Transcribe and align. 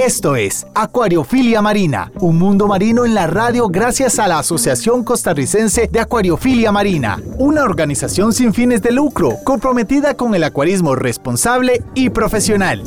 Esto 0.00 0.34
es 0.34 0.66
Acuariofilia 0.74 1.60
Marina, 1.60 2.10
un 2.20 2.38
mundo 2.38 2.66
marino 2.66 3.04
en 3.04 3.12
la 3.12 3.26
radio 3.26 3.68
gracias 3.68 4.18
a 4.18 4.28
la 4.28 4.38
Asociación 4.38 5.04
Costarricense 5.04 5.88
de 5.92 6.00
Acuariofilia 6.00 6.72
Marina, 6.72 7.20
una 7.36 7.64
organización 7.64 8.32
sin 8.32 8.54
fines 8.54 8.80
de 8.80 8.92
lucro 8.92 9.36
comprometida 9.44 10.16
con 10.16 10.34
el 10.34 10.44
acuarismo 10.44 10.94
responsable 10.94 11.82
y 11.94 12.08
profesional. 12.08 12.82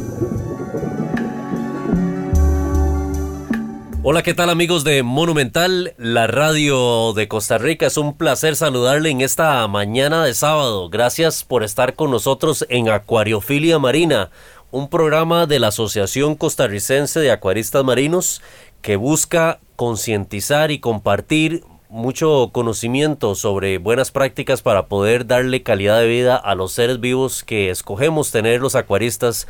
Hola, 4.06 4.22
¿qué 4.22 4.34
tal 4.34 4.50
amigos 4.50 4.84
de 4.84 5.02
Monumental, 5.02 5.94
la 5.98 6.28
radio 6.28 7.14
de 7.14 7.30
Costa 7.30 7.58
Rica? 7.58 7.86
Es 7.86 7.96
un 7.96 8.18
placer 8.18 8.58
saludarle 8.58 9.12
en 9.12 9.22
esta 9.22 9.66
mañana 9.70 10.26
de 10.26 10.34
sábado. 10.34 10.90
Gracias 10.90 11.46
por 11.46 11.64
estar 11.64 11.94
con 11.94 12.12
nosotros 12.12 12.66
en 12.70 12.90
Acuariofilia 12.90 13.80
Marina 13.80 14.30
un 14.74 14.90
programa 14.90 15.46
de 15.46 15.60
la 15.60 15.68
Asociación 15.68 16.34
Costarricense 16.34 17.20
de 17.20 17.30
Acuaristas 17.30 17.84
Marinos 17.84 18.42
que 18.82 18.96
busca 18.96 19.60
concientizar 19.76 20.72
y 20.72 20.80
compartir 20.80 21.64
mucho 21.90 22.50
conocimiento 22.52 23.36
sobre 23.36 23.78
buenas 23.78 24.10
prácticas 24.10 24.64
para 24.64 24.88
poder 24.88 25.28
darle 25.28 25.62
calidad 25.62 26.00
de 26.00 26.08
vida 26.08 26.36
a 26.38 26.56
los 26.56 26.72
seres 26.72 27.00
vivos 27.00 27.44
que 27.44 27.70
escogemos 27.70 28.32
tener 28.32 28.62
los 28.62 28.74
acuaristas 28.74 29.48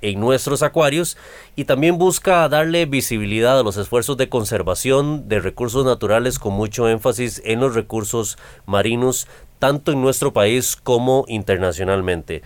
en 0.00 0.18
nuestros 0.20 0.62
acuarios 0.62 1.18
y 1.54 1.66
también 1.66 1.98
busca 1.98 2.48
darle 2.48 2.86
visibilidad 2.86 3.60
a 3.60 3.62
los 3.62 3.76
esfuerzos 3.76 4.16
de 4.16 4.30
conservación 4.30 5.28
de 5.28 5.40
recursos 5.40 5.84
naturales 5.84 6.38
con 6.38 6.54
mucho 6.54 6.88
énfasis 6.88 7.42
en 7.44 7.60
los 7.60 7.74
recursos 7.74 8.38
marinos 8.64 9.28
tanto 9.58 9.92
en 9.92 10.00
nuestro 10.00 10.32
país 10.32 10.76
como 10.76 11.26
internacionalmente. 11.28 12.40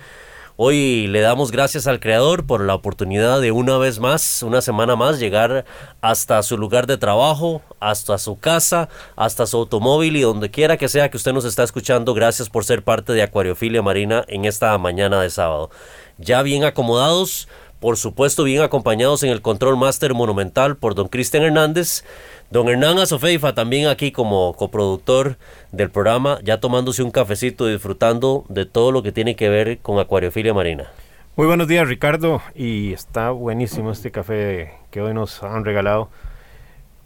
Hoy 0.58 1.06
le 1.08 1.20
damos 1.20 1.50
gracias 1.50 1.86
al 1.86 2.00
Creador 2.00 2.46
por 2.46 2.64
la 2.64 2.74
oportunidad 2.74 3.42
de 3.42 3.52
una 3.52 3.76
vez 3.76 4.00
más, 4.00 4.42
una 4.42 4.62
semana 4.62 4.96
más, 4.96 5.20
llegar 5.20 5.66
hasta 6.00 6.42
su 6.42 6.56
lugar 6.56 6.86
de 6.86 6.96
trabajo, 6.96 7.60
hasta 7.78 8.16
su 8.16 8.38
casa, 8.38 8.88
hasta 9.16 9.44
su 9.44 9.58
automóvil 9.58 10.16
y 10.16 10.22
donde 10.22 10.50
quiera 10.50 10.78
que 10.78 10.88
sea 10.88 11.10
que 11.10 11.18
usted 11.18 11.34
nos 11.34 11.44
está 11.44 11.62
escuchando. 11.62 12.14
Gracias 12.14 12.48
por 12.48 12.64
ser 12.64 12.82
parte 12.82 13.12
de 13.12 13.22
Acuariofilia 13.22 13.82
Marina 13.82 14.24
en 14.28 14.46
esta 14.46 14.78
mañana 14.78 15.20
de 15.20 15.28
sábado. 15.28 15.68
Ya 16.16 16.40
bien 16.40 16.64
acomodados, 16.64 17.48
por 17.80 17.96
supuesto 17.96 18.44
bien 18.44 18.62
acompañados 18.62 19.22
en 19.22 19.30
el 19.30 19.42
Control 19.42 19.76
Master 19.76 20.14
Monumental 20.14 20.76
por 20.76 20.94
don 20.94 21.08
Cristian 21.08 21.42
Hernández. 21.42 22.04
Don 22.50 22.68
Hernán 22.68 22.98
Azofeifa 22.98 23.54
también 23.54 23.88
aquí 23.88 24.12
como 24.12 24.54
coproductor 24.54 25.36
del 25.72 25.90
programa, 25.90 26.38
ya 26.44 26.60
tomándose 26.60 27.02
un 27.02 27.10
cafecito 27.10 27.68
y 27.68 27.72
disfrutando 27.72 28.44
de 28.48 28.66
todo 28.66 28.92
lo 28.92 29.02
que 29.02 29.12
tiene 29.12 29.36
que 29.36 29.48
ver 29.48 29.78
con 29.78 29.98
acuariofilia 29.98 30.54
marina. 30.54 30.90
Muy 31.36 31.46
buenos 31.46 31.68
días 31.68 31.86
Ricardo 31.86 32.40
y 32.54 32.92
está 32.92 33.30
buenísimo 33.30 33.90
este 33.90 34.10
café 34.10 34.72
que 34.90 35.02
hoy 35.02 35.12
nos 35.12 35.42
han 35.42 35.64
regalado. 35.64 36.08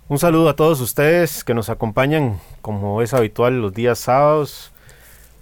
Un 0.09 0.19
saludo 0.19 0.49
a 0.49 0.57
todos 0.57 0.81
ustedes 0.81 1.43
que 1.43 1.55
nos 1.55 1.69
acompañan 1.69 2.41
como 2.62 3.01
es 3.01 3.15
habitual 3.15 3.61
los 3.61 3.73
días 3.73 3.99
sábados. 3.99 4.73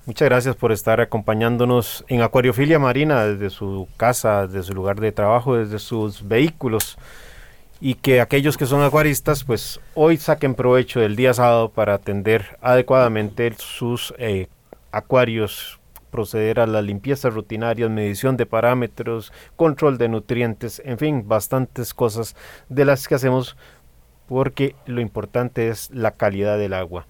Muchas 0.09 0.31
gracias 0.31 0.57
por 0.57 0.73
estar 0.73 1.03
acompañándonos 1.03 2.03
en 2.09 2.23
Acuariofilia 2.23 2.79
Marina 2.79 3.27
desde 3.27 3.51
su 3.51 3.87
casa, 3.99 4.47
desde 4.47 4.63
su 4.63 4.73
lugar 4.73 5.01
de 5.01 5.13
trabajo, 5.13 5.57
desde 5.57 5.79
sus 5.79 6.27
vehículos 6.27 6.97
y 7.79 7.93
que 7.93 8.23
aquellos 8.23 8.57
que 8.57 8.65
son 8.65 8.81
acuaristas 8.81 9.45
pues 9.45 9.81
hoy 9.95 10.17
saquen 10.17 10.55
provecho 10.55 10.99
del 10.99 11.15
día 11.15 11.35
sábado 11.35 11.69
para 11.69 11.93
atender 11.93 12.57
adecuadamente 12.63 13.53
sus 13.59 14.15
eh, 14.17 14.47
acuarios, 14.93 15.79
proceder 16.11 16.59
a 16.61 16.67
las 16.67 16.85
limpiezas 16.85 17.35
rutinarias, 17.35 17.91
medición 17.91 18.39
de 18.39 18.47
parámetros, 18.47 19.31
control 19.57 19.99
de 19.99 20.09
nutrientes, 20.09 20.81
en 20.87 20.97
fin, 20.97 21.29
bastantes 21.29 21.93
cosas 21.93 22.35
de 22.71 22.87
las 22.87 23.09
que 23.09 23.17
hacemos 23.17 23.59
porque 24.27 24.75
lo 24.87 25.03
importante 25.03 25.69
es 25.69 25.91
la 25.91 26.13
calidad 26.13 26.57
del 26.57 26.73
agua. 26.73 27.07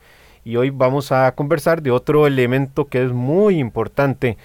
Y 0.48 0.56
hoy 0.56 0.70
vamos 0.70 1.12
a 1.12 1.30
conversar 1.32 1.82
de 1.82 1.90
otro 1.90 2.26
elemento 2.26 2.86
que 2.86 3.04
es 3.04 3.12
muy 3.12 3.58
importante 3.58 4.38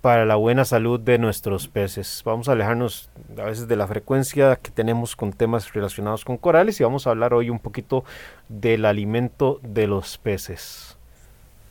para 0.00 0.24
la 0.24 0.36
buena 0.36 0.64
salud 0.64 0.98
de 0.98 1.18
nuestros 1.18 1.68
peces. 1.68 2.22
Vamos 2.24 2.48
a 2.48 2.52
alejarnos 2.52 3.10
a 3.36 3.42
veces 3.42 3.68
de 3.68 3.76
la 3.76 3.86
frecuencia 3.86 4.56
que 4.56 4.70
tenemos 4.70 5.14
con 5.14 5.34
temas 5.34 5.74
relacionados 5.74 6.24
con 6.24 6.38
corales 6.38 6.80
y 6.80 6.84
vamos 6.84 7.06
a 7.06 7.10
hablar 7.10 7.34
hoy 7.34 7.50
un 7.50 7.58
poquito 7.58 8.02
del 8.48 8.86
alimento 8.86 9.60
de 9.62 9.86
los 9.86 10.16
peces. 10.16 10.96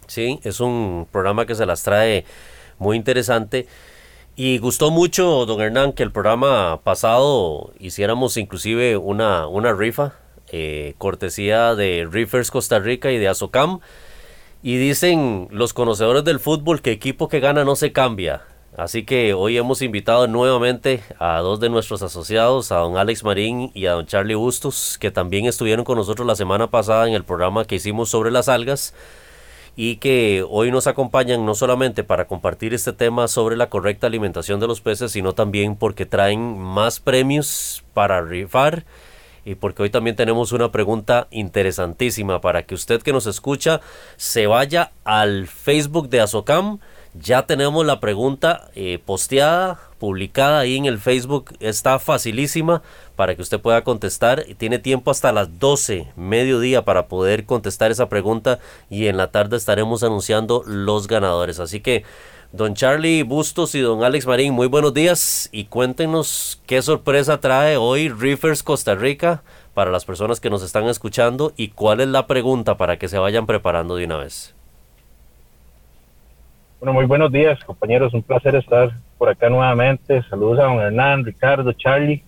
Sí, 0.06 0.40
es 0.44 0.59
un 0.59 1.08
programa 1.12 1.47
que 1.47 1.56
se 1.56 1.66
las 1.66 1.82
trae 1.82 2.24
muy 2.78 2.96
interesante. 2.96 3.66
Y 4.36 4.59
gustó 4.59 4.92
mucho, 4.92 5.47
don 5.47 5.59
Hernán, 5.59 5.94
que 5.94 6.03
el 6.03 6.12
programa 6.12 6.82
pasado 6.84 7.72
hiciéramos 7.80 8.38
inclusive 8.38 8.96
una, 8.96 9.47
una 9.47 9.74
rifa, 9.74 10.14
eh, 10.52 10.94
cortesía 10.98 11.76
de 11.76 12.08
Riffers 12.10 12.52
Costa 12.52 12.80
Rica 12.80 13.12
y 13.12 13.18
de 13.18 13.28
Azocam 13.28 13.80
y 14.62 14.78
dicen 14.78 15.48
los 15.52 15.74
conocedores 15.74 16.24
del 16.24 16.40
fútbol 16.40 16.82
que 16.82 16.92
equipo 16.92 17.28
que 17.28 17.40
gana 17.40 17.64
no 17.64 17.76
se 17.76 17.92
cambia. 17.92 18.42
Así 18.78 19.06
que 19.06 19.34
hoy 19.34 19.58
hemos 19.58 19.82
invitado 19.82 20.28
nuevamente 20.28 21.02
a 21.18 21.40
dos 21.40 21.62
de 21.62 21.70
nuestros 21.70 22.02
asociados, 22.02 22.74
a 22.74 22.78
don 22.78 22.98
Alex 22.98 23.24
Marín 23.24 23.72
y 23.74 23.86
a 23.86 23.94
don 23.94 24.06
Charlie 24.06 24.36
Bustos, 24.36 24.98
que 25.00 25.12
también 25.12 25.46
estuvieron 25.46 25.86
con 25.86 25.98
nosotros 25.98 26.28
la 26.28 26.36
semana 26.36 26.70
pasada 26.72 27.08
en 27.08 27.14
el 27.14 27.24
programa 27.24 27.66
que 27.66 27.76
hicimos 27.76 28.10
sobre 28.10 28.32
las 28.32 28.50
algas 28.50 28.94
y 29.78 29.98
que 29.98 30.46
hoy 30.50 30.72
nos 30.72 30.88
acompañan 30.88 31.46
no 31.46 31.56
solamente 31.56 32.04
para 32.04 32.28
compartir 32.28 32.74
este 32.74 32.92
tema 32.92 33.28
sobre 33.28 33.56
la 33.56 33.70
correcta 33.70 34.08
alimentación 34.08 34.60
de 34.60 34.68
los 34.68 34.82
peces, 34.82 35.12
sino 35.12 35.34
también 35.34 35.76
porque 35.76 36.06
traen 36.06 36.58
más 36.58 37.00
premios 37.00 37.84
para 37.94 38.22
rifar 38.22 38.84
y 39.46 39.56
porque 39.56 39.84
hoy 39.84 39.92
también 39.92 40.16
tenemos 40.16 40.52
una 40.52 40.72
pregunta 40.72 41.28
interesantísima 41.30 42.42
para 42.42 42.64
que 42.64 42.74
usted 42.74 43.02
que 43.02 43.14
nos 43.14 43.28
escucha 43.28 43.80
se 44.18 44.48
vaya 44.48 44.92
al 45.04 45.48
Facebook 45.48 46.10
de 46.10 46.20
Azocam. 46.20 46.80
Ya 47.14 47.44
tenemos 47.44 47.86
la 47.86 48.02
pregunta 48.02 48.70
eh, 48.76 49.00
posteada, 49.06 49.80
publicada 50.00 50.60
ahí 50.60 50.76
en 50.76 50.86
el 50.86 51.00
Facebook. 51.00 51.56
Está 51.62 52.00
facilísima 52.00 52.82
para 53.16 53.36
que 53.36 53.42
usted 53.42 53.62
pueda 53.62 53.84
contestar. 53.84 54.44
Tiene 54.58 54.80
tiempo 54.80 55.12
hasta 55.12 55.32
las 55.32 55.60
12, 55.60 56.08
mediodía, 56.18 56.84
para 56.84 57.08
poder 57.08 57.46
contestar 57.46 57.92
esa 57.92 58.10
pregunta. 58.10 58.60
Y 58.90 59.08
en 59.08 59.16
la 59.16 59.32
tarde 59.32 59.56
estaremos 59.56 60.04
anunciando 60.04 60.64
los 60.66 61.08
ganadores. 61.08 61.60
Así 61.62 61.80
que 61.80 62.04
Don 62.52 62.74
Charlie 62.74 63.24
Bustos 63.24 63.76
y 63.76 63.82
don 63.82 64.04
Alex 64.04 64.28
Marín, 64.28 64.54
muy 64.54 64.68
buenos 64.68 64.94
días 64.94 65.50
y 65.52 65.66
cuéntenos 65.66 66.62
qué 66.66 66.82
sorpresa 66.82 67.42
trae 67.42 67.76
hoy 67.78 68.10
Riffers 68.10 68.64
Costa 68.64 68.96
Rica 68.96 69.44
para 69.74 69.92
las 69.92 70.06
personas 70.06 70.40
que 70.40 70.50
nos 70.50 70.64
están 70.64 70.86
escuchando 70.86 71.52
y 71.58 71.70
cuál 71.70 72.00
es 72.00 72.08
la 72.08 72.28
pregunta 72.28 72.78
para 72.78 72.98
que 72.98 73.08
se 73.08 73.18
vayan 73.18 73.46
preparando 73.46 73.96
de 73.96 74.06
una 74.06 74.18
vez. 74.18 74.56
Bueno, 76.80 76.94
muy 76.94 77.06
buenos 77.06 77.32
días 77.32 77.62
compañeros, 77.64 78.14
un 78.14 78.22
placer 78.22 78.56
estar 78.56 78.92
por 79.18 79.30
acá 79.30 79.50
nuevamente. 79.50 80.24
Saludos 80.30 80.60
a 80.60 80.64
don 80.64 80.80
Hernán, 80.80 81.26
Ricardo, 81.26 81.74
Charlie. 81.74 82.24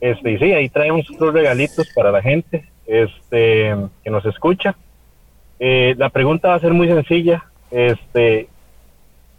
Este, 0.00 0.32
y 0.32 0.38
sí, 0.38 0.52
ahí 0.52 0.68
traemos 0.68 1.10
otros 1.10 1.32
regalitos 1.32 1.88
para 1.94 2.10
la 2.10 2.20
gente 2.20 2.68
este, 2.86 3.74
que 4.04 4.10
nos 4.10 4.24
escucha. 4.26 4.76
Eh, 5.58 5.94
la 5.96 6.10
pregunta 6.10 6.48
va 6.48 6.54
a 6.56 6.60
ser 6.60 6.74
muy 6.74 6.88
sencilla. 6.88 7.44
Este, 7.70 8.48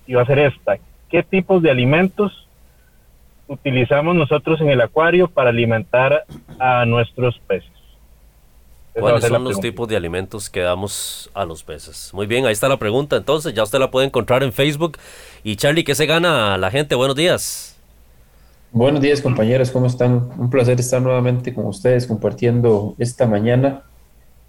y 0.08 0.14
va 0.14 0.24
a 0.24 0.26
ser 0.26 0.40
esta. 0.40 0.78
¿Qué 1.10 1.24
tipos 1.24 1.62
de 1.62 1.70
alimentos 1.70 2.48
utilizamos 3.48 4.16
nosotros 4.16 4.60
en 4.62 4.70
el 4.70 4.82
acuario 4.82 5.28
para 5.28 5.50
alimentar 5.50 6.26
a 6.60 6.86
nuestros 6.86 7.40
peces? 7.48 7.72
¿Cuáles 9.00 9.26
son 9.26 9.44
los 9.44 9.60
tipos 9.60 9.88
de 9.88 9.96
alimentos 9.96 10.50
que 10.50 10.62
damos 10.62 11.30
a 11.36 11.46
los 11.46 11.64
peces? 11.64 12.12
Muy 12.14 12.26
bien, 12.26 12.46
ahí 12.46 12.54
está 12.54 12.68
la 12.68 12.78
pregunta. 12.78 13.16
Entonces, 13.16 13.54
ya 13.54 13.62
usted 13.62 13.78
la 13.78 13.92
puede 13.92 14.08
encontrar 14.08 14.42
en 14.42 14.52
Facebook. 14.52 14.98
Y 15.44 15.56
Charlie, 15.56 15.84
¿qué 15.84 15.94
se 15.94 16.08
gana 16.08 16.58
la 16.58 16.72
gente? 16.72 16.96
Buenos 16.96 17.16
días. 17.16 17.78
Buenos 18.72 19.02
días, 19.02 19.22
compañeros. 19.22 19.70
¿Cómo 19.70 19.86
están? 19.86 20.30
Un 20.38 20.50
placer 20.50 20.80
estar 20.80 21.02
nuevamente 21.02 21.54
con 21.54 21.68
ustedes 21.68 22.08
compartiendo 22.08 22.96
esta 22.98 23.28
mañana. 23.28 23.84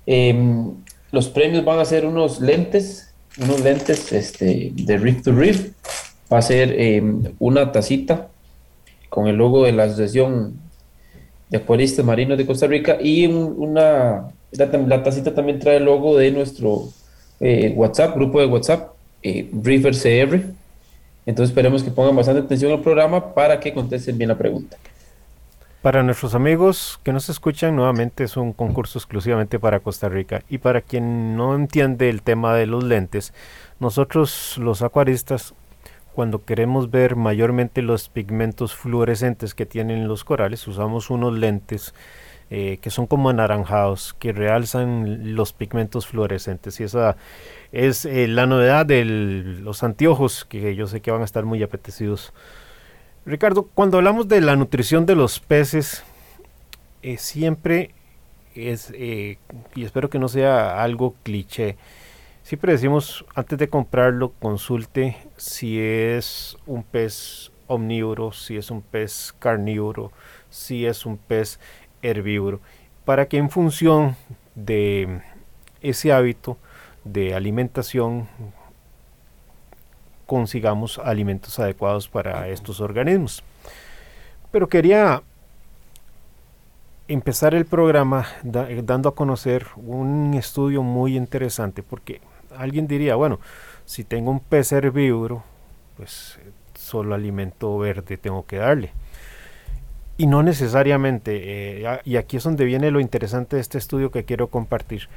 Em, 0.06 0.72
los 1.12 1.28
premios 1.28 1.64
van 1.64 1.78
a 1.78 1.84
ser 1.84 2.06
unos 2.06 2.40
lentes 2.40 3.07
unos 3.38 3.60
lentes 3.60 4.12
este, 4.12 4.72
de 4.74 4.96
Rift 4.98 5.24
to 5.24 5.32
Rift. 5.32 5.72
Va 6.32 6.38
a 6.38 6.42
ser 6.42 6.74
em, 6.78 7.22
una 7.38 7.72
tacita 7.72 8.28
con 9.08 9.26
el 9.28 9.36
logo 9.36 9.64
de 9.64 9.72
la 9.72 9.84
Asociación 9.84 10.58
de 11.48 11.58
Acuaristas 11.58 12.04
Marinos 12.04 12.36
de 12.36 12.46
Costa 12.46 12.66
Rica 12.66 12.98
y 13.00 13.26
una, 13.26 14.28
la, 14.52 15.02
tacita 15.02 15.34
también 15.34 15.58
trae 15.58 15.76
el 15.76 15.84
logo 15.84 16.16
de 16.16 16.30
nuestro 16.30 16.88
eh, 17.40 17.72
WhatsApp, 17.74 18.14
grupo 18.14 18.40
de 18.40 18.46
WhatsApp, 18.46 18.92
eh, 19.22 19.48
River 19.62 19.94
CR. 19.94 20.40
Entonces 21.24 21.50
esperemos 21.50 21.82
que 21.82 21.90
pongan 21.90 22.16
bastante 22.16 22.42
atención 22.42 22.72
al 22.72 22.80
programa 22.80 23.34
para 23.34 23.60
que 23.60 23.72
contesten 23.72 24.16
bien 24.18 24.28
la 24.28 24.38
pregunta. 24.38 24.76
Para 25.82 26.02
nuestros 26.02 26.34
amigos 26.34 26.98
que 27.04 27.12
nos 27.12 27.28
escuchan, 27.28 27.76
nuevamente 27.76 28.24
es 28.24 28.36
un 28.36 28.52
concurso 28.52 28.98
exclusivamente 28.98 29.60
para 29.60 29.78
Costa 29.78 30.08
Rica. 30.08 30.42
Y 30.48 30.58
para 30.58 30.80
quien 30.80 31.36
no 31.36 31.54
entiende 31.54 32.10
el 32.10 32.22
tema 32.22 32.56
de 32.56 32.66
los 32.66 32.82
lentes, 32.82 33.32
nosotros 33.78 34.58
los 34.58 34.82
acuaristas, 34.82 35.54
cuando 36.14 36.44
queremos 36.44 36.90
ver 36.90 37.14
mayormente 37.14 37.82
los 37.82 38.08
pigmentos 38.08 38.74
fluorescentes 38.74 39.54
que 39.54 39.66
tienen 39.66 40.08
los 40.08 40.24
corales, 40.24 40.66
usamos 40.66 41.10
unos 41.10 41.38
lentes 41.38 41.94
eh, 42.50 42.78
que 42.82 42.90
son 42.90 43.06
como 43.06 43.28
anaranjados, 43.28 44.14
que 44.18 44.32
realzan 44.32 45.36
los 45.36 45.52
pigmentos 45.52 46.08
fluorescentes. 46.08 46.80
Y 46.80 46.84
esa 46.84 47.16
es 47.70 48.04
eh, 48.04 48.26
la 48.26 48.46
novedad 48.46 48.84
de 48.84 49.04
los 49.04 49.84
anteojos, 49.84 50.44
que 50.44 50.74
yo 50.74 50.88
sé 50.88 51.00
que 51.00 51.12
van 51.12 51.22
a 51.22 51.24
estar 51.24 51.44
muy 51.44 51.62
apetecidos. 51.62 52.32
Ricardo, 53.28 53.68
cuando 53.74 53.98
hablamos 53.98 54.26
de 54.26 54.40
la 54.40 54.56
nutrición 54.56 55.04
de 55.04 55.14
los 55.14 55.38
peces, 55.38 56.02
eh, 57.02 57.18
siempre 57.18 57.90
es, 58.54 58.90
y 58.90 59.36
espero 59.76 60.08
que 60.08 60.18
no 60.18 60.28
sea 60.28 60.82
algo 60.82 61.14
cliché, 61.24 61.76
siempre 62.42 62.72
decimos 62.72 63.26
antes 63.34 63.58
de 63.58 63.68
comprarlo, 63.68 64.32
consulte 64.40 65.18
si 65.36 65.78
es 65.78 66.56
un 66.66 66.82
pez 66.82 67.52
omnívoro, 67.66 68.32
si 68.32 68.56
es 68.56 68.70
un 68.70 68.80
pez 68.80 69.34
carnívoro, 69.38 70.10
si 70.48 70.86
es 70.86 71.04
un 71.04 71.18
pez 71.18 71.60
herbívoro, 72.00 72.60
para 73.04 73.28
que 73.28 73.36
en 73.36 73.50
función 73.50 74.16
de 74.54 75.20
ese 75.82 76.12
hábito 76.12 76.56
de 77.04 77.34
alimentación 77.34 78.26
consigamos 80.28 80.98
alimentos 80.98 81.58
adecuados 81.58 82.06
para 82.06 82.48
estos 82.48 82.82
organismos. 82.82 83.42
Pero 84.52 84.68
quería 84.68 85.22
empezar 87.08 87.54
el 87.54 87.64
programa 87.64 88.26
dando 88.42 89.08
a 89.08 89.14
conocer 89.14 89.66
un 89.76 90.34
estudio 90.34 90.82
muy 90.82 91.16
interesante, 91.16 91.82
porque 91.82 92.20
alguien 92.54 92.86
diría, 92.86 93.14
bueno, 93.14 93.40
si 93.86 94.04
tengo 94.04 94.30
un 94.30 94.40
pez 94.40 94.70
herbívoro, 94.70 95.42
pues 95.96 96.38
solo 96.74 97.14
alimento 97.14 97.78
verde 97.78 98.18
tengo 98.18 98.44
que 98.44 98.58
darle. 98.58 98.92
Y 100.18 100.26
no 100.26 100.42
necesariamente, 100.42 101.80
eh, 101.82 102.00
y 102.04 102.16
aquí 102.16 102.36
es 102.36 102.44
donde 102.44 102.66
viene 102.66 102.90
lo 102.90 103.00
interesante 103.00 103.56
de 103.56 103.62
este 103.62 103.78
estudio 103.78 104.10
que 104.10 104.24
quiero 104.24 104.48
compartir. 104.48 105.08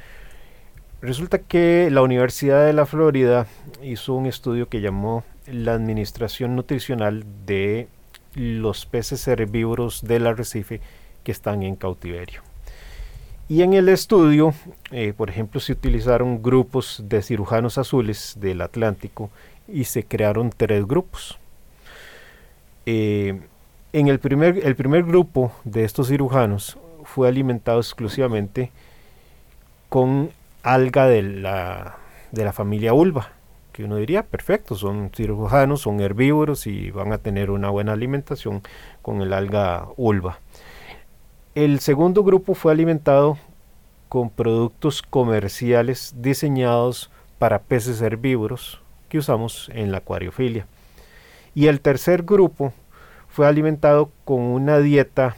Resulta 1.02 1.40
que 1.40 1.88
la 1.90 2.00
Universidad 2.00 2.64
de 2.64 2.72
la 2.72 2.86
Florida 2.86 3.48
hizo 3.82 4.14
un 4.14 4.26
estudio 4.26 4.68
que 4.68 4.80
llamó 4.80 5.24
la 5.48 5.74
administración 5.74 6.54
nutricional 6.54 7.24
de 7.44 7.88
los 8.36 8.86
peces 8.86 9.26
herbívoros 9.26 10.02
del 10.02 10.28
arrecife 10.28 10.80
que 11.24 11.32
están 11.32 11.64
en 11.64 11.74
cautiverio. 11.74 12.42
Y 13.48 13.62
en 13.62 13.74
el 13.74 13.88
estudio, 13.88 14.54
eh, 14.92 15.12
por 15.12 15.28
ejemplo, 15.28 15.58
se 15.58 15.72
utilizaron 15.72 16.40
grupos 16.40 17.02
de 17.08 17.20
cirujanos 17.20 17.78
azules 17.78 18.36
del 18.38 18.60
Atlántico 18.60 19.28
y 19.66 19.84
se 19.84 20.04
crearon 20.04 20.54
tres 20.56 20.86
grupos. 20.86 21.36
Eh, 22.86 23.40
en 23.92 24.06
el 24.06 24.20
primer, 24.20 24.64
el 24.64 24.76
primer 24.76 25.02
grupo 25.02 25.52
de 25.64 25.82
estos 25.82 26.06
cirujanos 26.06 26.78
fue 27.02 27.26
alimentado 27.26 27.80
exclusivamente 27.80 28.70
con 29.88 30.30
alga 30.62 31.06
de 31.06 31.22
la, 31.22 31.96
de 32.30 32.44
la 32.44 32.52
familia 32.52 32.94
ulva, 32.94 33.30
que 33.72 33.84
uno 33.84 33.96
diría, 33.96 34.22
perfecto, 34.22 34.74
son 34.74 35.10
cirujanos, 35.14 35.82
son 35.82 36.00
herbívoros 36.00 36.66
y 36.66 36.90
van 36.90 37.12
a 37.12 37.18
tener 37.18 37.50
una 37.50 37.70
buena 37.70 37.92
alimentación 37.92 38.62
con 39.00 39.22
el 39.22 39.32
alga 39.32 39.88
ulva. 39.96 40.38
El 41.54 41.80
segundo 41.80 42.22
grupo 42.24 42.54
fue 42.54 42.72
alimentado 42.72 43.38
con 44.08 44.30
productos 44.30 45.02
comerciales 45.02 46.14
diseñados 46.18 47.10
para 47.38 47.60
peces 47.60 48.00
herbívoros 48.02 48.80
que 49.08 49.18
usamos 49.18 49.70
en 49.74 49.90
la 49.90 49.98
acuariofilia. 49.98 50.66
Y 51.54 51.66
el 51.66 51.80
tercer 51.80 52.22
grupo 52.22 52.72
fue 53.28 53.46
alimentado 53.46 54.10
con 54.24 54.40
una 54.40 54.78
dieta 54.78 55.36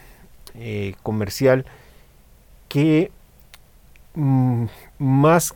eh, 0.55 0.95
comercial 1.03 1.65
que 2.69 3.11
mm, 4.15 4.67
más 5.05 5.55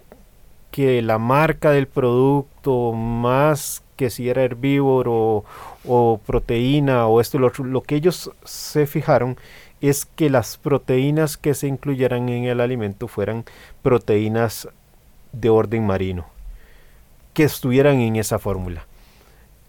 que 0.71 1.03
la 1.03 1.19
marca 1.19 1.71
del 1.71 1.89
producto, 1.89 2.93
más 2.93 3.83
que 3.97 4.11
si 4.11 4.29
era 4.29 4.43
herbívoro 4.43 5.45
o, 5.85 6.21
proteína 6.25 7.06
o 7.06 7.21
esto, 7.21 7.39
lo, 7.39 7.50
lo 7.59 7.83
que 7.83 7.97
ellos 7.97 8.31
se 8.45 8.87
fijaron 8.87 9.37
es 9.81 10.05
que 10.05 10.31
las 10.31 10.56
proteínas 10.56 11.37
que 11.37 11.55
se 11.55 11.67
incluyeran 11.67 12.29
en 12.29 12.45
el 12.45 12.61
alimento 12.61 13.09
fueran 13.09 13.45
proteínas 13.83 14.69
de 15.33 15.51
orden 15.51 15.87
marino, 15.87 16.27
que 17.33 17.44
estuvieran 17.44 18.01
en 18.01 18.17
esa 18.17 18.39
fórmula. 18.39 18.87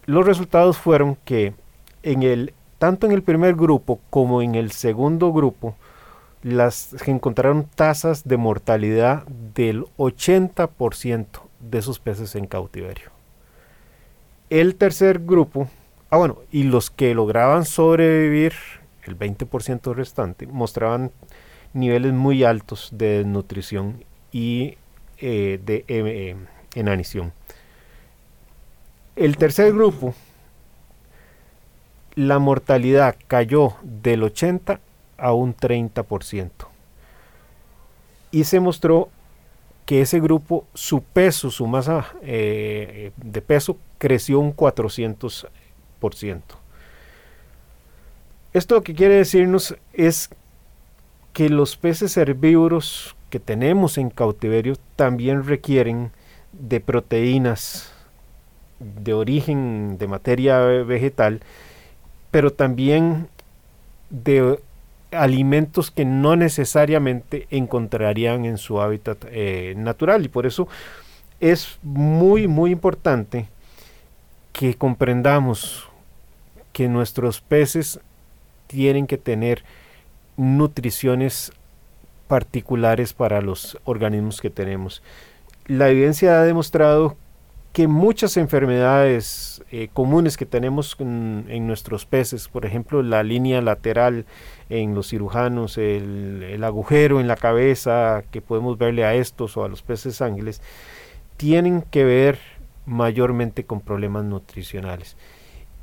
Los 0.06 0.26
resultados 0.26 0.76
fueron 0.78 1.16
que 1.24 1.54
en 2.02 2.22
el 2.22 2.54
tanto 2.78 3.06
en 3.06 3.12
el 3.12 3.22
primer 3.22 3.54
grupo 3.56 4.00
como 4.10 4.42
en 4.42 4.54
el 4.54 4.72
segundo 4.72 5.32
grupo, 5.32 5.74
las 6.42 6.96
encontraron 7.06 7.66
tasas 7.74 8.26
de 8.26 8.36
mortalidad 8.36 9.26
del 9.26 9.84
80% 9.98 11.26
de 11.60 11.78
esos 11.78 11.98
peces 11.98 12.34
en 12.34 12.46
cautiverio. 12.46 13.10
El 14.48 14.74
tercer 14.76 15.20
grupo, 15.20 15.68
ah 16.10 16.16
bueno, 16.16 16.38
y 16.50 16.64
los 16.64 16.90
que 16.90 17.14
lograban 17.14 17.64
sobrevivir, 17.64 18.54
el 19.04 19.18
20% 19.18 19.94
restante, 19.94 20.46
mostraban 20.46 21.12
niveles 21.72 22.12
muy 22.12 22.42
altos 22.42 22.88
de 22.92 23.24
nutrición 23.24 24.04
y 24.32 24.76
eh, 25.18 25.60
de 25.64 25.84
eh, 25.88 26.36
enanición. 26.74 27.32
El 29.16 29.36
tercer 29.36 29.72
grupo 29.72 30.14
la 32.14 32.38
mortalidad 32.38 33.16
cayó 33.28 33.74
del 33.82 34.24
80 34.24 34.80
a 35.20 35.32
un 35.32 35.54
30%. 35.54 36.50
Y 38.30 38.44
se 38.44 38.60
mostró 38.60 39.08
que 39.86 40.02
ese 40.02 40.20
grupo, 40.20 40.66
su 40.74 41.02
peso, 41.02 41.50
su 41.50 41.66
masa 41.66 42.06
eh, 42.22 43.12
de 43.16 43.42
peso, 43.42 43.76
creció 43.98 44.38
un 44.38 44.54
400%. 44.54 45.50
Esto 48.52 48.74
lo 48.76 48.82
que 48.82 48.94
quiere 48.94 49.14
decirnos 49.14 49.76
es 49.92 50.30
que 51.32 51.48
los 51.48 51.76
peces 51.76 52.16
herbívoros 52.16 53.16
que 53.30 53.38
tenemos 53.38 53.98
en 53.98 54.10
cautiverio 54.10 54.74
también 54.96 55.46
requieren 55.46 56.10
de 56.52 56.80
proteínas 56.80 57.92
de 58.80 59.12
origen 59.12 59.98
de 59.98 60.08
materia 60.08 60.58
vegetal 60.60 61.42
pero 62.30 62.52
también 62.52 63.28
de 64.08 64.60
alimentos 65.12 65.90
que 65.90 66.04
no 66.04 66.36
necesariamente 66.36 67.46
encontrarían 67.50 68.44
en 68.44 68.58
su 68.58 68.80
hábitat 68.80 69.24
eh, 69.30 69.74
natural 69.76 70.24
y 70.24 70.28
por 70.28 70.46
eso 70.46 70.68
es 71.40 71.78
muy 71.82 72.46
muy 72.46 72.70
importante 72.70 73.46
que 74.52 74.74
comprendamos 74.74 75.88
que 76.72 76.88
nuestros 76.88 77.40
peces 77.40 78.00
tienen 78.66 79.06
que 79.06 79.18
tener 79.18 79.64
nutriciones 80.36 81.52
particulares 82.28 83.12
para 83.12 83.40
los 83.40 83.76
organismos 83.84 84.40
que 84.40 84.50
tenemos. 84.50 85.02
La 85.66 85.88
evidencia 85.88 86.40
ha 86.40 86.44
demostrado 86.44 87.16
que 87.72 87.86
muchas 87.86 88.36
enfermedades 88.36 89.62
eh, 89.70 89.88
comunes 89.92 90.36
que 90.36 90.46
tenemos 90.46 90.96
en, 90.98 91.66
nuestros 91.66 92.04
peces, 92.04 92.48
por 92.48 92.66
ejemplo 92.66 93.02
la 93.02 93.22
línea 93.22 93.60
lateral 93.60 94.26
en 94.68 94.94
los 94.94 95.08
cirujanos, 95.08 95.78
el, 95.78 96.60
agujero 96.64 97.20
en 97.20 97.28
la 97.28 97.36
cabeza 97.36 98.24
que 98.32 98.40
podemos 98.40 98.76
verle 98.76 99.04
a 99.04 99.14
estos 99.14 99.56
o 99.56 99.64
a 99.64 99.68
los 99.68 99.82
peces 99.82 100.20
ángeles, 100.20 100.60
tienen 101.36 101.82
que 101.82 102.04
ver 102.04 102.38
mayormente 102.86 103.64
con 103.64 103.80
problemas 103.80 104.24
nutricionales. 104.24 105.16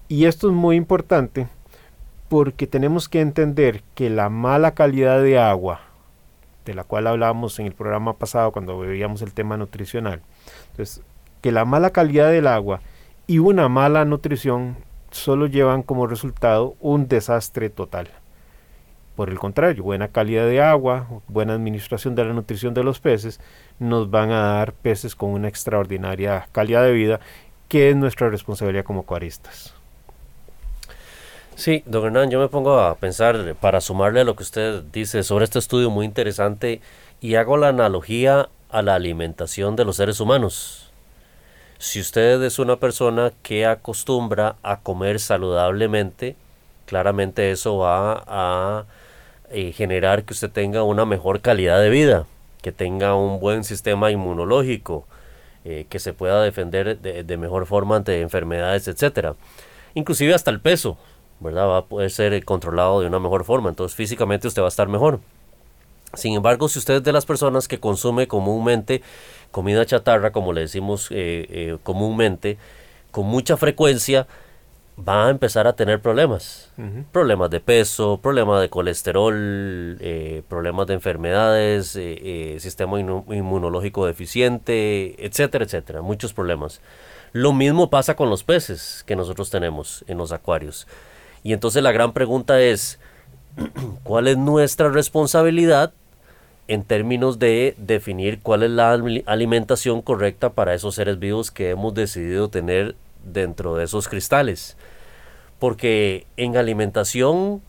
Y 0.10 0.26
esto 0.26 0.50
es 0.50 0.54
muy 0.54 0.76
importante 0.76 1.48
porque 2.28 2.68
tenemos 2.68 3.08
que 3.08 3.22
entender 3.22 3.82
que 3.96 4.10
la 4.10 4.30
mala 4.30 4.74
calidad 4.74 5.22
de 5.22 5.40
agua, 5.40 5.82
de 6.66 6.74
la 6.74 6.84
cual 6.84 7.08
hablábamos 7.08 7.60
en 7.60 7.66
el 7.68 7.74
programa 7.74 8.18
pasado 8.18 8.52
cuando 8.52 8.78
veíamos 8.78 9.22
el 9.22 9.34
tema 9.34 9.56
nutricional, 9.56 10.22
entonces 10.72 11.02
que 11.48 11.54
la 11.54 11.64
mala 11.64 11.92
calidad 11.92 12.30
del 12.30 12.46
agua 12.46 12.82
y 13.26 13.40
una 13.40 13.70
mala 13.70 14.04
nutrición 14.04 14.76
solo 15.12 15.48
llevan 15.48 15.82
como 15.82 16.06
resultado 16.06 16.76
un 16.82 17.08
desastre 17.08 17.70
total. 17.70 18.10
Por 19.16 19.30
el 19.30 19.40
contrario, 19.40 19.82
buena 19.82 20.10
calidad 20.10 20.46
de 20.46 20.62
agua, 20.62 21.08
buena 21.30 21.54
administración 21.54 22.16
de 22.16 22.26
la 22.26 22.34
nutrición 22.34 22.74
de 22.74 22.84
los 22.84 23.00
peces 23.00 23.40
nos 23.80 24.12
van 24.12 24.32
a 24.32 24.42
dar 24.42 24.74
peces 24.74 25.16
con 25.16 25.30
una 25.30 25.48
extraordinaria 25.48 26.50
calidad 26.52 26.84
de 26.84 26.92
vida 26.92 27.22
qué 27.70 27.92
es 27.92 27.96
nuestra 27.96 28.28
responsabilidad 28.28 28.84
como 28.84 29.00
acuaristas. 29.00 29.74
Sí, 31.56 31.82
don 31.86 32.08
Hernán, 32.08 32.30
yo 32.30 32.42
me 32.42 32.50
pongo 32.50 32.78
a 32.78 32.96
pensar 32.96 33.56
para 33.62 33.80
sumarle 33.80 34.20
a 34.20 34.26
lo 34.26 34.36
que 34.36 34.44
usted 34.44 34.84
dice 34.92 35.24
sobre 35.24 35.46
este 35.46 35.60
estudio 35.60 35.90
muy 35.90 36.06
interesante 36.06 36.82
y 37.22 37.36
hago 37.36 37.56
la 37.56 37.70
analogía 37.70 38.50
a 38.70 38.82
la 38.82 38.96
alimentación 38.96 39.78
de 39.78 39.86
los 39.86 39.96
seres 39.96 40.20
humanos. 40.20 40.87
Si 41.80 42.00
usted 42.00 42.42
es 42.42 42.58
una 42.58 42.78
persona 42.78 43.32
que 43.44 43.66
acostumbra 43.68 44.56
a 44.64 44.80
comer 44.80 45.20
saludablemente, 45.20 46.36
claramente 46.88 47.52
eso 47.52 47.78
va 47.78 48.24
a 48.26 48.86
eh, 49.52 49.72
generar 49.74 50.24
que 50.24 50.34
usted 50.34 50.50
tenga 50.50 50.82
una 50.82 51.06
mejor 51.06 51.42
calidad 51.42 51.80
de 51.80 51.90
vida, 51.92 52.26
que 52.64 52.72
tenga 52.72 53.14
un 53.14 53.40
buen 53.40 53.64
sistema 53.64 54.10
inmunológico, 54.10 55.06
eh, 55.66 55.86
que 55.88 56.00
se 56.00 56.14
pueda 56.14 56.42
defender 56.42 56.98
de, 57.00 57.38
mejor 57.38 57.68
forma 57.68 57.96
ante 57.96 58.22
enfermedades, 58.22 58.88
etcétera. 58.88 59.36
Inclusive 59.94 60.34
hasta 60.34 60.50
el 60.50 60.60
peso, 60.60 60.98
¿verdad? 61.40 61.68
Va 61.68 61.78
a 61.78 61.86
poder 61.86 62.10
ser 62.10 62.44
controlado 62.44 63.02
de 63.02 63.08
una 63.08 63.20
mejor 63.20 63.44
forma, 63.44 63.70
entonces 63.70 63.96
físicamente 63.96 64.48
usted 64.48 64.64
va 64.64 64.68
a 64.68 64.70
estar 64.70 64.88
mejor. 64.88 65.20
Sin 66.14 66.34
embargo, 66.34 66.70
si 66.70 66.80
usted 66.80 66.96
es 66.96 67.04
de 67.04 67.12
las 67.12 67.26
personas 67.26 67.68
que 67.68 67.80
consume 67.80 68.28
comúnmente 68.28 69.04
comida 69.52 69.86
chatarra, 69.86 70.32
como 70.32 70.54
le 70.54 70.62
decimos 70.62 71.08
eh, 71.12 71.78
comúnmente, 71.84 72.58
con 73.12 73.26
mucha 73.26 73.58
frecuencia, 73.58 74.28
va 74.98 75.28
a 75.28 75.30
empezar 75.30 75.68
a 75.68 75.74
tener 75.74 76.02
problemas. 76.02 76.72
Problemas 77.12 77.50
de 77.50 77.60
peso, 77.60 78.20
problemas 78.22 78.62
de 78.62 78.70
colesterol, 78.70 79.98
eh, 80.00 80.42
problemas 80.48 80.88
de 80.88 80.96
enfermedades, 80.96 81.96
eh, 81.96 82.56
eh, 82.56 82.60
sistema 82.60 83.00
inmunológico 83.00 84.06
deficiente, 84.06 85.24
etcétera, 85.24 85.66
etcétera. 85.66 86.02
Muchos 86.02 86.34
problemas. 86.34 86.82
Lo 87.32 87.54
mismo 87.54 87.90
pasa 87.90 88.16
con 88.16 88.30
los 88.30 88.44
peces 88.44 89.04
que 89.06 89.16
nosotros 89.16 89.50
tenemos 89.50 90.04
en 90.08 90.18
los 90.18 90.32
acuarios. 90.32 90.88
Y 91.44 91.54
entonces 91.54 91.84
la 91.84 91.92
gran 91.92 92.14
pregunta 92.14 92.60
es, 92.60 93.00
¿cuál 94.04 94.28
es 94.28 94.38
nuestra 94.38 94.90
responsabilidad 94.90 95.94
en 96.68 96.84
términos 96.84 97.40
de 97.40 97.76
definir 97.78 98.40
cuál 98.42 98.64
es 98.64 98.72
la 98.72 98.92
alimentación 99.26 100.02
correcta 100.02 100.52
para 100.52 100.74
esos 100.74 100.96
seres 100.96 101.20
vivos 101.20 101.52
que 101.52 101.70
hemos 101.70 101.94
decidido 101.94 102.50
tener 102.50 102.96
dentro 103.24 103.76
de 103.76 103.86
esos 103.86 104.08
cristales. 104.08 104.76
Porque 105.60 106.28
en 106.36 106.58
alimentación 106.58 107.62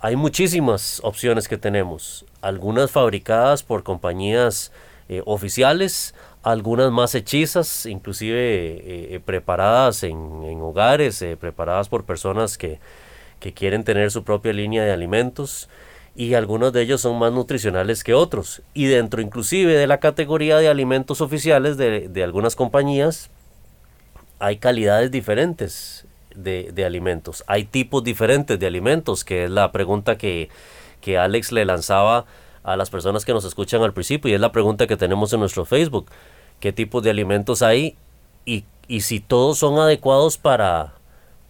hay 0.00 0.16
muchísimas 0.16 1.00
opciones 1.04 1.46
que 1.46 1.58
tenemos, 1.58 2.24
algunas 2.40 2.90
fabricadas 2.90 3.62
por 3.62 3.82
compañías 3.82 4.72
eh, 5.08 5.22
oficiales, 5.26 6.14
algunas 6.42 6.90
más 6.90 7.14
hechizas, 7.14 7.84
inclusive 7.84 8.38
eh, 8.38 9.14
eh, 9.14 9.20
preparadas 9.24 10.02
en, 10.02 10.60
hogares, 10.62 11.24
preparadas 11.38 11.88
por 11.88 12.04
personas 12.04 12.56
que, 12.56 12.80
quieren 13.54 13.84
tener 13.84 14.10
su 14.10 14.22
propia 14.22 14.52
línea 14.52 14.84
de 14.84 14.92
alimentos 14.92 15.68
y 16.20 16.34
algunos 16.34 16.74
de 16.74 16.82
ellos 16.82 17.00
son 17.00 17.18
más 17.18 17.32
nutricionales 17.32 18.04
que 18.04 18.12
otros. 18.12 18.60
Y 18.74 18.84
dentro 18.84 19.22
inclusive 19.22 19.72
de 19.72 19.86
la 19.86 20.00
categoría 20.00 20.58
de 20.58 20.68
alimentos 20.68 21.22
oficiales 21.22 21.78
de, 21.78 22.10
de 22.10 22.22
algunas 22.22 22.56
compañías, 22.56 23.30
hay 24.38 24.58
calidades 24.58 25.10
diferentes 25.10 26.04
de, 26.34 26.84
alimentos, 26.84 27.42
hay 27.46 27.64
tipos 27.64 28.04
diferentes 28.04 28.60
de 28.60 28.66
alimentos, 28.66 29.24
que 29.24 29.44
es 29.44 29.50
la 29.50 29.72
pregunta 29.72 30.18
que, 30.18 30.50
que 31.00 31.16
Alex 31.16 31.52
le 31.52 31.64
lanzaba 31.64 32.26
a 32.64 32.76
las 32.76 32.90
personas 32.90 33.24
que 33.24 33.32
nos 33.32 33.46
escuchan 33.46 33.80
al 33.80 33.94
principio 33.94 34.30
y 34.30 34.34
es 34.34 34.40
la 34.42 34.52
pregunta 34.52 34.86
que 34.86 34.98
tenemos 34.98 35.32
en 35.32 35.40
nuestro 35.40 35.64
Facebook. 35.64 36.10
¿Qué 36.60 36.70
tipos 36.70 37.02
de 37.02 37.08
alimentos 37.08 37.62
hay 37.62 37.96
y, 38.44 38.64
y 38.88 39.00
si 39.00 39.20
todos 39.20 39.56
son 39.56 39.78
adecuados 39.78 40.36
para, 40.36 40.92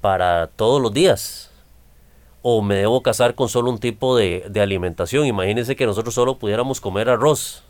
para 0.00 0.46
todos 0.46 0.80
los 0.80 0.92
días? 0.92 1.49
¿O 2.42 2.62
me 2.62 2.76
debo 2.76 3.02
casar 3.02 3.34
con 3.34 3.48
solo 3.48 3.70
un 3.70 3.78
tipo 3.78 4.16
de, 4.16 4.46
de 4.48 4.60
alimentación? 4.60 5.26
Imagínense 5.26 5.76
que 5.76 5.86
nosotros 5.86 6.14
solo 6.14 6.38
pudiéramos 6.38 6.80
comer 6.80 7.08
arroz. 7.08 7.64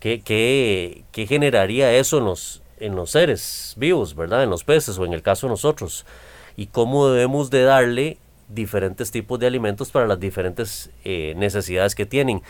¿Qué, 0.00 0.20
qué, 0.20 1.04
qué 1.12 1.26
generaría 1.26 1.92
eso 1.94 2.18
en 2.18 2.24
los, 2.26 2.62
en 2.78 2.94
los 2.94 3.10
seres 3.10 3.74
vivos, 3.76 4.14
¿verdad? 4.14 4.42
En 4.42 4.50
los 4.50 4.64
peces 4.64 4.98
o 4.98 5.04
en 5.06 5.14
el 5.14 5.22
caso 5.22 5.46
de 5.46 5.52
nosotros. 5.52 6.04
Y 6.56 6.66
cómo 6.66 7.08
debemos 7.08 7.50
de 7.50 7.62
darle 7.62 8.18
diferentes 8.48 9.10
tipos 9.10 9.38
de 9.38 9.46
alimentos 9.46 9.90
para 9.90 10.06
las 10.06 10.20
diferentes 10.20 10.90
eh, 11.04 11.34
necesidades 11.36 11.94
que 11.94 12.06
tienen. 12.06 12.42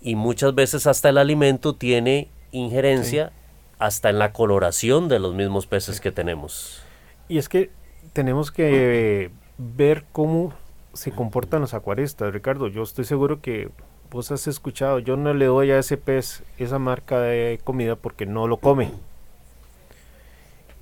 Y 0.00 0.14
muchas 0.14 0.54
veces 0.54 0.86
hasta 0.86 1.10
el 1.10 1.18
alimento 1.18 1.74
tiene 1.74 2.28
injerencia 2.52 3.32
hasta 3.78 4.10
en 4.10 4.18
la 4.18 4.32
coloración 4.32 5.08
de 5.08 5.18
los 5.18 5.34
mismos 5.34 5.66
peces 5.66 6.00
que 6.00 6.10
tenemos. 6.10 6.82
Y 7.28 7.38
es 7.38 7.48
que 7.48 7.70
tenemos 8.12 8.50
que 8.50 9.30
ver 9.58 10.04
cómo 10.12 10.52
se 10.94 11.10
comportan 11.12 11.60
los 11.60 11.74
acuaristas, 11.74 12.32
Ricardo. 12.32 12.68
Yo 12.68 12.82
estoy 12.82 13.04
seguro 13.04 13.40
que 13.40 13.70
vos 14.10 14.30
has 14.30 14.46
escuchado, 14.46 14.98
yo 15.00 15.16
no 15.16 15.34
le 15.34 15.46
doy 15.46 15.70
a 15.70 15.78
ese 15.78 15.96
pez 15.96 16.42
esa 16.56 16.78
marca 16.78 17.20
de 17.20 17.60
comida 17.62 17.96
porque 17.96 18.24
no 18.24 18.46
lo 18.46 18.56
come. 18.56 18.90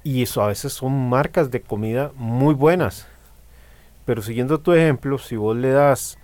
Y 0.04 0.22
eso 0.22 0.42
a 0.42 0.48
veces 0.48 0.72
son 0.72 1.08
marcas 1.08 1.50
de 1.50 1.60
comida 1.60 2.12
muy 2.14 2.54
buenas. 2.54 3.08
Pero 4.04 4.22
siguiendo 4.22 4.60
tu 4.60 4.72
ejemplo, 4.72 5.18
si 5.18 5.34
vos 5.34 5.56
le 5.56 5.70
das 5.70 6.16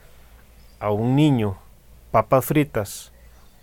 a 0.78 0.92
un 0.92 1.16
niño 1.16 1.58
papas 2.12 2.44
fritas 2.44 3.12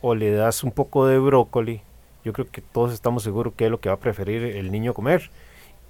o 0.02 0.16
le 0.16 0.32
das 0.32 0.64
un 0.64 0.72
poco 0.72 1.08
de 1.08 1.20
brócoli, 1.20 1.82
yo 2.26 2.34
creo 2.34 2.48
que 2.48 2.62
todos 2.62 2.92
estamos 2.92 3.24
seguros 3.24 3.54
que 3.56 3.66
es 3.66 3.72
lo 3.72 3.80
que 3.80 3.88
va 3.88 3.96
a 3.96 4.00
preferir 4.00 4.44
el 4.44 4.72
niño 4.72 4.94
comer. 4.94 5.32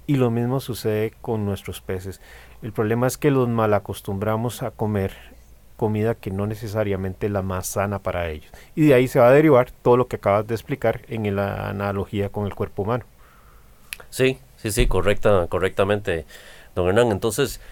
Y 0.06 0.14
lo 0.14 0.30
mismo 0.30 0.60
sucede 0.60 1.12
con 1.20 1.44
nuestros 1.44 1.80
peces. 1.80 2.20
El 2.62 2.72
problema 2.72 3.06
es 3.06 3.16
que 3.16 3.30
los 3.30 3.48
mal 3.48 3.72
acostumbramos 3.72 4.62
a 4.62 4.70
comer 4.70 5.12
comida 5.78 6.14
que 6.14 6.30
no 6.30 6.46
necesariamente 6.46 7.26
es 7.26 7.32
la 7.32 7.40
más 7.40 7.66
sana 7.66 8.00
para 8.00 8.28
ellos. 8.28 8.50
Y 8.76 8.88
de 8.88 8.94
ahí 8.94 9.08
se 9.08 9.18
va 9.18 9.28
a 9.28 9.32
derivar 9.32 9.70
todo 9.70 9.96
lo 9.96 10.08
que 10.08 10.16
acabas 10.16 10.46
de 10.46 10.54
explicar 10.54 11.00
en 11.08 11.34
la 11.34 11.70
analogía 11.70 12.28
con 12.28 12.44
el 12.44 12.54
cuerpo 12.54 12.82
humano. 12.82 13.04
Sí, 14.10 14.38
sí, 14.58 14.70
sí, 14.72 14.86
correcta, 14.86 15.46
correctamente, 15.48 16.26
don 16.74 16.86
Hernán. 16.86 17.12
Entonces, 17.12 17.62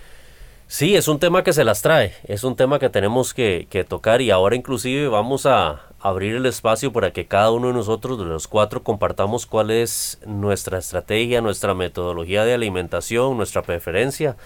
sí, 0.68 0.96
es 0.96 1.06
un 1.06 1.18
tema 1.18 1.44
que 1.44 1.52
se 1.52 1.64
las 1.64 1.82
trae, 1.82 2.14
es 2.24 2.44
un 2.44 2.56
tema 2.56 2.78
que 2.78 2.88
tenemos 2.88 3.34
que, 3.34 3.66
que 3.68 3.84
tocar 3.84 4.22
y 4.22 4.30
ahora 4.30 4.56
inclusive 4.56 5.08
vamos 5.08 5.44
a 5.44 5.82
abrir 6.00 6.36
el 6.36 6.46
espacio 6.46 6.94
para 6.94 7.10
que 7.10 7.26
cada 7.26 7.50
uno 7.50 7.66
de 7.66 7.74
nosotros, 7.74 8.18
de 8.18 8.24
los 8.24 8.48
cuatro, 8.48 8.82
compartamos 8.82 9.44
cuál 9.44 9.70
es 9.70 10.18
nuestra 10.24 10.78
estrategia, 10.78 11.42
nuestra 11.42 11.74
metodología 11.74 12.46
de 12.46 12.54
alimentación, 12.54 13.36
nuestra 13.36 13.60
preferencia 13.60 14.36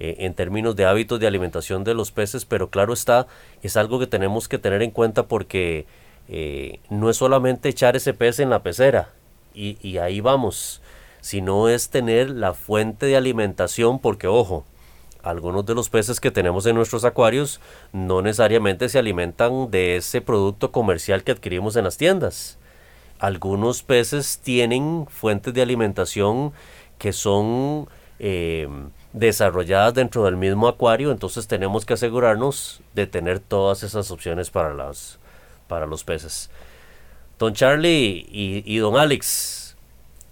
eh, 0.00 0.16
en 0.18 0.34
términos 0.34 0.76
de 0.76 0.86
hábitos 0.86 1.20
de 1.20 1.26
alimentación 1.26 1.84
de 1.84 1.94
los 1.94 2.10
peces, 2.10 2.44
pero 2.44 2.70
claro 2.70 2.92
está, 2.92 3.26
es 3.62 3.76
algo 3.76 3.98
que 3.98 4.06
tenemos 4.06 4.48
que 4.48 4.58
tener 4.58 4.82
en 4.82 4.90
cuenta 4.90 5.26
porque 5.26 5.86
eh, 6.28 6.80
no 6.90 7.10
es 7.10 7.16
solamente 7.16 7.68
echar 7.68 7.96
ese 7.96 8.14
pez 8.14 8.38
en 8.38 8.50
la 8.50 8.62
pecera 8.62 9.10
y, 9.54 9.78
y 9.86 9.98
ahí 9.98 10.20
vamos 10.20 10.80
sino 11.24 11.70
es 11.70 11.88
tener 11.88 12.28
la 12.28 12.52
fuente 12.52 13.06
de 13.06 13.16
alimentación, 13.16 13.98
porque 13.98 14.26
ojo, 14.26 14.66
algunos 15.22 15.64
de 15.64 15.74
los 15.74 15.88
peces 15.88 16.20
que 16.20 16.30
tenemos 16.30 16.66
en 16.66 16.76
nuestros 16.76 17.06
acuarios 17.06 17.62
no 17.94 18.20
necesariamente 18.20 18.90
se 18.90 18.98
alimentan 18.98 19.70
de 19.70 19.96
ese 19.96 20.20
producto 20.20 20.70
comercial 20.70 21.24
que 21.24 21.32
adquirimos 21.32 21.76
en 21.76 21.84
las 21.84 21.96
tiendas. 21.96 22.58
Algunos 23.18 23.82
peces 23.82 24.40
tienen 24.42 25.06
fuentes 25.08 25.54
de 25.54 25.62
alimentación 25.62 26.52
que 26.98 27.14
son 27.14 27.88
eh, 28.18 28.68
desarrolladas 29.12 29.94
dentro 29.94 30.24
del 30.24 30.36
mismo 30.36 30.68
acuario, 30.68 31.10
entonces 31.10 31.46
tenemos 31.46 31.84
que 31.84 31.94
asegurarnos 31.94 32.80
de 32.94 33.06
tener 33.06 33.40
todas 33.40 33.82
esas 33.82 34.10
opciones 34.10 34.50
para, 34.50 34.74
las, 34.74 35.18
para 35.68 35.86
los 35.86 36.04
peces. 36.04 36.50
Don 37.38 37.52
Charlie 37.52 38.26
y, 38.30 38.62
y 38.64 38.78
don 38.78 38.96
Alex, 38.96 39.64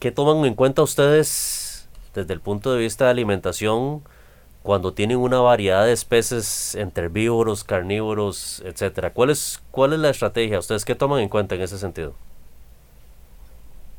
¿Qué 0.03 0.11
toman 0.11 0.45
en 0.47 0.55
cuenta 0.55 0.83
ustedes 0.83 1.89
desde 2.13 2.35
el 2.35 2.41
punto 2.41 2.73
de 2.73 2.81
vista 2.81 3.05
de 3.05 3.13
alimentación 3.13 4.03
cuando 4.65 4.95
tienen 4.95 5.19
una 5.19 5.39
variedad 5.39 5.85
de 5.85 5.93
especies 5.93 6.75
entre 6.75 7.05
herbívoros, 7.05 7.63
carnívoros, 7.63 8.65
etcétera? 8.67 9.13
¿Cuál 9.13 9.31
es, 9.31 9.63
¿Cuál 9.71 9.93
es 9.93 10.01
la 10.01 10.11
estrategia? 10.11 10.59
¿Ustedes 10.59 10.85
qué 10.85 10.97
toman 10.97 11.21
en 11.21 11.29
cuenta 11.29 11.55
en 11.55 11.61
ese 11.61 11.79
sentido? 11.79 12.15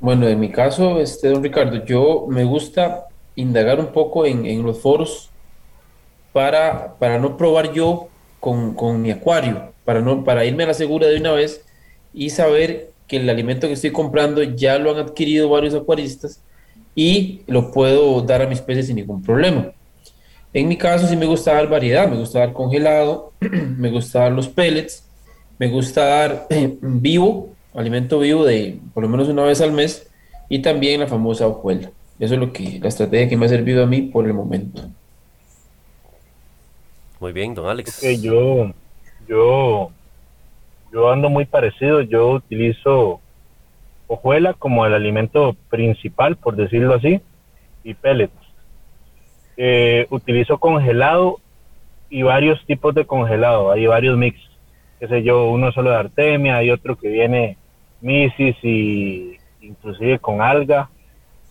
Bueno, 0.01 0.27
en 0.27 0.41
mi 0.41 0.51
caso, 0.51 0.99
este, 0.99 1.29
don 1.29 1.41
Ricardo, 1.41 1.85
yo 1.85 2.25
me 2.27 2.43
gusta 2.43 3.05
indagar 3.35 3.79
un 3.79 3.87
poco 3.87 4.25
en, 4.25 4.63
los 4.63 4.79
foros 4.79 5.29
para, 6.31 6.95
para 6.99 7.19
no 7.19 7.37
probar 7.37 7.73
yo 7.73 8.09
con, 8.39 8.73
con, 8.73 9.01
mi 9.01 9.11
acuario, 9.11 9.71
para, 9.85 10.01
no, 10.01 10.23
para 10.23 10.45
irme 10.45 10.63
a 10.63 10.67
la 10.67 10.73
segura 10.73 11.07
de 11.07 11.17
una 11.17 11.31
vez 11.31 11.63
y 12.13 12.29
saber 12.29 12.91
que 13.07 13.17
el 13.17 13.29
alimento 13.29 13.67
que 13.67 13.73
estoy 13.73 13.91
comprando 13.91 14.43
ya 14.43 14.77
lo 14.77 14.91
han 14.91 14.97
adquirido 14.97 15.49
varios 15.49 15.73
acuaristas 15.73 16.41
y 16.95 17.41
lo 17.47 17.71
puedo 17.71 18.21
dar 18.21 18.41
a 18.41 18.47
mis 18.47 18.61
peces 18.61 18.87
sin 18.87 18.95
ningún 18.97 19.21
problema. 19.21 19.71
En 20.53 20.67
mi 20.67 20.77
caso 20.77 21.07
sí 21.07 21.15
me 21.15 21.25
gusta 21.25 21.53
dar 21.53 21.67
variedad, 21.67 22.07
me 22.07 22.17
gusta 22.17 22.39
dar 22.39 22.53
congelado, 22.53 23.33
me 23.39 23.89
gusta 23.89 24.19
dar 24.19 24.31
los 24.31 24.47
pellets, 24.47 25.03
me 25.57 25.67
gusta 25.67 26.05
dar 26.05 26.47
vivo, 26.81 27.49
alimento 27.73 28.19
vivo 28.19 28.45
de 28.45 28.79
por 28.93 29.03
lo 29.03 29.09
menos 29.09 29.27
una 29.29 29.43
vez 29.43 29.61
al 29.61 29.71
mes 29.71 30.07
y 30.49 30.59
también 30.59 30.99
la 30.99 31.07
famosa 31.07 31.47
hojuela. 31.47 31.91
Eso 32.20 32.36
es 32.36 32.39
lo 32.39 32.53
que, 32.53 32.79
la 32.79 32.88
estrategia 32.88 33.29
que 33.29 33.38
me 33.38 33.46
ha 33.46 33.50
servido 33.50 33.84
a 33.84 33.88
mí 33.88 34.01
por 34.01 34.25
el 34.25 34.34
momento. 34.34 34.84
Muy 37.20 37.32
bien, 37.32 37.53
don 37.55 37.67
Alex. 37.67 38.01
yo, 38.22 38.72
yo, 39.27 39.91
yo 40.91 41.12
ando 41.12 41.29
muy 41.29 41.46
parecido. 41.46 42.01
Yo 42.01 42.32
utilizo 42.32 43.22
hojuela 44.08 44.53
como 44.53 44.86
el 44.86 44.93
alimento 44.93 45.55
principal, 45.70 46.36
por 46.36 46.55
decirlo 46.55 46.96
así, 46.96 47.22
y 47.84 47.93
pellets. 47.93 48.34
Eh, 49.58 50.08
utilizo 50.10 50.58
congelado 50.58 51.39
y 52.10 52.24
varios 52.24 52.63
tipos 52.65 52.93
de 52.93 53.05
congelado. 53.05 53.72
Hay 53.72 53.86
varios 53.88 54.17
mix. 54.17 54.39
Qué 55.00 55.08
sé 55.08 55.24
yo, 55.24 55.50
uno 55.50 55.72
solo 55.72 55.89
de 55.91 55.98
artemia, 55.98 56.58
hay 56.58 56.72
otro 56.72 56.96
que 56.96 57.10
viene 57.10 57.58
misis 58.01 58.55
y 58.63 59.38
inclusive 59.62 60.20
con 60.20 60.41
alga. 60.41 60.89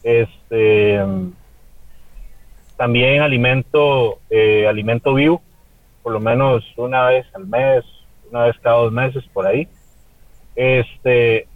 Este 0.03 1.01
también 2.77 3.23
alimento 3.23 4.19
eh, 4.29 4.67
alimento 4.67 5.15
vivo, 5.15 5.41
por 6.03 6.13
lo 6.13 6.21
menos 6.21 6.65
una 6.77 7.07
vez 7.07 7.27
al 7.35 7.47
mes, 7.47 7.85
una 8.31 8.45
vez 8.45 8.57
cada 8.61 8.77
dos 8.77 8.93
meses 8.93 9.25
por 9.33 9.47
ahí. 9.47 9.69
Este 10.57 11.47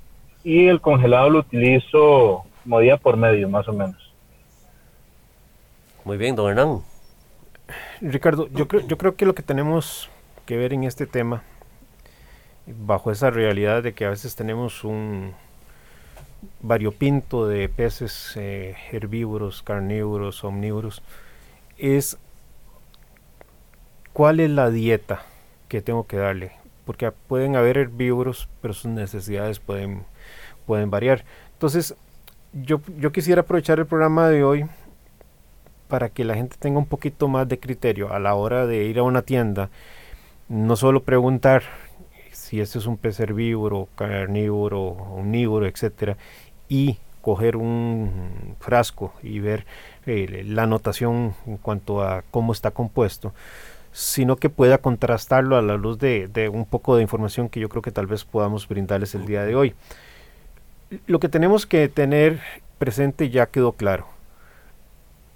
y 0.44 0.68
el 0.68 0.80
congelado 0.80 1.30
lo 1.30 1.40
utilizo 1.40 2.44
como 2.62 2.78
día 2.80 2.96
por 2.96 3.16
medio, 3.16 3.48
más 3.48 3.66
o 3.66 3.72
menos. 3.72 3.96
Muy 6.04 6.16
bien, 6.16 6.36
don 6.36 6.48
Hernán. 6.48 6.82
Ricardo, 8.00 8.48
yo 8.52 8.68
creo, 8.68 8.86
yo 8.86 8.96
creo 8.96 9.16
que 9.16 9.26
lo 9.26 9.34
que 9.34 9.42
tenemos 9.42 10.08
que 10.44 10.56
ver 10.56 10.72
en 10.72 10.84
este 10.84 11.06
tema, 11.06 11.42
bajo 12.66 13.10
esa 13.10 13.30
realidad 13.30 13.82
de 13.82 13.92
que 13.92 14.04
a 14.04 14.10
veces 14.10 14.36
tenemos 14.36 14.84
un 14.84 15.34
variopinto 16.60 17.46
de 17.46 17.68
peces 17.68 18.32
eh, 18.36 18.76
herbívoros, 18.92 19.62
carnívoros, 19.62 20.44
omnívoros, 20.44 21.02
es 21.78 22.18
cuál 24.12 24.40
es 24.40 24.50
la 24.50 24.70
dieta 24.70 25.22
que 25.68 25.82
tengo 25.82 26.06
que 26.06 26.16
darle. 26.16 26.52
Porque 26.84 27.10
pueden 27.10 27.56
haber 27.56 27.78
herbívoros, 27.78 28.48
pero 28.62 28.74
sus 28.74 28.90
necesidades 28.90 29.58
pueden, 29.58 30.04
pueden 30.66 30.90
variar. 30.90 31.24
Entonces, 31.52 31.94
yo, 32.52 32.80
yo 32.98 33.12
quisiera 33.12 33.42
aprovechar 33.42 33.78
el 33.78 33.86
programa 33.86 34.28
de 34.28 34.44
hoy 34.44 34.66
para 35.88 36.08
que 36.08 36.24
la 36.24 36.34
gente 36.34 36.56
tenga 36.58 36.78
un 36.78 36.86
poquito 36.86 37.28
más 37.28 37.48
de 37.48 37.58
criterio 37.58 38.12
a 38.12 38.18
la 38.18 38.34
hora 38.34 38.66
de 38.66 38.84
ir 38.84 38.98
a 38.98 39.02
una 39.02 39.22
tienda, 39.22 39.70
no 40.48 40.76
solo 40.76 41.02
preguntar 41.02 41.62
si 42.46 42.60
este 42.60 42.78
es 42.78 42.86
un 42.86 42.96
pez 42.96 43.18
herbívoro, 43.18 43.88
carnívoro, 43.96 44.80
omnívoro, 44.80 45.66
etcétera, 45.66 46.16
y 46.68 46.98
coger 47.20 47.56
un 47.56 48.54
frasco 48.60 49.12
y 49.20 49.40
ver 49.40 49.66
eh, 50.06 50.44
la 50.46 50.62
anotación 50.62 51.34
en 51.44 51.56
cuanto 51.56 52.02
a 52.02 52.22
cómo 52.30 52.52
está 52.52 52.70
compuesto, 52.70 53.34
sino 53.90 54.36
que 54.36 54.48
pueda 54.48 54.78
contrastarlo 54.78 55.56
a 55.56 55.62
la 55.62 55.76
luz 55.76 55.98
de 55.98 56.50
un 56.52 56.66
poco 56.66 56.94
de 56.94 57.02
información 57.02 57.48
que 57.48 57.58
yo 57.58 57.68
creo 57.68 57.82
que 57.82 57.90
tal 57.90 58.06
vez 58.06 58.24
podamos 58.24 58.68
brindarles 58.68 59.16
el 59.16 59.26
día 59.26 59.44
de 59.44 59.56
hoy. 59.56 59.74
Lo 61.08 61.18
que 61.18 61.28
tenemos 61.28 61.66
que 61.66 61.88
tener 61.88 62.38
presente 62.78 63.28
ya 63.28 63.46
quedó 63.46 63.72
claro 63.72 64.15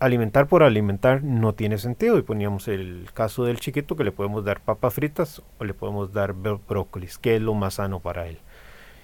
alimentar 0.00 0.48
por 0.48 0.62
alimentar 0.62 1.22
no 1.22 1.54
tiene 1.54 1.78
sentido. 1.78 2.18
Y 2.18 2.22
poníamos 2.22 2.66
el 2.66 3.08
caso 3.14 3.44
del 3.44 3.60
chiquito 3.60 3.94
que 3.94 4.04
le 4.04 4.12
podemos 4.12 4.44
dar 4.44 4.60
papas 4.60 4.94
fritas 4.94 5.42
o 5.58 5.64
le 5.64 5.74
podemos 5.74 6.12
dar 6.12 6.32
brócolis, 6.32 7.18
que 7.18 7.36
es 7.36 7.42
lo 7.42 7.54
más 7.54 7.74
sano 7.74 8.00
para 8.00 8.26
él. 8.26 8.38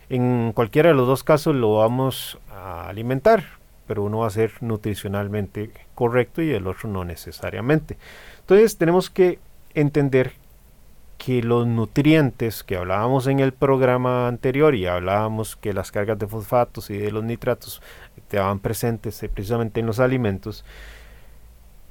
En 0.09 0.53
cualquiera 0.53 0.89
de 0.89 0.95
los 0.95 1.07
dos 1.07 1.23
casos 1.23 1.55
lo 1.55 1.77
vamos 1.77 2.39
a 2.51 2.89
alimentar, 2.89 3.45
pero 3.87 4.03
uno 4.03 4.19
va 4.19 4.29
a 4.29 4.31
ser 4.31 4.53
nutricionalmente 4.61 5.71
correcto 5.95 6.43
y 6.43 6.51
el 6.51 6.67
otro 6.67 6.89
no 6.89 7.05
necesariamente. 7.05 7.97
Entonces 8.41 8.79
tenemos 8.79 9.11
que 9.11 9.39
entender 9.75 10.33
que 11.19 11.43
los 11.43 11.67
nutrientes 11.67 12.63
que 12.63 12.77
hablábamos 12.77 13.27
en 13.27 13.41
el 13.41 13.53
programa 13.53 14.29
anterior 14.29 14.75
y 14.75 14.87
hablábamos 14.87 15.57
que 15.57 15.73
las 15.73 15.91
cargas 15.91 16.19
de 16.19 16.27
fosfatos 16.27 16.91
y 16.91 16.99
de 16.99 17.11
los 17.11 17.25
nitratos 17.25 17.83
estaban 18.17 18.59
presentes 18.59 19.23
eh, 19.23 19.29
precisamente 19.29 19.81
en 19.81 19.87
los 19.87 20.01
alimentos, 20.01 20.65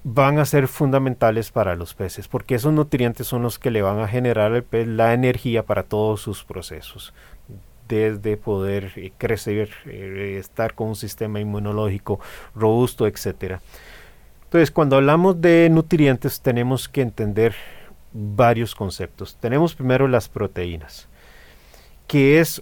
van 0.03 0.37
a 0.37 0.45
ser 0.45 0.67
fundamentales 0.67 1.51
para 1.51 1.75
los 1.75 1.95
peces, 1.95 2.27
porque 2.27 2.55
esos 2.55 2.71
nutrientes 2.71 3.25
son 3.25 3.41
los 3.41 3.57
que 3.57 3.71
le 3.71 3.81
van 3.81 3.99
a 3.99 4.07
generar 4.07 4.53
al 4.53 4.63
pez 4.63 4.87
la 4.87 5.13
energía 5.13 5.63
para 5.63 5.83
todos 5.83 6.21
sus 6.21 6.43
procesos, 6.43 7.13
desde 7.87 8.37
poder 8.37 8.91
eh, 8.95 9.11
crecer, 9.17 9.69
eh, 9.85 10.37
estar 10.39 10.75
con 10.75 10.89
un 10.89 10.95
sistema 10.95 11.39
inmunológico 11.39 12.19
robusto, 12.53 13.07
etcétera. 13.07 13.61
Entonces, 14.43 14.69
cuando 14.69 14.95
hablamos 14.95 15.41
de 15.41 15.69
nutrientes, 15.71 16.39
tenemos 16.39 16.87
que 16.87 17.01
entender 17.01 17.55
varios 18.15 18.73
conceptos. 18.73 19.35
Tenemos 19.39 19.75
primero 19.75 20.07
las 20.07 20.29
proteínas, 20.29 21.07
que 22.07 22.39
es 22.39 22.61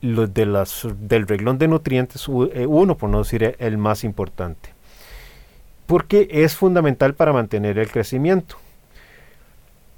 lo 0.00 0.26
de 0.26 0.46
las, 0.46 0.86
del 1.00 1.26
reglón 1.26 1.58
de 1.58 1.68
nutrientes, 1.68 2.26
eh, 2.54 2.66
uno 2.66 2.96
por 2.96 3.10
no 3.10 3.18
decir 3.18 3.56
el 3.58 3.76
más 3.76 4.02
importante, 4.02 4.72
porque 5.86 6.28
es 6.30 6.56
fundamental 6.56 7.14
para 7.14 7.32
mantener 7.32 7.78
el 7.78 7.90
crecimiento. 7.90 8.56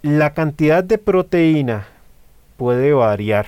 La 0.03 0.35
cantidad 0.35 0.83
de 0.83 0.99
proteína 0.99 1.87
puede 2.57 2.93
variar 2.93 3.47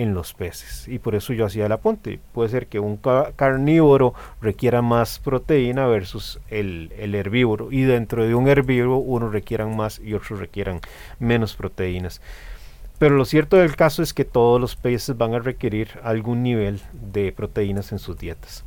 en 0.00 0.14
los 0.14 0.32
peces. 0.32 0.88
Y 0.88 0.98
por 0.98 1.14
eso 1.14 1.34
yo 1.34 1.44
hacía 1.44 1.66
el 1.66 1.72
apunte. 1.72 2.18
Puede 2.32 2.48
ser 2.48 2.68
que 2.68 2.80
un 2.80 2.98
carnívoro 3.36 4.14
requiera 4.40 4.80
más 4.80 5.18
proteína 5.18 5.86
versus 5.86 6.40
el, 6.48 6.90
el, 6.98 7.14
herbívoro. 7.14 7.70
Y 7.70 7.82
dentro 7.82 8.26
de 8.26 8.34
un 8.34 8.48
herbívoro 8.48 8.96
unos 8.96 9.30
requieran 9.30 9.76
más 9.76 9.98
y 9.98 10.14
otros 10.14 10.40
requieran 10.40 10.80
menos 11.18 11.54
proteínas. 11.54 12.22
Pero 12.98 13.14
lo 13.16 13.26
cierto 13.26 13.58
del 13.58 13.76
caso 13.76 14.02
es 14.02 14.14
que 14.14 14.24
todos 14.24 14.58
los 14.58 14.74
peces 14.74 15.18
van 15.18 15.34
a 15.34 15.38
requerir 15.38 15.90
algún 16.02 16.42
nivel 16.42 16.80
de 16.92 17.32
proteínas 17.32 17.92
en 17.92 17.98
sus 17.98 18.16
dietas. 18.16 18.64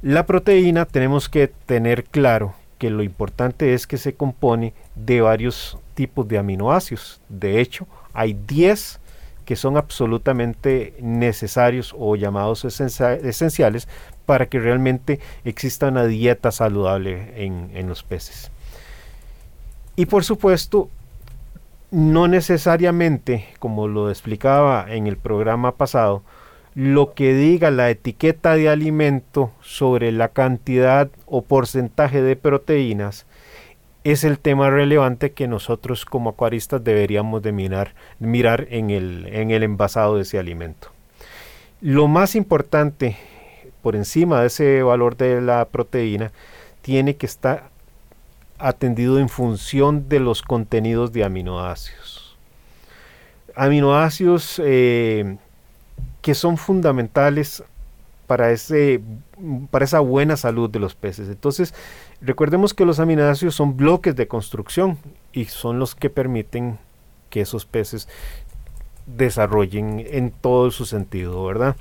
La 0.00 0.24
proteína 0.24 0.86
tenemos 0.86 1.28
que 1.28 1.48
tener 1.48 2.04
claro 2.04 2.54
que 2.78 2.88
lo 2.88 3.02
importante 3.02 3.74
es 3.74 3.86
que 3.86 3.98
se 3.98 4.14
compone 4.14 4.72
de 4.94 5.20
varios 5.20 5.78
tipos 5.94 6.26
de 6.28 6.38
aminoácidos. 6.38 7.20
De 7.28 7.60
hecho, 7.60 7.86
hay 8.12 8.34
10 8.46 9.00
que 9.46 9.56
son 9.56 9.78
absolutamente 9.78 10.94
necesarios 11.00 11.94
o 11.96 12.16
llamados 12.16 12.64
esenciales 12.64 13.88
para 14.26 14.46
que 14.46 14.58
realmente 14.58 15.20
exista 15.44 15.88
una 15.88 16.04
dieta 16.04 16.50
saludable 16.50 17.32
en, 17.36 17.88
los 17.88 18.02
peces. 18.02 18.50
Y 19.94 20.06
por 20.06 20.24
supuesto, 20.24 20.90
no 21.92 22.26
necesariamente, 22.26 23.46
como 23.60 23.86
lo 23.86 24.10
explicaba 24.10 24.84
en 24.88 25.06
el 25.06 25.16
programa 25.16 25.76
pasado, 25.76 26.22
lo 26.74 27.14
que 27.14 27.32
diga 27.32 27.70
la 27.70 27.88
etiqueta 27.88 28.56
de 28.56 28.68
alimento 28.68 29.52
sobre 29.62 30.10
la 30.10 30.28
cantidad 30.28 31.08
o 31.24 31.42
porcentaje 31.42 32.20
de 32.20 32.34
proteínas 32.34 33.26
es 34.12 34.22
el 34.22 34.38
tema 34.38 34.70
relevante 34.70 35.32
que 35.32 35.48
nosotros 35.48 36.04
como 36.04 36.30
acuaristas 36.30 36.84
deberíamos 36.84 37.42
de 37.42 37.50
mirar, 37.50 37.94
mirar 38.20 38.68
en, 38.70 38.90
el, 38.90 39.26
en 39.26 39.50
el 39.50 39.64
envasado 39.64 40.16
de 40.16 40.22
ese 40.22 40.38
alimento. 40.38 40.92
Lo 41.80 42.06
más 42.06 42.36
importante 42.36 43.16
por 43.82 43.96
encima 43.96 44.40
de 44.40 44.46
ese 44.46 44.82
valor 44.82 45.16
de 45.16 45.40
la 45.40 45.64
proteína 45.64 46.30
tiene 46.82 47.16
que 47.16 47.26
estar 47.26 47.70
atendido 48.58 49.18
en 49.18 49.28
función 49.28 50.08
de 50.08 50.20
los 50.20 50.42
contenidos 50.42 51.12
de 51.12 51.24
aminoácidos. 51.24 52.36
Aminoácidos 53.54 54.60
eh, 54.64 55.36
que 56.22 56.34
son 56.34 56.56
fundamentales 56.56 57.64
para, 58.26 58.50
ese, 58.50 59.00
para 59.70 59.84
esa 59.84 60.00
buena 60.00 60.36
salud 60.36 60.70
de 60.70 60.78
los 60.78 60.94
peces. 60.94 61.28
Entonces, 61.28 61.74
recordemos 62.20 62.74
que 62.74 62.84
los 62.84 63.00
aminoácidos 63.00 63.54
son 63.54 63.76
bloques 63.76 64.16
de 64.16 64.28
construcción 64.28 64.98
y 65.32 65.46
son 65.46 65.78
los 65.78 65.94
que 65.94 66.10
permiten 66.10 66.78
que 67.30 67.40
esos 67.42 67.66
peces 67.66 68.08
desarrollen 69.06 70.04
en 70.10 70.30
todo 70.30 70.70
su 70.70 70.84
sentido, 70.84 71.44
¿verdad? 71.44 71.76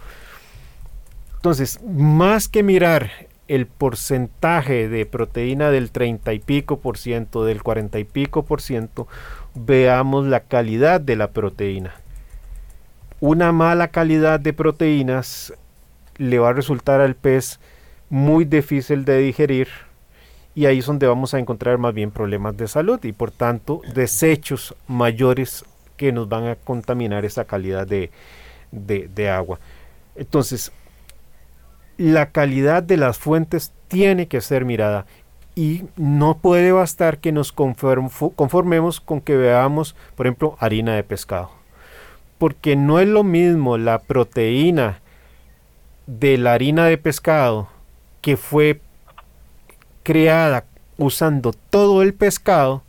Entonces, 1.36 1.80
más 1.84 2.48
que 2.48 2.64
mirar 2.64 3.12
el 3.48 3.68
porcentaje 3.68 4.90
de 4.90 5.06
proteína 5.06 5.70
del 5.70 5.92
30 5.92 6.34
y 6.34 6.40
pico 6.40 6.80
por 6.80 6.98
ciento, 6.98 7.46
del 7.46 7.62
40 7.62 8.00
y 8.00 8.04
pico 8.04 8.44
por 8.46 8.62
ciento, 8.62 9.08
veamos 9.54 10.26
la 10.26 10.42
calidad 10.42 11.00
de 11.02 11.16
la 11.16 11.32
proteína. 11.32 11.94
Una 13.20 13.52
mala 13.52 13.90
calidad 13.90 14.40
de 14.40 14.54
proteínas 14.54 15.54
le 16.18 16.40
va 16.40 16.50
a 16.50 16.54
resultar 16.54 17.02
al 17.02 17.16
pez 17.16 17.60
muy 18.10 18.46
difícil 18.46 19.06
de 19.06 19.18
digerir 19.20 19.68
y 20.54 20.68
ahí 20.68 20.80
es 20.80 20.86
donde 20.86 21.08
vamos 21.08 21.34
a 21.34 21.40
encontrar 21.40 21.78
más 21.78 21.94
bien 21.94 22.12
problemas 22.12 22.56
de 22.56 22.68
salud 22.68 23.04
y 23.04 23.12
por 23.12 23.32
tanto 23.32 23.82
desechos 23.94 24.74
mayores 24.88 25.66
que 25.98 26.12
nos 26.12 26.30
van 26.30 26.48
a 26.48 26.56
contaminar 26.56 27.26
esa 27.26 27.46
calidad 27.46 27.86
de, 27.86 28.12
de 28.72 29.30
agua. 29.30 29.60
Entonces, 30.16 30.72
la 31.98 32.32
calidad 32.32 32.84
de 32.84 32.98
las 32.98 33.18
fuentes 33.18 33.74
tiene 33.88 34.28
que 34.28 34.42
ser 34.42 34.66
mirada 34.66 35.06
y 35.56 35.84
no 35.96 36.38
puede 36.38 36.72
bastar 36.72 37.20
que 37.20 37.32
nos 37.32 37.54
conformemos 37.54 39.00
con 39.00 39.22
que 39.22 39.38
veamos, 39.38 39.96
por 40.16 40.26
ejemplo, 40.26 40.58
harina 40.60 40.96
de 40.96 41.04
pescado. 41.04 41.50
Porque 42.38 42.76
no 42.76 43.00
es 43.00 43.08
lo 43.08 43.24
mismo 43.24 43.78
la 43.78 44.00
proteína 44.00 45.00
de 46.08 46.38
la 46.38 46.54
harina 46.54 46.86
de 46.86 46.98
pescado 46.98 47.68
que 48.22 48.38
fue 48.38 48.82
creada 50.04 50.66
usando 50.98 51.52
todo 51.52 52.02
el 52.02 52.14
pescado 52.14 52.84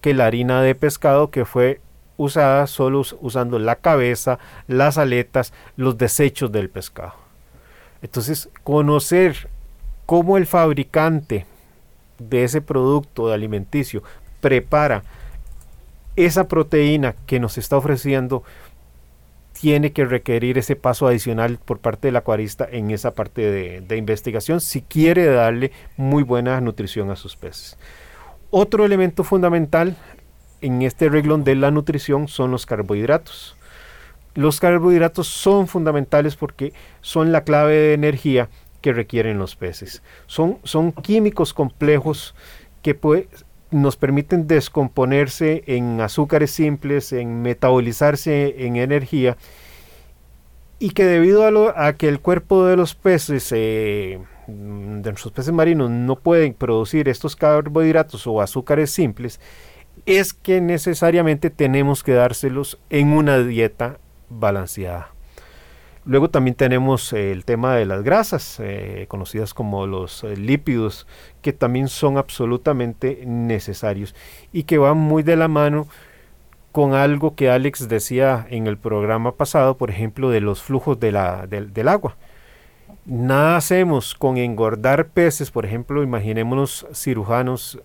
que 0.00 0.14
la 0.14 0.26
harina 0.26 0.62
de 0.62 0.74
pescado 0.74 1.30
que 1.30 1.44
fue 1.44 1.80
usada 2.16 2.66
solo 2.66 3.02
usando 3.20 3.58
la 3.58 3.76
cabeza, 3.76 4.38
las 4.66 4.98
aletas, 4.98 5.52
los 5.76 5.96
desechos 5.96 6.52
del 6.52 6.68
pescado. 6.68 7.14
Entonces, 8.02 8.48
conocer 8.64 9.48
cómo 10.06 10.36
el 10.36 10.46
fabricante 10.46 11.46
de 12.18 12.44
ese 12.44 12.60
producto 12.60 13.28
de 13.28 13.34
alimenticio 13.34 14.02
prepara 14.40 15.02
esa 16.16 16.48
proteína 16.48 17.14
que 17.26 17.40
nos 17.40 17.56
está 17.58 17.76
ofreciendo 17.76 18.42
tiene 19.62 19.92
que 19.92 20.04
requerir 20.04 20.58
ese 20.58 20.74
paso 20.74 21.06
adicional 21.06 21.60
por 21.64 21.78
parte 21.78 22.08
del 22.08 22.16
acuarista 22.16 22.66
en 22.68 22.90
esa 22.90 23.14
parte 23.14 23.48
de, 23.80 23.96
investigación 23.96 24.60
si 24.60 24.82
quiere 24.82 25.24
darle 25.26 25.70
muy 25.96 26.24
buena 26.24 26.60
nutrición 26.60 27.12
a 27.12 27.16
sus 27.16 27.36
peces. 27.36 27.78
Otro 28.50 28.84
elemento 28.84 29.22
fundamental 29.22 29.96
en 30.62 30.82
este 30.82 31.08
reglón 31.08 31.44
de 31.44 31.54
la 31.54 31.70
nutrición 31.70 32.26
son 32.26 32.50
los 32.50 32.66
carbohidratos. 32.66 33.54
Los 34.34 34.58
carbohidratos 34.58 35.28
son 35.28 35.68
fundamentales 35.68 36.34
porque 36.34 36.72
son 37.00 37.30
la 37.30 37.44
clave 37.44 37.74
de 37.74 37.94
energía 37.94 38.48
que 38.80 38.92
requieren 38.92 39.38
los 39.38 39.54
peces. 39.54 40.02
Son, 40.26 40.58
son 40.64 40.90
químicos 40.90 41.54
complejos 41.54 42.34
que 42.82 42.96
nos 43.72 43.96
permiten 43.96 44.46
descomponerse 44.46 45.64
en 45.66 46.00
azúcares 46.00 46.50
simples, 46.50 47.12
en 47.12 47.42
metabolizarse 47.42 48.66
en 48.66 48.76
energía 48.76 49.36
y 50.78 50.90
que 50.90 51.04
debido 51.04 51.44
a, 51.44 51.86
a 51.86 51.92
que 51.92 52.08
el 52.08 52.18
cuerpo 52.18 52.66
de 52.66 52.76
los 52.76 52.96
peces, 52.96 53.52
eh, 53.52 54.18
de 54.48 55.10
nuestros 55.10 55.32
peces 55.32 55.52
marinos, 55.52 55.90
no 55.90 56.16
pueden 56.16 56.54
producir 56.54 57.08
estos 57.08 57.36
carbohidratos 57.36 58.26
o 58.26 58.40
azúcares 58.40 58.90
simples, 58.90 59.38
es 60.06 60.34
que 60.34 60.60
necesariamente 60.60 61.50
tenemos 61.50 62.02
que 62.02 62.14
dárselos 62.14 62.80
en 62.90 63.12
una 63.12 63.38
dieta 63.38 63.98
balanceada. 64.28 65.11
Luego 66.04 66.30
también 66.30 66.56
tenemos 66.56 67.12
eh, 67.12 67.30
el 67.30 67.44
tema 67.44 67.76
de 67.76 67.86
las 67.86 68.02
grasas, 68.02 68.58
eh, 68.58 69.06
conocidas 69.08 69.54
como 69.54 69.86
los 69.86 70.24
eh, 70.24 70.36
lípidos, 70.36 71.06
que 71.42 71.52
también 71.52 71.88
son 71.88 72.18
absolutamente 72.18 73.22
necesarios 73.24 74.14
y 74.52 74.64
que 74.64 74.78
van 74.78 74.98
muy 74.98 75.22
de 75.22 75.36
la 75.36 75.46
mano 75.46 75.86
con 76.72 76.94
algo 76.94 77.36
que 77.36 77.50
Alex 77.50 77.88
decía 77.88 78.46
en 78.50 78.66
el 78.66 78.78
programa 78.78 79.36
pasado, 79.36 79.76
por 79.76 79.90
ejemplo, 79.90 80.30
de 80.30 80.40
los 80.40 80.62
flujos 80.62 80.98
de 80.98 81.12
la, 81.12 81.46
del 81.46 81.88
agua. 81.88 82.16
Nada 83.04 83.56
hacemos 83.56 84.14
con 84.14 84.38
engordar 84.38 85.08
peces, 85.08 85.50
por 85.50 85.66
ejemplo, 85.66 86.02
imaginémonos 86.02 86.86
cirujanos 86.92 87.80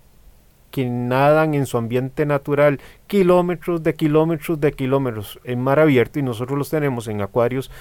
que 0.72 0.86
nadan 0.86 1.54
en 1.54 1.66
su 1.66 1.78
ambiente 1.78 2.26
natural 2.26 2.80
kilómetros 3.08 3.84
de 3.84 3.96
kilómetros 3.96 4.60
de 4.60 4.72
kilómetros 4.74 5.40
en 5.44 5.62
mar 5.62 5.80
abierto 5.80 6.20
y 6.20 6.24
nosotros 6.24 6.58
los 6.58 6.70
tenemos 6.70 7.08
en 7.08 7.22
acuarios 7.22 7.72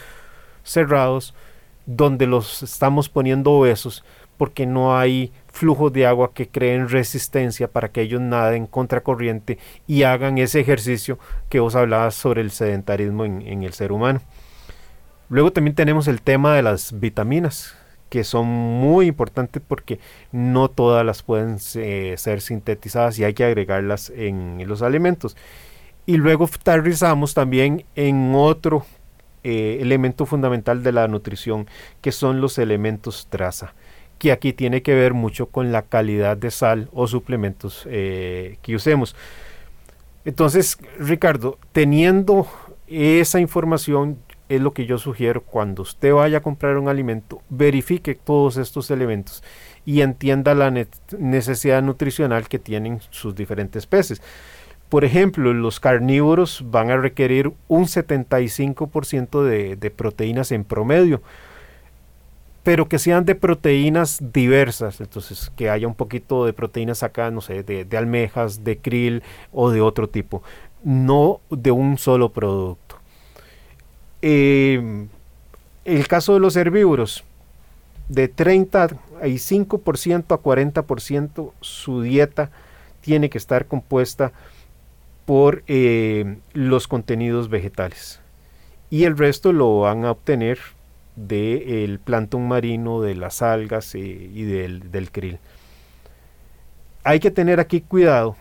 cerrados 0.67 1.35
donde 1.87 2.27
los 2.27 2.63
estamos 2.63 3.09
poniendo 3.09 3.53
obesos 3.53 4.05
porque 4.37 4.67
no 4.67 4.99
hay 4.99 5.33
flujo 5.47 5.89
de 5.89 6.05
agua 6.05 6.35
que 6.35 6.49
creen 6.49 6.89
resistencia 6.91 7.69
para 7.69 7.89
que 7.89 8.03
ellos 8.03 8.21
naden 8.21 8.67
contracorriente 8.67 9.59
y 9.87 10.03
hagan 10.03 10.37
ese 10.37 10.61
ejercicio 10.61 11.19
que 11.49 11.61
vos 11.61 11.75
hablabas 11.75 12.15
sobre 12.15 12.43
el 12.43 12.51
sedentarismo 12.51 13.25
en 13.25 13.63
el 13.63 13.73
ser 13.73 13.93
humano. 13.93 14.21
Luego 15.29 15.53
también 15.53 15.75
tenemos 15.75 16.07
el 16.07 16.21
tema 16.21 16.55
de 16.55 16.63
las 16.63 17.01
vitaminas 17.01 17.75
que 18.09 18.25
son 18.25 18.47
muy 18.47 19.07
importantes 19.07 19.63
porque 19.67 19.99
no 20.33 20.69
todas 20.69 21.05
las 21.05 21.23
pueden 21.23 21.59
eh, 21.75 22.15
ser 22.17 22.41
sintetizadas 22.41 23.19
y 23.19 23.25
hay 23.25 23.35
que 23.35 23.45
agregarlas 23.45 24.11
en, 24.15 24.63
los 24.67 24.83
alimentos. 24.83 25.37
Y 26.07 26.17
luego 26.19 26.45
aterrizamos 26.45 27.35
también 27.35 27.85
en 27.97 28.33
otro 28.35 28.87
eh, 29.49 29.79
elemento 29.81 30.27
fundamental 30.27 30.83
de 30.83 30.91
la 30.91 31.07
nutrición, 31.07 31.69
que 32.01 32.11
son 32.11 32.41
los 32.41 32.59
elementos 32.59 33.29
traza, 33.31 33.75
que 34.19 34.33
aquí 34.33 34.53
tiene 34.53 34.83
que 34.83 34.93
ver 34.93 35.15
mucho 35.15 35.47
con 35.47 35.71
la 35.71 35.83
calidad 35.83 36.37
de 36.37 36.51
sal 36.51 36.89
o 36.93 37.07
suplementos 37.07 37.87
eh, 37.89 38.59
que 38.63 38.75
usemos. 38.75 39.15
Entonces, 40.25 40.79
Ricardo, 40.99 41.59
teniendo 41.71 42.49
esa 42.89 43.39
información, 43.39 44.19
es 44.49 44.61
lo 44.61 44.73
que 44.73 44.85
yo 44.85 44.99
sugiero 44.99 45.45
cuando 45.45 45.83
usted 45.83 46.13
vaya 46.13 46.39
a 46.39 46.43
comprar 46.43 46.77
un 46.77 46.89
alimento, 46.89 47.41
verifique 47.49 48.17
todos 48.17 48.57
estos 48.57 48.91
elementos 48.91 49.45
y 49.85 50.01
entienda 50.01 50.57
la 50.57 50.75
necesidad 51.19 51.85
nutricional 51.85 52.49
que 52.49 52.59
tienen 52.59 53.01
sus 53.11 53.37
diferentes 53.37 53.87
peces. 53.87 54.21
Por 54.89 55.05
ejemplo, 55.05 55.53
los 55.53 55.81
carnívoros 55.81 56.65
van 56.71 56.91
a 56.91 56.97
requerir 56.97 57.53
un 57.67 57.85
75% 57.85 59.43
de, 59.43 59.91
proteínas 59.91 60.53
en 60.53 60.65
promedio, 60.65 61.23
pero 62.63 62.89
que 62.89 62.99
sean 62.99 63.25
de 63.25 63.35
proteínas 63.35 64.19
diversas, 64.33 65.01
entonces 65.01 65.51
que 65.57 65.71
haya 65.71 65.87
un 65.87 65.95
poquito 65.95 66.45
de 66.47 66.53
proteínas 66.53 67.03
acá, 67.03 67.31
no 67.31 67.41
sé, 67.41 67.63
de, 67.63 67.85
de 67.85 67.97
almejas, 67.97 68.65
de 68.65 68.79
krill 68.79 69.23
o 69.53 69.71
de 69.71 69.81
otro 69.81 70.09
tipo, 70.09 70.43
no 70.85 71.41
de 71.51 71.71
un 71.73 71.99
solo 71.99 72.31
producto. 72.31 72.97
Eh, 74.23 75.07
el 75.85 76.09
caso 76.09 76.35
de 76.35 76.41
los 76.41 76.57
herbívoros, 76.57 77.25
de 78.09 78.33
35% 78.33 80.25
a 80.35 80.43
40% 80.43 81.53
su 81.61 82.03
dieta 82.03 82.51
tiene 83.01 83.31
que 83.31 83.39
estar 83.39 83.67
compuesta 83.67 84.33
por 85.27 85.65
eh, 85.67 86.39
los 86.55 86.89
contenidos 86.89 87.51
vegetales. 87.51 88.21
Y 88.89 89.05
el 89.05 89.19
resto 89.19 89.53
lo 89.53 89.81
van 89.81 90.05
a 90.05 90.13
obtener 90.13 90.59
del 91.17 91.99
plancton 91.99 92.47
marino, 92.47 93.03
de 93.03 93.17
las 93.17 93.43
algas 93.43 93.95
eh, 93.95 93.99
y 93.99 94.45
del, 94.45 94.91
del 94.91 95.11
krill. 95.11 95.39
Hay 97.03 97.21
que 97.21 97.31
tener 97.31 97.61
aquí 97.61 97.81
cuidado 97.81 98.37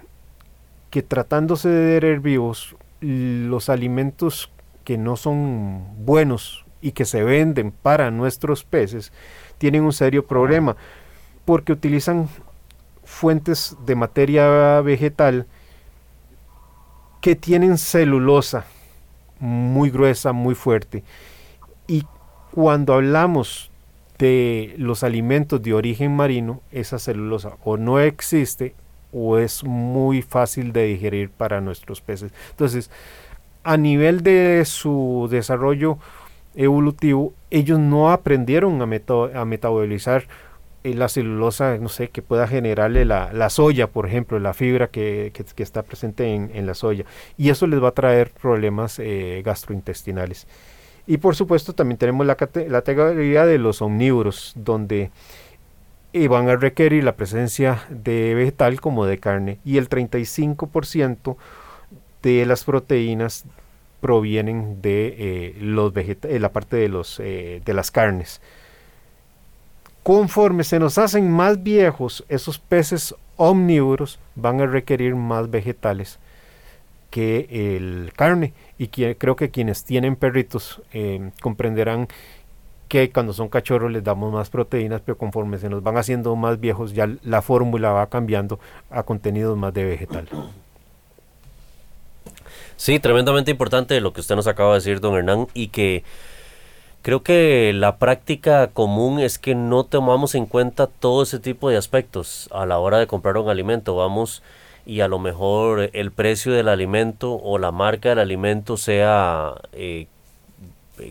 que 0.91 1.01
tratándose 1.01 1.67
de 1.67 1.97
herbívoros, 1.97 2.75
los 3.01 3.69
alimentos 3.69 4.51
que 4.83 4.97
no 4.97 5.17
son 5.17 5.83
buenos 6.05 6.65
y 6.81 6.91
que 6.91 7.05
se 7.05 7.23
venden 7.23 7.71
para 7.71 8.11
nuestros 8.11 8.63
peces, 8.63 9.11
tienen 9.57 9.83
un 9.83 9.93
serio 9.93 10.25
problema 10.25 10.77
porque 11.43 11.73
utilizan 11.73 12.29
fuentes 13.03 13.75
de 13.85 13.95
materia 13.95 14.81
vegetal 14.81 15.47
que 17.25 17.35
tienen 17.35 17.79
celulosa 17.79 18.67
muy 19.39 19.89
gruesa, 19.89 20.31
muy 20.31 20.53
fuerte. 20.53 21.03
Y 21.87 22.03
cuando 22.51 22.93
hablamos 22.93 23.71
de 24.19 24.75
los 24.77 25.03
alimentos 25.03 25.59
de 25.63 25.73
origen 25.73 26.15
marino, 26.15 26.61
esa 26.71 26.99
celulosa 26.99 27.57
o 27.63 27.77
no 27.77 27.99
existe 27.99 28.75
o 29.11 29.39
es 29.39 29.63
muy 29.63 30.21
fácil 30.21 30.71
de 30.71 30.85
digerir 30.85 31.31
para 31.31 31.61
nuestros 31.61 31.99
peces. 31.99 32.31
Entonces, 32.51 32.91
a 33.63 33.75
nivel 33.75 34.21
de 34.21 34.63
su 34.63 35.27
desarrollo 35.31 35.97
evolutivo, 36.53 37.33
ellos 37.49 37.79
no 37.79 38.11
aprendieron 38.11 38.83
a, 38.83 39.41
a 39.41 39.45
metabolizar 39.45 40.27
la 40.93 41.09
celulosa, 41.09 41.77
no 41.77 41.89
sé, 41.89 42.09
que 42.09 42.21
pueda 42.21 42.47
generarle 42.47 43.05
la, 43.05 43.49
soya, 43.49 43.87
por 43.87 44.07
ejemplo, 44.07 44.39
la 44.39 44.53
fibra 44.53 44.87
que, 44.87 45.31
está 45.57 45.83
presente 45.83 46.33
en, 46.33 46.65
la 46.67 46.73
soya. 46.73 47.05
Y 47.37 47.49
eso 47.49 47.67
les 47.67 47.81
va 47.81 47.89
a 47.89 47.93
traer 47.93 48.31
problemas 48.31 48.99
eh, 48.99 49.41
gastrointestinales. 49.43 50.47
Y 51.07 51.17
por 51.17 51.35
supuesto 51.35 51.73
también 51.73 51.97
tenemos 51.97 52.25
la, 52.25 52.37
la 52.67 52.81
categoría 52.81 53.45
de 53.45 53.57
los 53.59 53.81
omnívoros, 53.81 54.53
donde 54.55 55.11
eh, 56.17 56.29
van 56.29 56.47
a 56.47 56.55
requerir 56.55 57.03
la 57.03 57.17
presencia 57.17 57.83
de 57.89 58.33
vegetal 58.35 58.79
como 58.79 59.05
de 59.05 59.17
carne. 59.17 59.59
Y 59.65 59.77
el 59.77 59.89
35% 59.89 61.35
de 62.23 62.45
las 62.45 62.63
proteínas 62.63 63.43
provienen 63.99 64.81
de 64.81 65.15
eh, 65.17 65.55
los 65.59 65.93
eh, 65.93 66.39
la 66.39 66.53
parte 66.53 66.77
de, 66.77 66.87
los, 66.87 67.17
de 67.17 67.73
las 67.73 67.91
carnes. 67.91 68.39
Conforme 70.05 70.63
se 70.63 70.77
nos 70.77 70.99
hacen 70.99 71.31
más 71.31 71.63
viejos, 71.63 72.23
esos 72.29 72.59
peces 72.59 73.15
omnívoros 73.37 74.19
van 74.35 74.61
a 74.61 74.67
requerir 74.67 75.15
más 75.15 75.49
vegetales 75.49 76.19
que 77.09 77.47
el 77.75 78.13
carne. 78.15 78.53
Y 78.77 78.89
creo 78.89 79.35
que 79.35 79.49
quienes 79.49 79.83
tienen 79.83 80.15
perritos 80.15 80.79
comprenderán 81.41 82.07
que 82.87 83.09
cuando 83.09 83.33
son 83.33 83.49
cachorros 83.49 83.91
les 83.91 84.03
damos 84.03 84.31
más 84.31 84.51
proteínas, 84.51 85.01
pero 85.03 85.17
conforme 85.17 85.57
se 85.57 85.69
nos 85.69 85.81
van 85.81 85.97
haciendo 85.97 86.35
más 86.35 86.59
viejos 86.59 86.93
ya 86.93 87.09
la 87.23 87.41
fórmula 87.41 87.91
va 87.91 88.05
cambiando 88.05 88.59
a 88.91 89.01
contenidos 89.01 89.57
más 89.57 89.73
de 89.73 89.85
vegetal. 89.85 90.29
Sí, 92.77 92.99
tremendamente 92.99 93.49
importante 93.49 93.99
lo 94.01 94.13
que 94.13 94.21
usted 94.21 94.35
nos 94.35 94.45
acaba 94.45 94.69
de 94.69 94.75
decir, 94.75 94.99
don 94.99 95.15
Hernán, 95.15 95.47
y 95.55 95.69
que 95.69 96.03
creo 97.05 97.21
que 97.21 97.71
la 97.71 97.97
práctica 97.97 98.65
común 98.65 99.19
es 99.19 99.37
que 99.37 99.53
no 99.53 99.83
tomamos 99.83 100.33
en 100.33 100.47
cuenta 100.47 100.87
todo 100.87 101.21
ese 101.21 101.37
tipo 101.37 101.69
de 101.69 101.77
aspectos 101.77 102.49
a 102.51 102.65
la 102.65 102.79
hora 102.79 102.97
de 102.97 103.05
comprar 103.05 103.37
un 103.37 103.47
alimento. 103.47 103.95
Vamos 103.95 104.41
y 104.87 105.01
a 105.01 105.07
lo 105.07 105.19
mejor 105.19 105.91
el 105.93 106.11
precio 106.11 106.51
del 106.51 106.67
alimento 106.67 107.35
o 107.35 107.59
la 107.59 107.71
marca 107.71 108.09
del 108.09 108.17
alimento 108.17 108.75
sea 108.75 109.53
eh, 109.73 110.07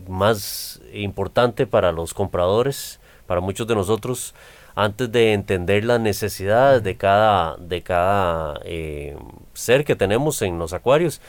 más 0.08 0.80
importante 0.92 1.64
para 1.64 1.92
los 1.92 2.12
compradores, 2.12 2.98
para 3.28 3.40
muchos 3.40 3.68
de 3.68 3.76
nosotros, 3.76 4.34
antes 4.74 5.12
de 5.12 5.32
entender 5.32 5.84
las 5.84 6.00
necesidades 6.00 6.82
de 6.82 6.96
cada, 6.96 7.56
de 7.58 7.82
cada 7.82 8.58
eh, 8.64 9.16
ser 9.52 9.84
que 9.84 9.94
tenemos 9.94 10.42
en 10.42 10.58
los 10.58 10.72
acuarios 10.72 11.20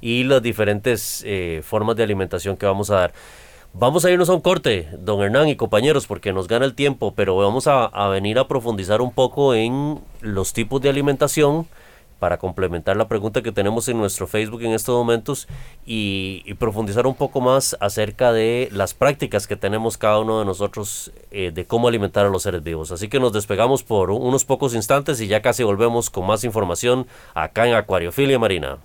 y 0.00 0.22
las 0.22 0.42
diferentes 0.42 1.24
eh, 1.26 1.60
formas 1.64 1.96
de 1.96 2.04
alimentación 2.04 2.56
que 2.56 2.66
vamos 2.66 2.88
a 2.90 2.94
dar. 2.94 3.12
Vamos 3.74 4.04
a 4.04 4.10
irnos 4.10 4.28
a 4.28 4.34
un 4.34 4.42
corte, 4.42 4.90
don 4.98 5.22
Hernán 5.22 5.48
y 5.48 5.56
compañeros, 5.56 6.06
porque 6.06 6.32
nos 6.34 6.46
gana 6.46 6.66
el 6.66 6.74
tiempo, 6.74 7.14
pero 7.16 7.36
vamos 7.36 7.66
a, 7.66 7.88
venir 8.08 8.38
a 8.38 8.46
profundizar 8.46 9.00
un 9.00 9.12
poco 9.12 9.54
en 9.54 9.98
los 10.20 10.52
tipos 10.52 10.82
de 10.82 10.90
alimentación 10.90 11.66
para 12.18 12.36
complementar 12.36 12.98
la 12.98 13.08
pregunta 13.08 13.42
que 13.42 13.50
tenemos 13.50 13.88
en 13.88 13.96
nuestro 13.96 14.26
Facebook 14.26 14.62
en 14.62 14.72
estos 14.72 14.94
momentos 14.94 15.48
y, 15.86 16.52
profundizar 16.58 17.06
un 17.06 17.14
poco 17.14 17.40
más 17.40 17.74
acerca 17.80 18.30
de 18.30 18.68
las 18.72 18.92
prácticas 18.92 19.46
que 19.46 19.56
tenemos 19.56 19.96
cada 19.96 20.20
uno 20.20 20.38
de 20.38 20.44
nosotros 20.44 21.10
eh, 21.30 21.50
de 21.52 21.64
cómo 21.64 21.88
alimentar 21.88 22.26
a 22.26 22.28
los 22.28 22.42
seres 22.42 22.62
vivos. 22.62 22.92
Así 22.92 23.08
que 23.08 23.20
nos 23.20 23.32
despegamos 23.32 23.82
por 23.82 24.10
unos 24.10 24.44
pocos 24.44 24.74
instantes 24.74 25.18
y 25.22 25.28
ya 25.28 25.40
casi 25.40 25.62
volvemos 25.64 26.10
con 26.10 26.26
más 26.26 26.44
información 26.44 27.06
acá 27.34 27.66
en 27.66 27.74
Acuariofilia 27.74 28.38
Marina. 28.38 28.78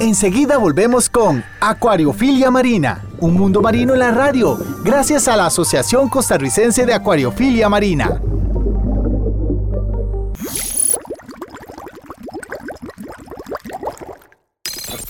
Enseguida 0.00 0.58
volvemos 0.58 1.08
con 1.08 1.44
Acuariofilia 1.60 2.50
Marina, 2.50 3.04
un 3.20 3.34
mundo 3.34 3.62
marino 3.62 3.92
en 3.92 4.00
la 4.00 4.10
radio, 4.10 4.58
gracias 4.82 5.28
a 5.28 5.36
la 5.36 5.46
Asociación 5.46 6.08
Costarricense 6.08 6.84
de 6.84 6.92
Acuariofilia 6.92 7.68
Marina. 7.68 8.20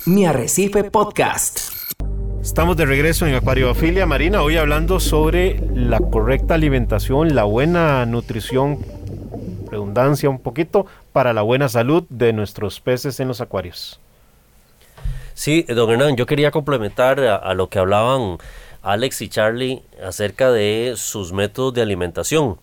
Mi 0.05 0.27
Arrecife 0.27 0.85
Podcast. 0.85 1.61
Estamos 2.43 2.77
de 2.77 2.85
regreso 2.85 3.27
en 3.27 3.37
Acuariofilia 3.37 4.05
Marina, 4.05 4.43
hoy 4.43 4.59
hablando 4.59 5.01
sobre 5.01 5.67
la 5.75 5.99
correcta 5.99 6.57
alimentación, 6.57 7.35
la 7.35 7.45
buena 7.45 8.05
nutrición, 8.05 8.81
redundancia 9.71 10.29
un 10.29 10.41
poquito, 10.41 10.85
para 11.13 11.33
la 11.33 11.41
buena 11.41 11.71
salud 11.71 12.05
de 12.11 12.35
nuestros 12.35 12.81
peces 12.81 13.19
en 13.19 13.29
los 13.29 13.41
acuarios. 13.41 13.99
Sí, 15.35 15.63
don 15.69 15.91
Hernán, 15.91 16.17
yo 16.17 16.27
quería 16.27 16.51
complementar 16.51 17.21
a, 17.21 17.55
lo 17.55 17.69
que 17.69 17.79
hablaban 17.79 18.39
Alex 18.83 19.21
y 19.23 19.29
Charlie 19.29 19.83
acerca 20.05 20.51
de 20.51 20.95
sus 20.97 21.33
métodos 21.33 21.75
de 21.75 21.83
alimentación. 21.83 22.59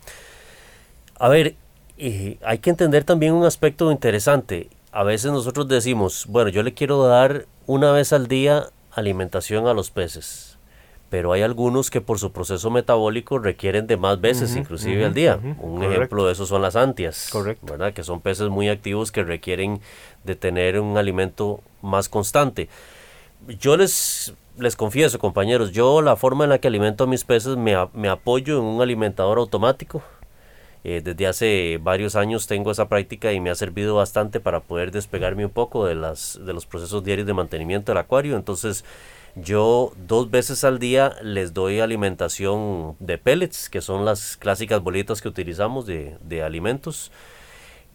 A 1.20 1.30
ver, 1.30 1.56
hay 1.98 2.58
que 2.60 2.70
entender 2.70 3.04
también 3.04 3.34
un 3.34 3.46
aspecto 3.46 3.92
interesante 3.92 4.70
a 4.92 5.04
veces 5.04 5.32
nosotros 5.32 5.68
decimos, 5.68 6.26
bueno, 6.28 6.50
yo 6.50 6.64
le 6.64 6.74
quiero 6.74 7.04
dar 7.04 7.46
una 7.66 7.92
vez 7.92 8.12
al 8.12 8.28
día 8.28 8.68
alimentación 8.92 9.68
a 9.68 9.74
los 9.74 9.90
peces, 9.90 10.51
pero 11.12 11.34
hay 11.34 11.42
algunos 11.42 11.90
que 11.90 12.00
por 12.00 12.20
su 12.20 12.32
proceso 12.32 12.72
metabólico 12.72 13.38
requieren 13.38 13.86
de 13.86 13.98
más 13.98 14.22
veces, 14.22 14.56
inclusive 14.56 15.04
al 15.04 15.14
día. 15.14 15.38
un 15.60 15.84
ejemplo 15.84 16.26
de 16.26 16.32
eso 16.32 16.46
son 16.46 16.62
las 16.62 16.78
antias, 16.78 17.28
Correcto. 17.30 17.74
¿verdad? 17.74 17.92
Que 17.92 18.02
son 18.02 18.22
peces 18.22 18.48
muy 18.48 18.70
activos 18.70 19.12
que 19.12 19.22
requieren 19.22 19.82
de 20.24 20.36
tener 20.36 20.80
un 20.80 20.98
alimento 20.98 21.60
más 21.82 22.08
constante. 22.08 22.70
Yo 23.60 23.76
les, 23.76 24.34
les 24.58 24.78
confieso, 24.78 25.20
compañeros, 25.20 25.74
yo 25.74 26.02
la 26.02 26.16
forma 26.16 26.46
en 26.46 26.52
la 26.52 26.60
que 26.60 26.70
alimento 26.70 27.04
a 27.04 27.08
mis 27.08 27.26
peces 27.26 27.58
me, 27.58 27.76
me 27.92 28.08
apoyo 28.08 28.60
en 28.60 28.64
un 28.64 28.82
alimentador 28.82 29.38
automático 29.38 30.02
eh, 30.84 31.02
desde 31.04 31.28
hace 31.28 31.80
varios 31.82 32.16
años 32.16 32.48
tengo 32.48 32.72
esa 32.72 32.88
práctica 32.90 33.34
y 33.34 33.40
me 33.40 33.52
ha 33.52 33.56
servido 33.56 33.96
bastante 33.96 34.40
para 34.40 34.62
poder 34.62 34.92
despegarme 34.92 35.46
un 35.46 35.52
poco 35.52 35.86
de, 35.86 35.94
las, 35.94 36.40
de 36.44 36.54
los 36.54 36.66
procesos 36.66 37.04
diarios 37.04 37.28
de 37.28 37.34
mantenimiento 37.34 37.92
del 37.92 38.00
acuario. 38.00 38.36
Entonces 38.36 38.84
yo 39.36 39.94
dos 40.08 40.30
veces 40.30 40.64
al 40.64 40.80
día 40.80 41.16
les 41.22 41.54
doy 41.54 41.80
alimentación 41.80 42.96
de 43.00 43.18
pellets, 43.18 43.70
que 43.70 43.82
son 43.82 44.06
las 44.06 44.38
clásicas 44.38 44.82
bolitas 44.82 45.22
que 45.22 45.28
utilizamos 45.28 45.86
de, 45.86 46.18
de 46.24 46.44
alimentos. 46.44 47.12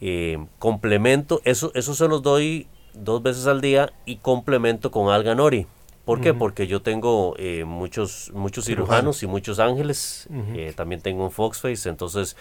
Eh, 0.00 0.38
complemento, 0.58 1.40
eso, 1.44 1.72
eso 1.74 1.94
se 1.94 2.08
los 2.08 2.22
doy 2.22 2.68
dos 2.94 3.22
veces 3.22 3.46
al 3.46 3.60
día 3.60 3.92
y 4.04 4.16
complemento 4.16 4.90
con 4.90 5.12
alga 5.12 5.34
nori. 5.34 5.66
¿Por 6.04 6.20
qué? 6.20 6.32
Porque 6.32 6.68
yo 6.68 6.82
tengo 6.82 7.34
eh, 7.36 7.64
muchos, 7.64 8.30
muchos 8.32 8.66
cirujanos 8.66 9.24
y 9.24 9.26
muchos 9.26 9.58
ángeles. 9.58 10.28
también 10.76 11.00
tengo 11.00 11.24
un 11.24 11.32
Foxface. 11.32 11.88
Entonces, 11.88 12.36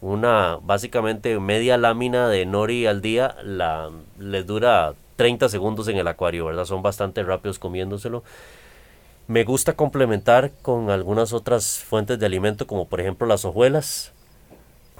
una 0.00 0.58
básicamente 0.60 1.38
media 1.38 1.78
lámina 1.78 2.28
de 2.28 2.44
nori 2.44 2.86
al 2.86 3.00
día 3.02 3.36
la, 3.44 3.90
les 4.18 4.44
dura 4.44 4.94
30 5.16 5.48
segundos 5.48 5.88
en 5.88 5.96
el 5.96 6.08
acuario, 6.08 6.46
¿verdad? 6.46 6.64
Son 6.64 6.82
bastante 6.82 7.22
rápidos 7.22 7.58
comiéndoselo. 7.58 8.22
Me 9.26 9.44
gusta 9.44 9.74
complementar 9.74 10.52
con 10.62 10.90
algunas 10.90 11.32
otras 11.32 11.78
fuentes 11.78 12.18
de 12.18 12.26
alimento, 12.26 12.66
como 12.66 12.88
por 12.88 13.00
ejemplo 13.00 13.26
las 13.26 13.44
hojuelas, 13.44 14.12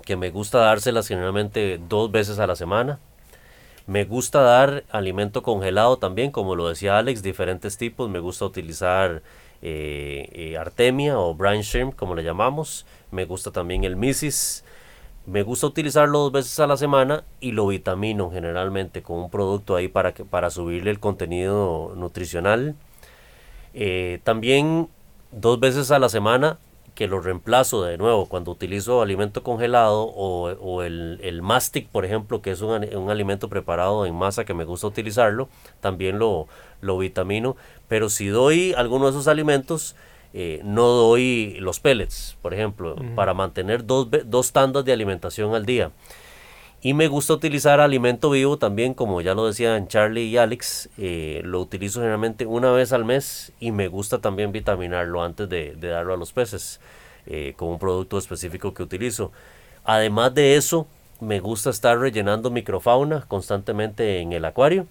que 0.05 0.16
me 0.16 0.31
gusta 0.31 0.59
dárselas 0.59 1.09
generalmente 1.09 1.79
dos 1.88 2.11
veces 2.11 2.38
a 2.38 2.46
la 2.46 2.57
semana. 2.57 3.00
Me 3.87 4.05
gusta 4.05 4.40
dar 4.40 4.85
alimento 4.90 5.42
congelado 5.42 5.98
también, 5.98 6.31
como 6.31 6.57
lo 6.57 6.68
decía 6.68 6.96
Alex, 6.96 7.22
diferentes 7.22 7.77
tipos. 7.77 8.09
Me 8.09 8.18
gusta 8.18 8.46
utilizar 8.46 9.22
eh, 9.61 10.31
eh, 10.33 10.57
artemia 10.57 11.18
o 11.18 11.35
brine 11.35 11.62
shrimp, 11.62 11.94
como 11.94 12.14
le 12.14 12.24
llamamos. 12.24 12.87
Me 13.11 13.27
gusta 13.27 13.50
también 13.50 13.85
el 13.85 13.96
misis. 13.96 14.63
Me 15.27 15.43
gusta 15.43 15.67
utilizarlo 15.67 16.19
dos 16.19 16.33
veces 16.33 16.61
a 16.61 16.67
la 16.67 16.77
semana 16.77 17.25
y 17.41 17.53
lo 17.53 17.67
vitamino 17.67 18.31
generalmente 18.31 19.03
con 19.03 19.19
un 19.19 19.31
producto 19.31 19.75
ahí 19.75 19.89
para, 19.89 20.13
que, 20.13 20.25
para 20.25 20.51
subirle 20.51 20.91
el 20.91 21.01
contenido 21.01 21.95
nutricional. 21.97 22.75
Eh, 23.73 24.21
también 24.23 24.89
dos 25.33 25.59
veces 25.61 25.91
a 25.91 25.99
la 25.99 26.11
semana 26.11 26.59
que 26.95 27.09
lo 27.09 27.21
reemplazo 27.21 27.83
de 27.83 27.99
nuevo 27.99 28.27
cuando 28.27 28.53
utilizo 28.53 29.03
alimento 29.03 29.43
congelado 29.43 30.05
o, 30.05 30.83
el, 30.83 31.19
el, 31.23 31.43
mastic, 31.43 31.89
por 31.89 32.05
ejemplo, 32.05 32.41
que 32.41 32.53
es 32.53 32.61
un, 32.61 32.71
un, 32.71 33.11
alimento 33.11 33.49
preparado 33.49 34.07
en 34.07 34.15
masa 34.15 34.45
que 34.45 34.55
me 34.55 34.65
gusta 34.65 34.87
utilizarlo, 34.87 35.49
también 35.81 36.19
lo, 36.19 36.47
lo 36.83 36.99
vitamino. 36.99 37.57
Pero 37.89 38.11
si 38.11 38.29
doy 38.29 38.75
alguno 38.75 39.07
de 39.07 39.11
esos 39.11 39.27
alimentos, 39.27 39.97
eh, 40.37 40.61
no 40.64 40.88
doy 40.88 41.57
los 41.61 41.79
pellets, 41.79 42.37
por 42.42 42.55
ejemplo, 42.55 42.97
para 43.14 43.35
mantener 43.35 43.87
dos, 43.87 44.09
dos 44.27 44.51
tandas 44.51 44.85
de 44.85 44.92
alimentación 44.92 45.55
al 45.55 45.64
día. 45.64 45.92
Y 46.83 46.92
me 46.92 47.07
gusta 47.07 47.35
utilizar 47.35 47.79
alimento 47.79 48.31
vivo 48.31 48.59
también, 48.59 48.94
como 48.94 49.20
ya 49.20 49.35
lo 49.35 49.47
decían 49.47 49.87
Charlie 49.87 50.25
y 50.25 50.37
Alex. 50.37 50.90
Eh, 50.99 51.40
lo 51.44 51.61
utilizo 51.61 52.01
generalmente 52.01 52.47
una 52.47 52.73
vez 52.73 52.92
al 52.92 53.05
mes 53.05 53.53
y 53.61 53.70
me 53.70 53.87
gusta 53.87 54.18
también 54.18 54.51
vitaminarlo 54.51 55.23
antes 55.23 55.49
de, 55.49 55.77
darlo 55.77 56.14
a 56.14 56.16
los 56.16 56.33
peces 56.33 56.81
eh, 57.27 57.55
con 57.57 57.68
un 57.68 57.79
producto 57.79 58.18
específico 58.18 58.75
que 58.75 58.83
utilizo. 58.83 59.31
Además 59.85 60.35
de 60.35 60.57
eso, 60.57 60.88
me 61.20 61.38
gusta 61.38 61.70
estar 61.70 61.97
rellenando 61.97 62.51
microfauna 62.51 63.23
constantemente 63.29 64.18
en 64.18 64.33
el 64.33 64.44
acuario. 64.44 64.88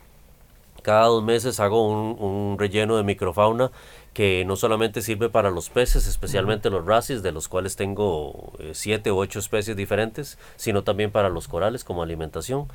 Cada 0.83 1.07
dos 1.07 1.23
meses 1.23 1.59
hago 1.59 1.87
un, 1.87 2.17
un 2.19 2.57
relleno 2.57 2.95
de 2.95 3.03
microfauna 3.03 3.71
que 4.13 4.45
no 4.45 4.55
solamente 4.55 5.01
sirve 5.01 5.29
para 5.29 5.49
los 5.49 5.69
peces, 5.69 6.07
especialmente 6.07 6.69
los 6.69 6.85
racis, 6.85 7.23
de 7.23 7.31
los 7.31 7.47
cuales 7.47 7.75
tengo 7.75 8.53
eh, 8.59 8.71
siete 8.73 9.11
u 9.11 9.17
ocho 9.17 9.39
especies 9.39 9.75
diferentes, 9.75 10.37
sino 10.55 10.83
también 10.83 11.11
para 11.11 11.29
los 11.29 11.47
corales 11.47 11.83
como 11.83 12.03
alimentación. 12.03 12.67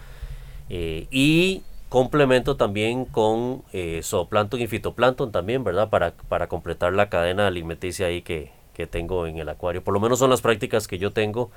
Eh, 0.68 1.06
y 1.10 1.62
complemento 1.88 2.56
también 2.56 3.04
con 3.04 3.62
eh, 3.72 4.00
zooplancton 4.02 4.60
y 4.60 4.66
fitoplancton 4.66 5.30
también, 5.30 5.62
¿verdad? 5.62 5.88
Para, 5.90 6.12
para 6.28 6.48
completar 6.48 6.92
la 6.92 7.08
cadena 7.08 7.46
alimenticia 7.46 8.08
ahí 8.08 8.22
que, 8.22 8.50
que, 8.74 8.86
tengo 8.88 9.26
en 9.26 9.38
el 9.38 9.48
acuario. 9.48 9.82
Por 9.82 9.94
lo 9.94 10.00
menos 10.00 10.18
son 10.18 10.30
las 10.30 10.42
prácticas 10.42 10.88
que 10.88 10.98
yo 10.98 11.12
tengo 11.12 11.50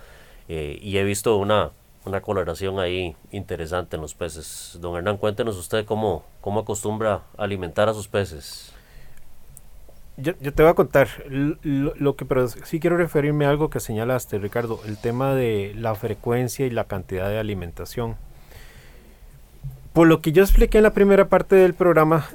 y 0.47 0.97
he 0.97 1.03
visto 1.05 1.37
una, 1.37 1.71
una 2.03 2.21
coloración 2.21 2.77
ahí 2.79 3.15
interesante 3.31 3.95
en 3.95 4.01
los 4.01 4.15
peces. 4.15 4.77
Don 4.81 4.97
Hernán, 4.97 5.15
cuéntenos 5.15 5.55
usted 5.55 5.85
cómo, 5.85 6.25
cómo 6.41 6.59
acostumbra 6.59 7.23
alimentar 7.37 7.87
a 7.87 7.93
sus 7.93 8.09
peces 8.09 8.70
yo, 10.17 10.35
te 10.35 10.63
voy 10.63 10.71
a 10.71 10.75
contar 10.75 11.07
lo, 11.29 12.15
que, 12.15 12.25
pero 12.25 12.47
sí 12.47 12.79
quiero 12.79 12.97
referirme 12.97 13.45
a 13.45 13.49
algo 13.49 13.69
que 13.69 13.79
señalaste, 13.79 14.37
Ricardo, 14.39 14.79
el 14.85 14.97
tema 14.97 15.33
de 15.33 15.73
la 15.75 15.95
frecuencia 15.95 16.65
y 16.65 16.69
la 16.69 16.83
cantidad 16.83 17.29
de 17.29 17.39
alimentación. 17.39 18.17
Por 19.93 20.07
lo 20.07 20.21
que 20.21 20.31
yo 20.31 20.43
expliqué 20.43 20.77
en 20.77 20.83
la 20.83 20.93
primera 20.93 21.27
parte 21.27 21.55
del 21.55 21.73
programa, 21.73 22.25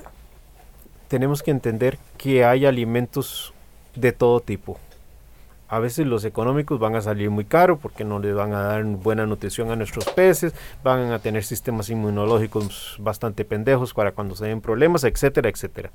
tenemos 1.09 1.43
que 1.43 1.51
entender 1.51 1.99
que 2.19 2.45
hay 2.45 2.67
alimentos 2.67 3.55
de 3.95 4.12
todo 4.12 4.41
tipo. 4.41 4.79
A 5.69 5.81
veces 5.81 6.07
los 6.07 6.25
económicos 6.25 6.79
van 6.79 6.95
a 6.95 7.01
salir 7.01 7.29
muy 7.31 7.45
caros 7.45 7.79
porque 7.81 8.05
no 8.05 8.21
les 8.21 8.35
van 8.35 8.53
a 8.53 8.62
dar 8.62 8.85
buena 8.85 9.27
nutrición 9.27 9.71
a 9.71 9.77
nuestros 9.77 10.05
peces, 10.11 10.55
van 10.85 11.11
a 11.11 11.19
tener 11.19 11.43
sistemas 11.45 11.91
inmunológicos 11.91 12.97
bastante 13.01 13.45
pendejos 13.45 13.93
para 13.93 14.12
cuando 14.12 14.37
se 14.37 14.47
den 14.47 14.61
problemas, 14.61 15.03
etcétera, 15.03 15.49
etcétera. 15.49 15.91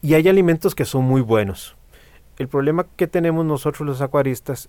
Y 0.00 0.14
hay 0.14 0.28
alimentos 0.28 0.74
que 0.74 0.84
son 0.84 1.04
muy 1.04 1.20
buenos. 1.20 1.76
El 2.38 2.48
problema 2.48 2.86
que 2.96 3.08
tenemos 3.08 3.44
nosotros 3.44 3.86
los 3.86 4.00
acuaristas 4.00 4.68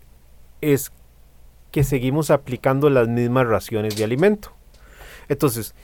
es 0.61 0.91
que 1.71 1.83
seguimos 1.83 2.31
aplicando 2.31 2.89
las 2.89 3.07
mismas 3.07 3.47
raciones 3.47 3.95
de 3.95 4.03
alimento. 4.03 4.51
Entonces, 5.27 5.75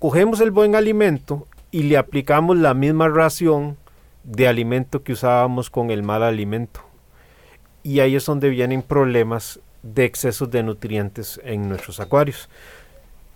cogemos 0.00 0.40
el 0.40 0.50
buen 0.50 0.74
alimento 0.74 1.46
y 1.70 1.84
le 1.84 1.96
aplicamos 1.96 2.56
la 2.56 2.74
misma 2.74 3.08
ración 3.08 3.76
de 4.24 4.48
alimento 4.48 5.02
que 5.04 5.12
usábamos 5.12 5.70
con 5.70 5.90
el 5.90 6.02
mal 6.02 6.24
alimento. 6.24 6.80
Y 7.84 8.00
ahí 8.00 8.16
es 8.16 8.26
donde 8.26 8.48
vienen 8.48 8.82
problemas 8.82 9.60
de 9.82 10.04
excesos 10.04 10.50
de 10.50 10.64
nutrientes 10.64 11.40
en 11.44 11.68
nuestros 11.68 12.00
acuarios. 12.00 12.48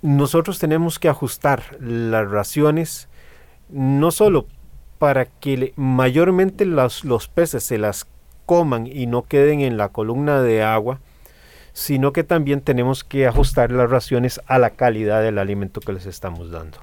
Nosotros 0.03 0.59
tenemos 0.59 0.99
que 0.99 1.09
ajustar 1.09 1.77
las 1.81 2.29
raciones 2.29 3.09
no 3.71 4.11
solo 4.11 4.47
para 5.03 5.25
que 5.25 5.73
mayormente 5.75 6.65
los, 6.65 7.05
los 7.05 7.27
peces 7.27 7.65
se 7.65 7.77
las 7.77 8.07
coman 8.47 8.87
y 8.87 9.07
no 9.09 9.25
queden 9.25 9.59
en 9.59 9.77
la 9.77 9.89
columna 9.89 10.41
de 10.43 10.63
agua, 10.63 11.01
sino 11.73 12.13
que 12.13 12.23
también 12.23 12.61
tenemos 12.61 13.03
que 13.03 13.27
ajustar 13.27 13.73
las 13.73 13.91
raciones 13.91 14.41
a 14.47 14.61
la 14.61 14.71
calidad 14.71 15.21
del 15.21 15.39
alimento 15.39 15.81
que 15.81 15.93
les 15.93 16.07
estamos 16.07 16.53
dando. 16.53 16.79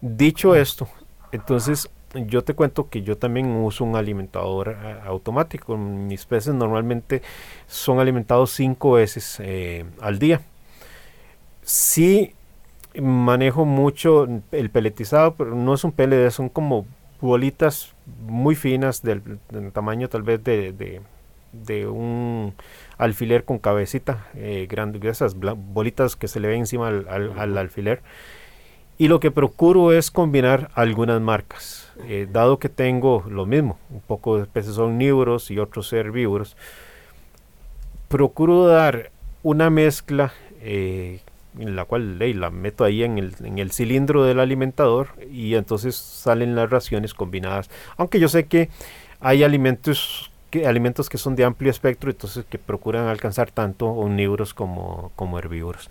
Dicho 0.00 0.56
esto, 0.56 0.88
entonces 1.30 1.88
yo 2.26 2.42
te 2.42 2.54
cuento 2.54 2.88
que 2.90 3.02
yo 3.02 3.16
también 3.16 3.46
uso 3.52 3.84
un 3.84 3.94
alimentador 3.94 4.76
eh, 4.82 4.96
automático. 5.06 5.76
Mis 5.76 6.26
peces 6.26 6.54
normalmente 6.54 7.22
son 7.68 8.00
alimentados 8.00 8.50
cinco 8.50 8.94
veces 8.94 9.36
eh, 9.38 9.84
al 10.00 10.18
día. 10.18 10.40
Sí 11.62 12.34
manejo 13.00 13.64
mucho 13.64 14.26
el 14.50 14.70
peletizado, 14.70 15.36
pero 15.36 15.54
no 15.54 15.74
es 15.74 15.84
un 15.84 15.92
pellet, 15.92 16.28
son 16.32 16.48
como 16.48 16.86
bolitas 17.22 17.94
muy 18.26 18.54
finas 18.54 19.02
del, 19.02 19.38
tamaño 19.72 20.08
tal 20.08 20.22
vez 20.22 20.44
de, 20.44 21.00
de, 21.52 21.86
un 21.86 22.52
alfiler 22.98 23.44
con 23.44 23.58
cabecita 23.58 24.26
eh, 24.34 24.66
grande, 24.68 25.08
esas 25.08 25.34
bolitas 25.34 26.16
que 26.16 26.28
se 26.28 26.40
le 26.40 26.48
ven 26.48 26.60
encima 26.60 26.88
al, 26.88 27.06
al 27.08 27.56
alfiler 27.56 28.02
y 28.98 29.08
lo 29.08 29.20
que 29.20 29.30
procuro 29.30 29.92
es 29.92 30.10
combinar 30.10 30.70
algunas 30.74 31.20
marcas. 31.20 31.90
Eh, 32.06 32.28
dado 32.30 32.58
que 32.58 32.68
tengo 32.68 33.24
lo 33.28 33.46
mismo, 33.46 33.78
un 33.90 34.00
poco 34.00 34.38
de 34.38 34.46
peces 34.46 34.78
omnívoros 34.78 35.50
y 35.50 35.58
otros 35.58 35.92
herbívoros, 35.92 36.56
procuro 38.08 38.66
dar 38.66 39.10
una 39.42 39.70
mezcla 39.70 40.32
eh, 40.60 41.20
en 41.58 41.76
la 41.76 41.84
cual 41.84 42.18
la 42.18 42.50
meto 42.50 42.84
ahí 42.84 43.02
en 43.02 43.18
el, 43.18 43.34
en 43.44 43.58
el, 43.58 43.72
cilindro 43.72 44.24
del 44.24 44.40
alimentador 44.40 45.08
y 45.30 45.54
entonces 45.54 45.96
salen 45.96 46.54
las 46.54 46.70
raciones 46.70 47.14
combinadas. 47.14 47.70
Aunque 47.96 48.20
yo 48.20 48.28
sé 48.28 48.46
que 48.46 48.70
hay 49.20 49.44
alimentos 49.44 50.30
que, 50.50 50.66
alimentos 50.66 51.08
que 51.08 51.18
son 51.18 51.34
de 51.34 51.44
amplio 51.44 51.70
espectro, 51.70 52.10
entonces 52.10 52.44
que 52.48 52.58
procuran 52.58 53.08
alcanzar 53.08 53.50
tanto 53.50 53.86
omnívoros 53.86 54.52
como, 54.54 55.12
como 55.16 55.38
herbívoros. 55.38 55.90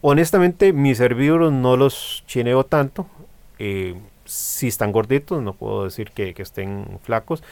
Honestamente, 0.00 0.72
mis 0.72 0.98
herbívoros 0.98 1.52
no 1.52 1.76
los 1.76 2.24
chineo 2.26 2.64
tanto. 2.64 3.06
Eh, 3.60 3.94
si 4.24 4.66
están 4.66 4.90
gorditos, 4.90 5.40
no 5.42 5.54
puedo 5.54 5.84
decir 5.84 6.10
que, 6.10 6.34
estén 6.36 6.98
flacos, 7.02 7.44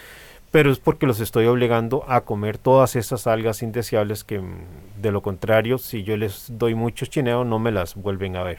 pero 0.51 0.71
es 0.71 0.79
porque 0.79 1.07
los 1.07 1.21
estoy 1.21 1.47
obligando 1.47 2.05
a 2.09 2.23
comer 2.23 2.59
todas 2.59 2.97
esas 2.97 3.27
algas 3.27 3.63
indeseables 3.63 4.25
que 4.25 4.41
mm, 4.41 5.01
de 5.01 5.13
lo 5.13 5.23
contrario, 5.23 5.79
si 5.79 6.03
yo 6.03 6.17
les 6.17 6.47
doy 6.59 6.75
mucho 6.75 7.07
chineo, 7.07 7.45
no 7.45 7.59
me 7.59 7.71
las 7.71 7.95
vuelven 7.95 8.37
a 8.37 8.43
ver. 8.43 8.59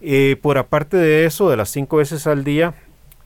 Eh, 0.00 0.36
por 0.40 0.58
aparte 0.58 0.96
de 0.96 1.26
eso, 1.26 1.50
de 1.50 1.56
las 1.56 1.70
cinco 1.70 1.96
veces 1.98 2.26
al 2.26 2.44
día, 2.44 2.74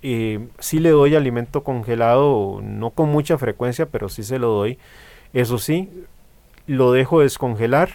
eh, 0.02 0.48
sí 0.58 0.80
le 0.80 0.90
doy 0.90 1.14
alimento 1.14 1.62
congelado, 1.62 2.60
no 2.62 2.90
con 2.90 3.10
mucha 3.10 3.38
frecuencia, 3.38 3.86
pero 3.86 4.08
sí 4.08 4.22
se 4.22 4.38
lo 4.38 4.48
doy. 4.48 4.78
Eso 5.32 5.58
sí, 5.58 5.88
lo 6.66 6.92
dejo 6.92 7.20
descongelar 7.20 7.90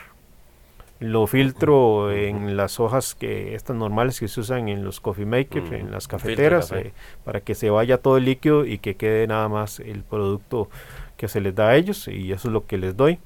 lo 0.99 1.27
filtro 1.27 2.12
en 2.12 2.57
las 2.57 2.79
hojas 2.79 3.13
que 3.13 3.55
estas 3.55 3.75
normales 3.75 4.19
que 4.19 4.27
se 4.27 4.39
usan 4.39 4.67
en 4.67 4.83
los 4.83 4.99
coffee 4.99 5.25
makers, 5.25 5.71
en 5.71 5.91
las 5.91 6.07
cafeteras, 6.07 6.71
eh, 6.71 6.93
para 7.23 7.41
que 7.41 7.55
se 7.55 7.69
vaya 7.69 7.99
todo 7.99 8.17
el 8.17 8.25
líquido 8.25 8.65
y 8.65 8.79
que 8.79 8.95
quede 8.95 9.27
nada 9.27 9.47
más 9.47 9.79
el 9.79 10.03
producto 10.03 10.69
que 11.15 11.27
se 11.27 11.41
les 11.41 11.53
da 11.53 11.69
a 11.69 11.75
ellos 11.75 12.07
y 12.07 12.31
eso 12.31 12.47
es 12.47 12.53
lo 12.53 12.65
que 12.65 12.77
les 12.77 12.95
doy. 12.97 13.19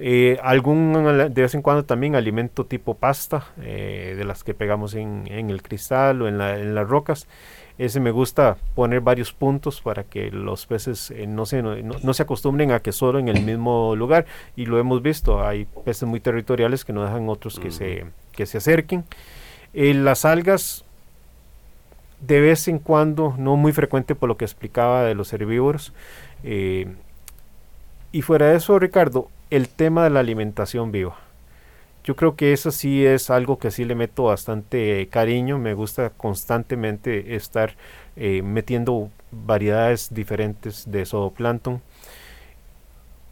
Eh, 0.00 0.38
algún 0.42 0.92
de 0.92 1.42
vez 1.42 1.54
en 1.56 1.62
cuando 1.62 1.84
también 1.84 2.14
alimento 2.14 2.64
tipo 2.64 2.94
pasta 2.94 3.48
eh, 3.60 4.14
de 4.16 4.24
las 4.24 4.44
que 4.44 4.54
pegamos 4.54 4.94
en, 4.94 5.24
en 5.26 5.50
el 5.50 5.60
cristal 5.60 6.22
o 6.22 6.28
en, 6.28 6.38
la, 6.38 6.56
en 6.56 6.74
las 6.76 6.88
rocas 6.88 7.26
ese 7.78 8.00
me 8.00 8.10
gusta 8.10 8.56
poner 8.74 9.00
varios 9.00 9.32
puntos 9.32 9.80
para 9.80 10.02
que 10.02 10.32
los 10.32 10.66
peces 10.66 11.12
eh, 11.12 11.28
no, 11.28 11.46
se, 11.46 11.62
no, 11.62 12.12
se 12.12 12.22
acostumbren 12.22 12.72
a 12.72 12.80
que 12.80 12.90
solo 12.90 13.20
en 13.20 13.28
el 13.28 13.42
mismo 13.42 13.94
lugar. 13.94 14.26
Y 14.56 14.66
lo 14.66 14.80
hemos 14.80 15.00
visto, 15.00 15.46
hay 15.46 15.66
peces 15.84 16.08
muy 16.08 16.18
territoriales 16.18 16.84
que 16.84 16.92
no 16.92 17.04
dejan 17.04 17.28
otros 17.28 17.60
que, 17.60 17.70
se, 17.70 18.06
que 18.32 18.46
se 18.46 18.58
acerquen. 18.58 19.04
Eh, 19.74 19.94
las 19.94 20.24
algas, 20.24 20.84
de 22.20 22.40
vez 22.40 22.66
en 22.66 22.80
cuando, 22.80 23.34
no 23.38 23.56
muy 23.56 23.72
frecuente 23.72 24.16
por 24.16 24.28
lo 24.28 24.36
que 24.36 24.44
explicaba 24.44 25.04
de 25.04 25.14
los 25.14 25.32
herbívoros. 25.32 25.92
Eh, 26.42 26.96
y 28.10 28.22
fuera 28.22 28.46
de 28.46 28.56
eso, 28.56 28.76
Ricardo, 28.80 29.28
el 29.50 29.68
tema 29.68 30.02
de 30.02 30.10
la 30.10 30.20
alimentación 30.20 30.90
viva 30.90 31.27
yo 32.08 32.16
creo 32.16 32.36
que 32.36 32.54
eso 32.54 32.70
sí 32.70 33.04
es 33.04 33.28
algo 33.28 33.58
que 33.58 33.70
sí 33.70 33.84
le 33.84 33.94
meto 33.94 34.24
bastante 34.24 35.08
cariño. 35.10 35.58
Me 35.58 35.74
gusta 35.74 36.08
constantemente 36.08 37.36
estar 37.36 37.74
eh, 38.16 38.40
metiendo 38.40 39.10
variedades 39.30 40.08
diferentes 40.14 40.90
de 40.90 41.04
zooplancton. 41.04 41.82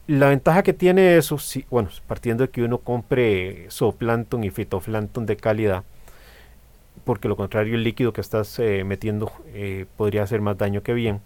La 0.08 0.28
ventaja 0.28 0.62
que 0.62 0.74
tiene 0.74 1.16
eso, 1.16 1.38
bueno, 1.70 1.88
partiendo 2.06 2.44
de 2.44 2.50
que 2.50 2.64
uno 2.64 2.76
compre 2.76 3.66
zooplancton 3.70 4.44
y 4.44 4.50
fitoplancton 4.50 5.24
de 5.24 5.38
calidad, 5.38 5.82
porque 7.04 7.28
lo 7.28 7.36
contrario 7.36 7.76
el 7.76 7.82
líquido 7.82 8.12
que 8.12 8.20
estás 8.20 8.58
eh, 8.58 8.84
metiendo 8.84 9.32
eh, 9.54 9.86
podría 9.96 10.22
hacer 10.22 10.42
más 10.42 10.58
daño 10.58 10.82
que 10.82 10.92
bien. 10.92 11.22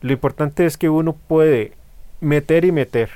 Lo 0.00 0.12
importante 0.12 0.66
es 0.66 0.76
que 0.76 0.88
uno 0.88 1.12
puede 1.12 1.74
meter 2.20 2.64
y 2.64 2.72
meter 2.72 3.10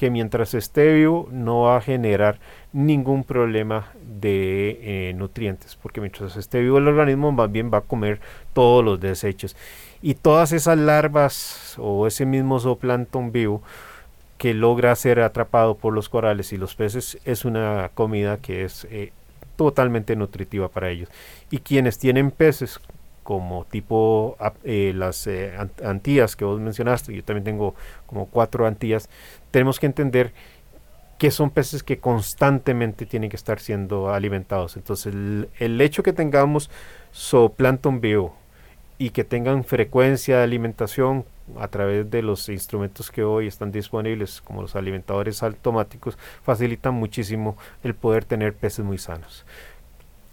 que 0.00 0.08
mientras 0.08 0.54
esté 0.54 0.94
vivo 0.94 1.28
no 1.30 1.64
va 1.64 1.76
a 1.76 1.80
generar 1.82 2.38
ningún 2.72 3.22
problema 3.22 3.92
de 4.02 4.78
eh, 4.80 5.12
nutrientes, 5.12 5.76
porque 5.76 6.00
mientras 6.00 6.38
esté 6.38 6.62
vivo 6.62 6.78
el 6.78 6.88
organismo 6.88 7.32
más 7.32 7.52
bien 7.52 7.70
va 7.70 7.78
a 7.78 7.82
comer 7.82 8.18
todos 8.54 8.82
los 8.82 8.98
desechos. 8.98 9.56
Y 10.00 10.14
todas 10.14 10.52
esas 10.52 10.78
larvas 10.78 11.74
o 11.76 12.06
ese 12.06 12.24
mismo 12.24 12.58
zooplancton 12.58 13.30
vivo 13.30 13.62
que 14.38 14.54
logra 14.54 14.96
ser 14.96 15.20
atrapado 15.20 15.76
por 15.76 15.92
los 15.92 16.08
corales 16.08 16.54
y 16.54 16.56
los 16.56 16.74
peces 16.74 17.18
es 17.26 17.44
una 17.44 17.90
comida 17.92 18.38
que 18.38 18.64
es 18.64 18.86
eh, 18.90 19.12
totalmente 19.56 20.16
nutritiva 20.16 20.70
para 20.70 20.88
ellos. 20.88 21.10
Y 21.50 21.58
quienes 21.58 21.98
tienen 21.98 22.30
peces 22.30 22.80
como 23.22 23.64
tipo 23.66 24.36
eh, 24.64 24.92
las 24.94 25.28
antillas 25.84 26.36
que 26.36 26.44
vos 26.44 26.60
mencionaste, 26.60 27.14
yo 27.14 27.24
también 27.24 27.44
tengo 27.44 27.74
como 28.06 28.26
cuatro 28.26 28.66
antillas, 28.66 29.08
tenemos 29.50 29.78
que 29.78 29.86
entender 29.86 30.32
que 31.20 31.30
son 31.30 31.50
peces 31.50 31.82
que 31.82 31.98
constantemente 31.98 33.04
tienen 33.04 33.28
que 33.28 33.36
estar 33.36 33.60
siendo 33.60 34.10
alimentados. 34.10 34.78
Entonces, 34.78 35.12
el, 35.12 35.80
hecho 35.82 36.02
que 36.02 36.14
tengamos 36.14 36.70
zooplancton 37.12 38.00
vivo 38.00 38.34
y 38.96 39.10
que 39.10 39.22
tengan 39.22 39.64
frecuencia 39.64 40.38
de 40.38 40.44
alimentación 40.44 41.26
a 41.58 41.68
través 41.68 42.10
de 42.10 42.22
los 42.22 42.48
instrumentos 42.48 43.10
que 43.10 43.22
hoy 43.22 43.48
están 43.48 43.70
disponibles, 43.70 44.40
como 44.40 44.62
los 44.62 44.74
alimentadores 44.76 45.42
automáticos, 45.42 46.16
facilitan 46.42 46.94
muchísimo 46.94 47.58
el 47.84 47.94
poder 47.94 48.24
tener 48.24 48.54
peces 48.54 48.82
muy 48.82 48.96
sanos. 48.96 49.44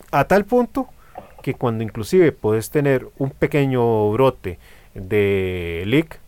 A 0.09 0.23
tal 0.23 0.45
punto 0.45 0.87
que 1.47 1.53
cuando 1.53 1.81
inclusive 1.81 2.33
puedes 2.33 2.71
tener 2.71 3.07
un 3.17 3.29
pequeño 3.29 4.11
brote 4.11 4.59
de 4.93 5.81
leak, 5.85 6.19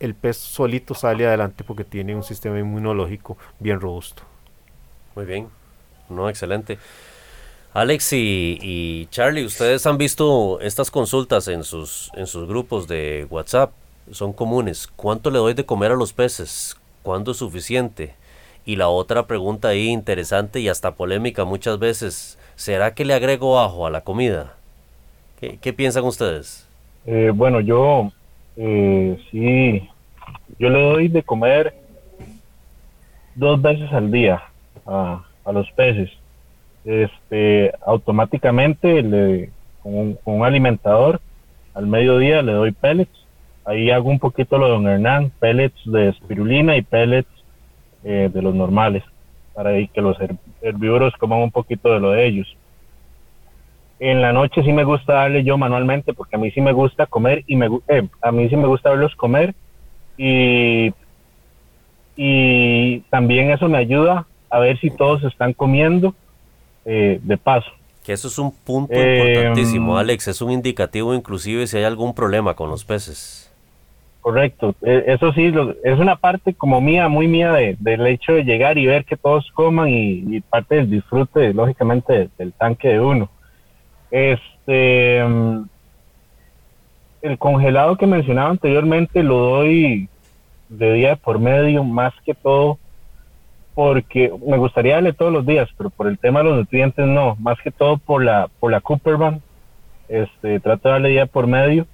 el 0.00 0.14
pez 0.14 0.38
solito 0.38 0.94
sale 0.94 1.26
adelante 1.26 1.64
porque 1.64 1.84
tiene 1.84 2.16
un 2.16 2.22
sistema 2.22 2.58
inmunológico 2.58 3.36
bien 3.58 3.78
robusto. 3.78 4.22
Muy 5.14 5.26
bien, 5.26 5.48
no, 6.08 6.30
excelente. 6.30 6.78
Alex 7.74 8.14
y, 8.14 9.06
Charlie, 9.10 9.44
ustedes 9.44 9.84
han 9.84 9.98
visto 9.98 10.58
estas 10.62 10.90
consultas 10.90 11.46
en 11.48 11.62
sus, 11.62 12.10
en 12.14 12.26
sus 12.26 12.48
grupos 12.48 12.88
de 12.88 13.26
WhatsApp, 13.28 13.72
son 14.12 14.32
comunes. 14.32 14.88
¿Cuánto 14.96 15.30
le 15.30 15.40
doy 15.40 15.52
de 15.52 15.66
comer 15.66 15.92
a 15.92 15.96
los 15.96 16.14
peces? 16.14 16.78
¿Cuándo 17.02 17.32
es 17.32 17.36
suficiente? 17.36 18.14
Y 18.64 18.76
la 18.76 18.88
otra 18.88 19.26
pregunta 19.26 19.68
ahí 19.68 19.88
interesante 19.88 20.58
y 20.60 20.70
hasta 20.70 20.94
polémica 20.94 21.44
muchas 21.44 21.78
veces, 21.78 22.38
¿será 22.62 22.94
que 22.94 23.04
le 23.04 23.12
agrego 23.12 23.58
ajo 23.58 23.88
a 23.88 23.90
la 23.90 24.02
comida? 24.02 24.54
¿Qué, 25.40 25.72
piensan 25.72 26.04
ustedes? 26.04 26.68
Eh, 27.04 27.32
bueno, 27.34 27.58
yo 27.58 28.12
eh, 28.56 29.18
sí, 29.32 29.88
yo 30.60 30.70
le 30.70 30.80
doy 30.80 31.08
de 31.08 31.24
comer 31.24 31.74
dos 33.34 33.60
veces 33.60 33.92
al 33.92 34.12
día 34.12 34.44
a, 34.86 35.24
los 35.52 35.68
peces. 35.72 36.10
Este, 36.84 37.72
automáticamente 37.84 39.02
le, 39.02 39.50
con, 39.82 40.16
un, 40.24 40.44
alimentador 40.44 41.20
al 41.74 41.88
mediodía 41.88 42.42
le 42.42 42.52
doy 42.52 42.70
pellets. 42.70 43.26
Ahí 43.64 43.90
hago 43.90 44.08
un 44.08 44.20
poquito 44.20 44.56
lo 44.58 44.66
de 44.66 44.72
don 44.72 44.86
Hernán, 44.86 45.32
pellets 45.40 45.80
de 45.84 46.10
espirulina 46.10 46.76
y 46.76 46.82
pellets 46.82 47.28
eh, 48.04 48.30
de 48.32 48.40
los 48.40 48.54
normales, 48.54 49.02
para 49.52 49.72
que 49.88 50.00
los 50.00 50.16
herbívoros 50.62 51.14
coman 51.18 51.40
un 51.40 51.50
poquito 51.50 51.92
de 51.92 52.00
lo 52.00 52.10
de 52.10 52.26
ellos. 52.26 52.56
En 54.00 54.20
la 54.20 54.32
noche 54.32 54.62
sí 54.62 54.72
me 54.72 54.84
gusta 54.84 55.14
darle 55.14 55.44
yo 55.44 55.56
manualmente, 55.58 56.12
porque 56.12 56.36
a 56.36 56.38
mí 56.38 56.50
sí 56.50 56.60
me 56.60 56.72
gusta 56.72 57.06
comer 57.06 57.44
y 57.46 57.56
me, 57.56 57.68
eh, 57.88 58.08
a 58.20 58.32
mí 58.32 58.48
sí 58.48 58.56
me 58.56 58.66
gusta 58.66 58.90
verlos 58.90 59.14
comer 59.14 59.54
y, 60.16 60.92
y 62.16 63.00
también 63.10 63.50
eso 63.50 63.68
me 63.68 63.78
ayuda 63.78 64.26
a 64.50 64.58
ver 64.58 64.78
si 64.80 64.90
todos 64.90 65.22
están 65.24 65.52
comiendo 65.52 66.14
eh, 66.84 67.20
de 67.22 67.36
paso. 67.36 67.70
Que 68.02 68.12
eso 68.12 68.26
es 68.26 68.38
un 68.38 68.52
punto 68.52 68.94
importantísimo, 68.94 69.92
em, 69.92 69.98
Alex, 69.98 70.26
es 70.26 70.42
un 70.42 70.50
indicativo 70.50 71.14
inclusive 71.14 71.68
si 71.68 71.76
hay 71.76 71.84
algún 71.84 72.14
problema 72.14 72.54
con 72.54 72.68
los 72.68 72.84
peces. 72.84 73.51
Correcto, 74.22 74.76
e, 74.82 75.02
eso 75.08 75.32
sí, 75.32 75.52
es 75.82 75.98
una 75.98 76.14
parte 76.14 76.54
como 76.54 76.80
mía, 76.80 77.08
muy 77.08 77.26
mía 77.26 77.52
del 77.52 78.06
hecho 78.06 78.34
de 78.34 78.44
llegar 78.44 78.78
y 78.78 78.86
ver 78.86 79.04
que 79.04 79.16
todos 79.16 79.50
coman 79.52 79.88
y, 79.88 80.40
parte 80.42 80.76
del 80.76 80.88
disfrute, 80.88 81.52
lógicamente, 81.52 82.28
del 82.38 82.52
tanque 82.52 82.90
de 82.90 83.00
uno. 83.00 83.28
Este, 84.12 85.18
em, 85.18 85.66
el 87.20 87.36
congelado 87.36 87.96
que 87.96 88.06
mencionaba 88.06 88.50
anteriormente 88.50 89.24
lo 89.24 89.38
doy 89.38 90.08
de 90.68 90.92
día 90.92 91.16
por 91.16 91.40
medio, 91.40 91.82
más 91.82 92.14
que 92.24 92.34
todo, 92.34 92.78
porque 93.74 94.32
me 94.46 94.56
gustaría 94.56 94.94
darle 94.94 95.14
todos 95.14 95.32
los 95.32 95.44
días, 95.44 95.68
pero 95.76 95.90
por 95.90 96.06
el 96.06 96.16
tema 96.20 96.40
de 96.40 96.44
los 96.44 96.58
nutrientes 96.58 97.04
no, 97.08 97.34
más 97.40 97.58
que 97.60 97.72
todo 97.72 97.96
por 97.98 98.22
la 98.22 98.48
por 98.60 98.70
la 98.70 98.80
Cooperman, 98.80 99.42
este, 100.08 100.60
trato 100.60 100.88
de 100.88 100.92
darle 100.92 101.08
día 101.08 101.26
por 101.26 101.48
medio, 101.48 101.88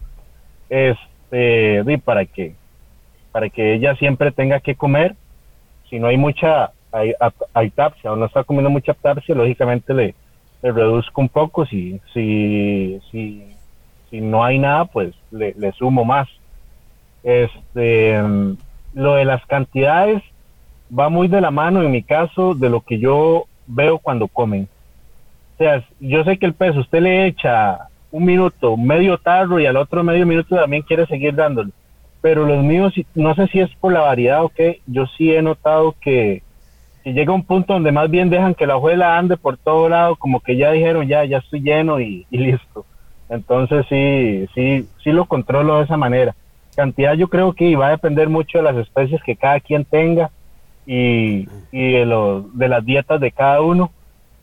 este, 0.69 1.09
para 2.05 2.25
que 2.25 2.55
para 3.33 3.51
que 3.51 3.75
ella 3.75 3.95
siempre 3.97 4.33
tenga 4.33 4.61
que 4.61 4.75
comer, 4.75 5.15
si 5.89 5.99
no 5.99 6.09
hay 6.09 6.17
mucha 6.17 6.73
hay, 6.93 7.15
o 8.05 8.17
no 8.17 8.25
está 8.25 8.45
comiendo 8.45 8.71
mucha 8.71 8.93
aptapsia, 8.93 9.35
lógicamente 9.35 9.93
le, 9.93 10.15
le 10.63 10.73
reduzco 10.73 11.21
un 11.21 11.29
poco, 11.29 11.67
si 11.67 12.01
si 12.13 13.01
si 13.11 13.55
si 14.11 14.21
no 14.21 14.45
hay 14.45 14.59
nada, 14.59 14.87
pues 14.87 15.15
le, 15.31 15.55
le 15.59 15.73
sumo 15.73 16.05
más. 16.05 16.29
Este, 17.23 18.19
lo 18.95 19.15
de 19.15 19.25
las 19.25 19.45
cantidades 19.47 20.23
va 20.97 21.09
muy 21.09 21.29
de 21.29 21.41
la 21.41 21.51
mano, 21.51 21.83
en 21.83 21.91
mi 21.91 22.03
caso, 22.03 22.55
de 22.55 22.71
lo 22.71 22.81
que 22.81 22.99
yo 22.99 23.45
veo 23.67 23.99
cuando 23.99 24.29
comen. 24.29 24.69
O 25.55 25.59
sea, 25.59 25.85
yo 26.01 26.25
sé 26.25 26.39
que 26.39 26.47
el 26.47 26.55
peso 26.55 26.81
usted 26.81 27.01
le 27.01 27.27
echa 27.27 27.89
un 28.11 28.25
minuto, 28.25 28.77
medio 28.77 29.19
tarro 29.19 29.61
y 29.61 29.67
al 29.67 29.77
otro 29.77 30.03
medio 30.03 30.27
minuto 30.27 30.57
también 30.57 30.83
quiere 30.83 31.07
seguir 31.07 31.35
dándole. 31.35 31.71
Pero 32.21 32.47
los 32.47 32.65
míos, 32.65 32.95
no 33.15 33.35
sé 33.35 33.47
si 33.49 33.61
es 33.61 33.71
por 33.77 33.93
la 33.93 34.01
variedad 34.01 34.43
o 34.43 34.49
qué, 34.49 34.81
yo 34.87 35.07
sí 35.07 35.33
he 35.33 35.43
notado 35.43 35.95
que, 36.01 36.43
llega 37.05 37.33
un 37.33 37.45
punto 37.45 37.73
donde 37.73 37.93
más 37.93 38.11
bien 38.11 38.29
dejan 38.29 38.55
que 38.55 38.67
la 38.67 38.75
abuela 38.75 39.17
ande 39.17 39.37
por 39.37 39.57
todo 39.57 39.89
lado, 39.89 40.17
como 40.17 40.41
que 40.41 40.57
ya 40.57 40.73
dijeron, 40.73 41.07
ya, 41.07 41.25
ya 41.25 41.39
estoy 41.39 41.61
lleno 41.61 42.01
y 42.01 42.27
listo. 42.31 42.85
Entonces 43.29 43.85
sí, 43.89 44.49
sí, 44.55 44.89
sí 45.03 45.13
lo 45.13 45.27
controlo 45.27 45.79
de 45.79 45.85
esa 45.85 45.97
manera. 45.97 46.35
Cantidad 46.75 47.15
yo 47.15 47.29
creo 47.29 47.53
que 47.53 47.77
va 47.77 47.89
a 47.89 47.93
depender 47.93 48.29
mucho 48.29 48.59
de 48.59 48.65
las 48.65 48.77
especies 48.77 49.23
que 49.23 49.37
cada 49.37 49.61
quien 49.61 49.85
tenga 49.85 50.31
y, 50.87 51.47
de, 51.73 52.43
de 52.55 52.69
las 52.69 52.85
dietas 52.85 53.21
de 53.21 53.33
cada 53.33 53.61
uno, 53.61 53.91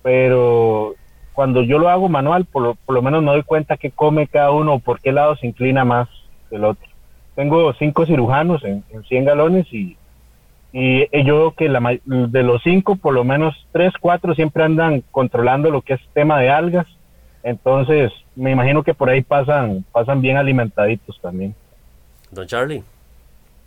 pero 0.04 0.94
cuando 1.36 1.62
yo 1.62 1.78
lo 1.78 1.90
hago 1.90 2.10
manual, 2.10 2.46
por 2.46 2.64
lo, 2.64 2.76
por 2.76 2.96
lo 2.96 3.02
menos 3.02 3.22
me 3.22 3.32
doy 3.32 3.44
cuenta 3.44 3.78
qué 3.78 3.92
come 3.92 4.28
cada 4.28 4.52
uno 4.52 4.76
o 4.76 4.80
por 4.80 5.00
qué 5.02 5.12
lado 5.12 5.36
se 5.36 5.48
inclina 5.48 5.86
más 5.86 6.10
el 6.50 6.64
otro. 6.64 6.88
Tengo 7.36 7.74
cinco 7.74 8.06
cirujanos 8.06 8.64
en, 8.64 8.84
en 8.92 9.04
100 9.04 9.26
galones 9.26 9.68
y, 9.72 9.98
y 10.72 11.26
yo 11.26 11.38
veo 11.38 11.52
que 11.52 11.70
la, 11.70 12.00
de 12.06 12.44
los 12.44 12.64
cinco, 12.64 12.96
por 12.96 13.14
lo 13.14 13.24
menos 13.24 13.54
tres, 13.72 13.94
cuatro 14.00 14.34
siempre 14.34 14.64
andan 14.64 15.04
controlando 15.12 15.70
lo 15.70 15.82
que 15.82 15.94
es 15.94 16.02
tema 16.14 16.40
de 16.40 16.50
algas 16.50 16.88
entonces, 17.46 18.12
me 18.36 18.52
imagino 18.52 18.84
que 18.84 18.96
por 18.96 19.08
ahí 19.08 19.22
pasan, 19.22 19.86
pasan 19.92 20.20
bien 20.20 20.36
alimentaditos 20.36 21.22
también. 21.22 21.54
Don 22.32 22.48
Charlie. 22.48 22.84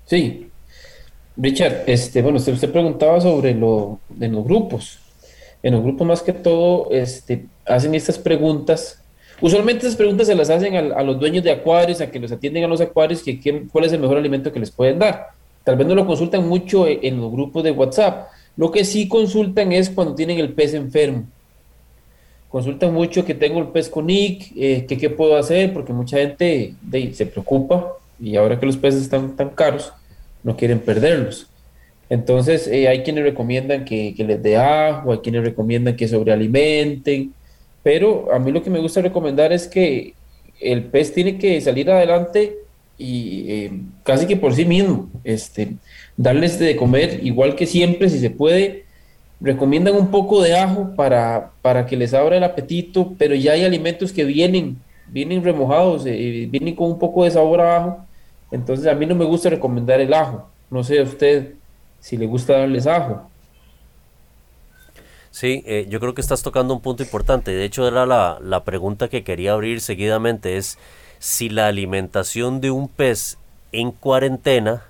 Sí. 0.04 0.50
Richard, 1.36 1.84
este, 1.86 2.20
bueno, 2.20 2.38
usted, 2.38 2.54
usted 2.54 2.72
preguntaba 2.72 3.20
sobre 3.20 3.54
lo 3.54 4.00
de 4.08 4.28
los 4.28 4.42
grupos. 4.42 4.98
En 5.62 5.74
los 5.74 5.82
grupos 5.82 6.06
más 6.06 6.22
que 6.22 6.32
todo 6.32 6.88
este, 6.90 7.46
hacen 7.66 7.94
estas 7.94 8.18
preguntas. 8.18 9.02
Usualmente 9.40 9.86
esas 9.86 9.96
preguntas 9.96 10.26
se 10.26 10.34
las 10.34 10.50
hacen 10.50 10.76
a, 10.76 11.02
los 11.02 11.18
dueños 11.18 11.44
de 11.44 11.50
acuarios, 11.50 12.00
a 12.00 12.11
que 12.11 12.18
los 12.18 12.32
atienden 12.32 12.64
a 12.64 12.68
los 12.68 12.80
acuarios, 12.80 13.22
que, 13.22 13.66
cuál 13.70 13.84
es 13.84 13.92
el 13.92 14.00
mejor 14.00 14.18
alimento 14.18 14.52
que 14.52 14.61
les 14.61 14.70
pueden 14.70 14.98
dar. 14.98 15.28
Tal 15.64 15.76
vez 15.76 15.86
no 15.86 15.94
lo 15.94 16.06
consultan 16.06 16.48
mucho 16.48 16.86
en, 16.86 16.98
en 17.02 17.20
los 17.20 17.30
grupos 17.30 17.62
de 17.62 17.70
WhatsApp. 17.70 18.28
Lo 18.56 18.70
que 18.70 18.84
sí 18.84 19.09
consultan 19.09 19.72
es 19.72 19.90
cuando 19.90 20.14
tienen 20.14 20.38
el 20.38 20.52
pez 20.52 20.74
enfermo 20.74 21.26
consultan 22.48 22.94
mucho 22.94 23.24
que 23.24 23.34
tengo 23.34 23.61
el 23.61 23.68
pez 23.68 23.88
con 23.88 24.09
IC, 24.09 24.52
eh, 24.56 24.86
que 24.88 24.96
qué 24.96 25.11
puedo 25.11 25.36
hacer, 25.36 25.72
porque 25.72 25.92
mucha 25.92 26.18
gente 26.18 26.74
se 27.12 27.26
preocupa 27.26 27.92
y 28.18 28.36
ahora 28.36 28.59
que 28.59 28.66
los 28.66 28.76
peces 28.76 29.02
están 29.02 29.36
tan 29.36 29.50
caros, 29.50 29.92
no 30.42 30.56
quieren 30.56 30.80
perderlos. 30.80 31.46
Entonces 32.11 32.66
eh, 32.68 32.88
hay 32.88 33.02
quienes 33.02 33.24
recomiendan 33.24 33.84
que, 33.84 34.14
les 34.16 34.42
dé 34.42 34.56
ajo, 34.56 35.12
hay 35.12 35.18
quienes 35.18 35.44
recomiendan 35.44 35.96
que 35.96 36.09
sobrealimenten, 36.09 37.34
pero 37.82 38.32
a 38.32 38.38
mí 38.38 38.50
lo 38.50 38.62
que 38.62 38.70
me 38.70 38.80
gusta 38.80 39.02
recomendar 39.02 39.52
es 39.52 39.68
que 39.68 40.14
el 40.61 40.84
pez 40.84 41.12
tiene 41.12 41.38
que 41.38 41.61
salir 41.61 41.90
adelante 41.90 42.56
y 42.96 43.44
eh, 43.48 43.72
casi 44.02 44.26
que 44.26 44.36
por 44.36 44.54
sí 44.54 44.64
mismo, 44.64 45.09
este, 45.22 45.74
darles 46.16 46.59
de 46.59 46.76
comer 46.76 47.20
igual 47.22 47.54
que 47.54 47.66
siempre, 47.66 48.09
si 48.09 48.18
se 48.18 48.30
puede, 48.30 48.84
recomiendan 49.40 49.94
un 49.94 50.11
poco 50.11 50.42
de 50.42 50.56
ajo 50.56 50.94
para, 50.96 51.52
para 51.62 51.86
que 51.86 51.96
les 51.96 52.14
abra 52.14 52.36
el 52.36 52.44
apetito, 52.44 53.14
pero 53.18 53.34
ya 53.34 53.52
hay 53.52 53.64
alimentos 53.64 54.12
que 54.12 54.24
vienen, 54.24 54.78
vienen 55.09 55.44
remojados, 55.44 56.04
eh, 56.06 56.48
vienen 56.50 56.74
con 56.74 56.90
un 56.90 56.98
poco 56.98 57.24
de 57.24 57.30
sabor 57.30 57.61
a 57.61 57.76
ajo. 57.76 57.98
Entonces 58.50 58.86
a 58.86 58.94
mí 58.94 59.06
no 59.06 59.14
me 59.14 59.24
gusta 59.24 59.50
recomendar 59.50 60.00
el 60.00 60.12
ajo. 60.12 60.48
No 60.70 60.82
sé 60.82 60.98
a 60.98 61.02
usted 61.02 61.54
si 62.01 62.16
le 62.16 62.26
gusta 62.26 62.59
darles 62.59 62.86
ajo. 62.86 63.30
Sí, 65.30 65.62
eh, 65.66 65.86
yo 65.88 66.01
creo 66.01 66.14
que 66.14 66.20
estás 66.20 66.42
tocando 66.42 66.74
un 66.74 66.80
punto 66.80 67.03
importante. 67.03 67.53
De 67.53 67.64
hecho, 67.64 67.86
era 67.86 68.07
la, 68.07 68.38
la 68.42 68.64
pregunta 68.64 69.09
que 69.09 69.24
quería 69.24 69.53
abrir 69.53 69.80
seguidamente. 69.80 70.57
Es 70.57 70.78
si 71.18 71.49
la 71.49 71.66
alimentación 71.66 72.61
de 72.61 72.70
un 72.70 72.88
pez 72.88 73.38
en 73.72 73.92
cuarentena 73.92 74.84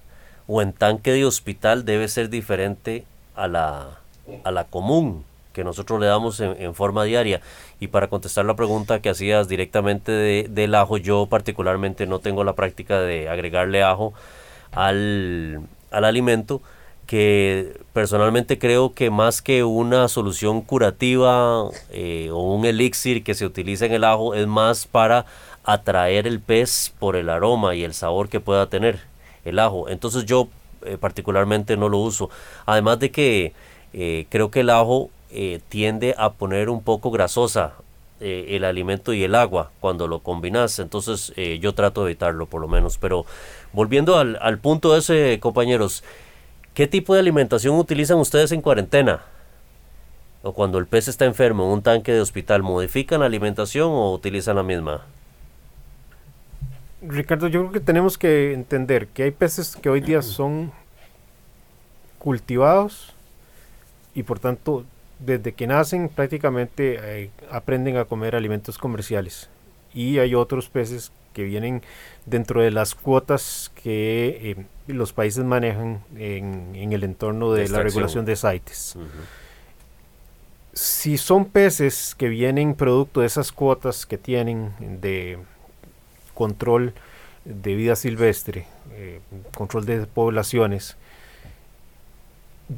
o 0.46 0.62
en 0.62 0.72
tanque 0.72 1.12
de 1.12 1.24
hospital 1.24 1.84
debe 1.84 2.08
ser 2.08 2.30
diferente 2.30 3.04
a 3.34 3.48
la, 3.48 3.98
a 4.44 4.50
la 4.50 4.64
común 4.64 5.24
que 5.58 5.64
nosotros 5.64 5.98
le 5.98 6.06
damos 6.06 6.38
en, 6.38 6.72
forma 6.72 7.02
diaria. 7.02 7.40
Y 7.80 7.88
para 7.88 8.06
contestar 8.06 8.44
la 8.44 8.54
pregunta 8.54 9.00
que 9.00 9.10
hacías 9.10 9.48
directamente 9.48 10.12
del 10.48 10.74
ajo, 10.76 10.98
yo 10.98 11.26
particularmente 11.26 12.06
no 12.06 12.20
tengo 12.20 12.44
la 12.44 12.52
práctica 12.52 13.00
de 13.00 13.28
agregarle 13.28 13.82
ajo 13.82 14.14
al, 14.70 15.62
alimento, 15.90 16.62
que 17.08 17.80
personalmente 17.94 18.58
creo 18.58 18.92
que 18.92 19.08
más 19.08 19.40
que 19.40 19.64
una 19.64 20.08
solución 20.08 20.60
curativa 20.60 21.64
eh, 21.88 22.28
o 22.30 22.54
un 22.54 22.66
elixir 22.66 23.24
que 23.24 23.32
se 23.32 23.46
utiliza 23.46 23.86
en 23.86 23.94
el 23.94 24.04
ajo, 24.04 24.34
es 24.34 24.46
más 24.46 24.86
para 24.86 25.24
atraer 25.64 26.26
el 26.26 26.38
pez 26.38 26.92
por 26.98 27.16
el 27.16 27.30
aroma 27.30 27.74
y 27.74 27.82
el 27.82 27.94
sabor 27.94 28.28
que 28.28 28.40
pueda 28.40 28.66
tener 28.66 29.00
el 29.46 29.58
ajo. 29.58 29.88
Entonces 29.88 30.26
yo 30.26 30.48
eh, 30.84 30.98
particularmente 31.00 31.78
no 31.78 31.88
lo 31.88 31.96
uso. 31.96 32.28
Además 32.66 32.98
de 32.98 33.10
que 33.10 33.54
eh, 33.94 34.26
creo 34.28 34.50
que 34.50 34.60
el 34.60 34.68
ajo 34.68 35.08
tiende 35.70 36.14
a 36.16 36.32
poner 36.32 36.68
un 36.70 36.82
poco 36.82 37.10
grasosa 37.10 37.74
el 38.20 38.64
alimento 38.64 39.12
y 39.12 39.24
el 39.24 39.34
agua 39.34 39.70
cuando 39.78 40.08
lo 40.08 40.20
combinas. 40.20 40.78
Entonces 40.78 41.34
yo 41.60 41.74
trato 41.74 42.04
de 42.04 42.12
evitarlo 42.12 42.46
por 42.46 42.62
lo 42.62 42.68
menos. 42.68 42.96
Pero 42.96 43.26
volviendo 43.74 44.16
al, 44.16 44.38
al 44.40 44.56
punto 44.56 44.96
ese, 44.96 45.38
compañeros, 45.38 46.02
¿qué 46.78 46.86
tipo 46.86 47.12
de 47.12 47.18
alimentación 47.18 47.74
utilizan 47.74 48.18
ustedes 48.18 48.52
en 48.52 48.62
cuarentena? 48.62 49.22
o 50.44 50.52
cuando 50.52 50.78
el 50.78 50.86
pez 50.86 51.08
está 51.08 51.24
enfermo 51.24 51.64
en 51.64 51.70
un 51.70 51.82
tanque 51.82 52.12
de 52.12 52.20
hospital, 52.20 52.62
¿modifican 52.62 53.18
la 53.18 53.26
alimentación 53.26 53.88
o 53.90 54.12
utilizan 54.12 54.54
la 54.54 54.62
misma? 54.62 55.04
Ricardo, 57.02 57.48
yo 57.48 57.62
creo 57.62 57.72
que 57.72 57.80
tenemos 57.80 58.16
que 58.16 58.52
entender 58.52 59.08
que 59.08 59.24
hay 59.24 59.32
peces 59.32 59.74
que 59.74 59.90
hoy 59.90 60.00
día 60.00 60.22
son 60.22 60.70
cultivados 62.20 63.12
y 64.14 64.22
por 64.22 64.38
tanto 64.38 64.84
desde 65.18 65.54
que 65.54 65.66
nacen 65.66 66.08
prácticamente 66.08 67.00
eh, 67.02 67.30
aprenden 67.50 67.96
a 67.96 68.04
comer 68.04 68.36
alimentos 68.36 68.78
comerciales 68.78 69.50
y 69.92 70.20
hay 70.20 70.36
otros 70.36 70.68
peces 70.68 71.10
que 71.32 71.42
vienen 71.42 71.82
dentro 72.24 72.62
de 72.62 72.70
las 72.70 72.94
cuotas 72.94 73.72
que 73.82 74.52
eh, 74.52 74.66
los 74.88 75.12
países 75.12 75.44
manejan 75.44 76.02
en, 76.16 76.92
el 76.92 77.04
entorno 77.04 77.52
de, 77.52 77.68
la 77.68 77.82
regulación 77.82 78.24
de 78.24 78.36
CITES. 78.36 78.96
Si 80.72 81.18
son 81.18 81.44
peces 81.44 82.14
que 82.16 82.28
vienen 82.28 82.74
producto 82.74 83.20
de 83.20 83.26
esas 83.26 83.52
cuotas 83.52 84.06
que 84.06 84.16
tienen 84.16 84.72
de 85.00 85.38
control 86.34 86.94
de 87.44 87.74
vida 87.74 87.96
silvestre, 87.96 88.66
eh, 88.92 89.20
control 89.54 89.86
de 89.86 90.06
poblaciones, 90.06 90.96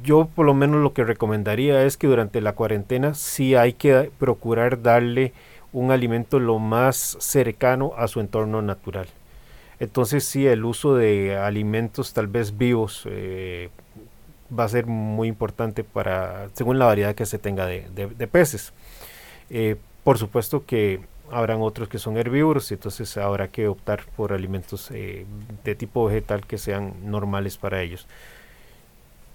yo 0.02 0.28
por 0.34 0.46
lo 0.46 0.54
menos 0.54 0.82
lo 0.82 0.92
que 0.92 1.04
recomendaría 1.04 1.84
es 1.84 1.96
que 1.96 2.06
durante 2.06 2.40
la 2.40 2.54
cuarentena 2.54 3.14
sí 3.14 3.54
hay 3.54 3.72
que 3.72 4.10
procurar 4.18 4.82
darle 4.82 5.32
un 5.72 5.90
alimento 5.90 6.38
lo 6.38 6.58
más 6.58 7.16
cercano 7.20 7.92
a 7.96 8.08
su 8.08 8.20
entorno 8.20 8.62
natural. 8.62 9.08
Entonces 9.80 10.24
sí, 10.24 10.46
el 10.46 10.64
uso 10.66 10.94
de 10.94 11.38
alimentos 11.38 12.12
tal 12.12 12.26
vez 12.26 12.56
vivos 12.58 13.04
eh, 13.06 13.70
va 14.56 14.64
a 14.64 14.68
ser 14.68 14.86
muy 14.86 15.26
importante 15.26 15.84
para, 15.84 16.50
según 16.52 16.78
la 16.78 16.84
variedad 16.84 17.14
que 17.14 17.24
se 17.24 17.38
tenga 17.38 17.64
de, 17.64 18.28
peces. 18.30 18.74
Eh, 19.48 19.76
por 20.04 20.18
supuesto 20.18 20.66
que 20.66 21.00
habrán 21.30 21.62
otros 21.62 21.88
que 21.88 21.98
son 21.98 22.18
herbívoros, 22.18 22.70
entonces 22.72 23.16
habrá 23.16 23.48
que 23.48 23.68
optar 23.68 24.02
por 24.16 24.34
alimentos 24.34 24.90
eh, 24.90 25.24
de 25.64 25.74
tipo 25.74 26.04
vegetal 26.04 26.46
que 26.46 26.58
sean 26.58 26.92
normales 27.04 27.56
para 27.56 27.80
ellos. 27.80 28.06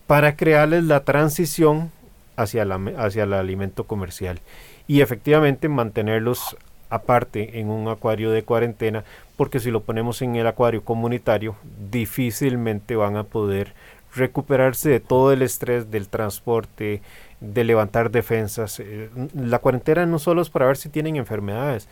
Para 0.06 0.36
crearles 0.36 0.84
la 0.84 1.04
transición 1.04 1.92
hacia, 2.36 2.68
hacia 2.98 3.24
el 3.24 3.34
alimento 3.34 3.86
comercial 3.86 4.40
y 4.88 5.02
efectivamente 5.02 5.70
mantenerlos 5.70 6.56
aparte 6.90 7.60
en 7.60 7.70
un 7.70 7.88
acuario 7.88 8.30
de 8.32 8.44
cuarentena 8.44 9.04
porque 9.38 9.60
si 9.60 9.72
lo 9.72 9.84
ponemos 9.84 10.22
en 10.22 10.36
el 10.36 10.48
acuario 10.48 10.84
comunitario 10.84 11.56
difícilmente 11.92 12.96
van 12.96 13.18
a 13.18 13.24
poder 13.24 13.74
recuperarse 14.16 14.90
de 14.90 15.00
todo 15.00 15.34
el 15.34 15.42
estrés 15.42 15.92
del 15.92 16.08
transporte, 16.08 17.02
de 17.42 17.64
levantar 17.64 18.12
defensas. 18.12 18.80
Eh, 18.80 19.10
la 19.34 19.60
cuarentena 19.60 20.06
no 20.06 20.20
solo 20.20 20.42
es 20.42 20.50
para 20.50 20.68
ver 20.68 20.78
si 20.78 20.90
tienen 20.90 21.18
enfermedades, 21.18 21.90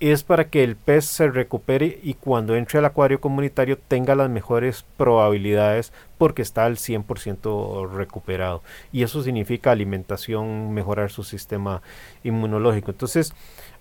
es 0.00 0.22
para 0.22 0.48
que 0.48 0.62
el 0.62 0.76
pez 0.76 1.06
se 1.06 1.28
recupere 1.28 1.98
y 2.02 2.14
cuando 2.14 2.54
entre 2.54 2.78
al 2.78 2.84
acuario 2.84 3.20
comunitario 3.20 3.76
tenga 3.76 4.14
las 4.14 4.30
mejores 4.30 4.84
probabilidades 4.96 5.92
porque 6.18 6.42
está 6.42 6.66
al 6.66 6.76
100% 6.76 7.90
recuperado. 7.90 8.62
Y 8.92 9.02
eso 9.02 9.22
significa 9.24 9.72
alimentación, 9.72 10.72
mejorar 10.72 11.10
su 11.10 11.24
sistema 11.24 11.82
inmunológico. 12.22 12.92
Entonces, 12.92 13.32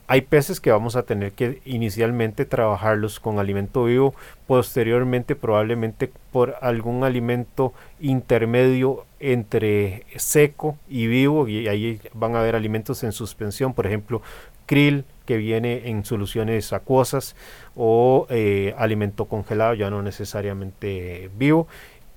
hay 0.07 0.21
peces 0.21 0.61
que 0.61 0.71
vamos 0.71 0.95
a 0.95 1.03
tener 1.03 1.33
que 1.33 1.61
inicialmente 1.65 2.45
trabajarlos 2.45 3.19
con 3.19 3.39
alimento 3.39 3.83
vivo, 3.83 4.15
posteriormente 4.47 5.35
probablemente 5.35 6.09
por 6.31 6.55
algún 6.61 7.03
alimento 7.03 7.73
intermedio 7.99 9.05
entre 9.19 10.05
seco 10.15 10.77
y 10.87 11.07
vivo 11.07 11.49
y 11.49 11.67
ahí 11.67 11.99
van 12.13 12.35
a 12.35 12.39
haber 12.39 12.55
alimentos 12.55 13.03
en 13.03 13.11
suspensión, 13.11 13.73
por 13.73 13.85
ejemplo, 13.85 14.21
krill 14.65 15.03
que 15.25 15.37
viene 15.37 15.89
en 15.89 16.05
soluciones 16.05 16.71
acuosas 16.71 17.35
o 17.75 18.27
eh, 18.29 18.73
alimento 18.77 19.25
congelado, 19.25 19.73
ya 19.73 19.89
no 19.89 20.01
necesariamente 20.01 21.29
vivo. 21.37 21.67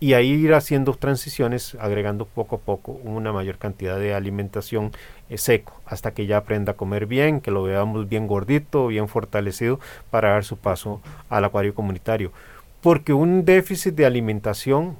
Y 0.03 0.15
ahí 0.15 0.31
ir 0.31 0.55
haciendo 0.55 0.95
transiciones, 0.95 1.75
agregando 1.79 2.25
poco 2.25 2.57
a 2.57 2.59
poco 2.61 2.93
una 2.93 3.33
mayor 3.35 3.59
cantidad 3.59 3.99
de 3.99 4.15
alimentación 4.15 4.93
seco, 5.39 5.73
hasta 5.87 6.13
que 6.13 6.27
ya 6.27 6.39
aprenda 6.39 6.73
a 6.73 6.77
comer 6.77 7.07
bien, 7.07 7.41
que 7.41 7.51
lo 7.51 7.63
veamos 7.63 8.09
bien 8.09 8.27
gordito, 8.27 8.89
bien 8.89 9.09
fortalecido, 9.09 9.81
para 10.11 10.31
dar 10.31 10.45
su 10.45 10.57
paso 10.57 11.01
al 11.29 11.45
acuario 11.45 11.75
comunitario. 11.75 12.33
Porque 12.81 13.13
un 13.13 13.45
déficit 13.45 13.95
de 13.95 14.07
alimentación 14.07 14.97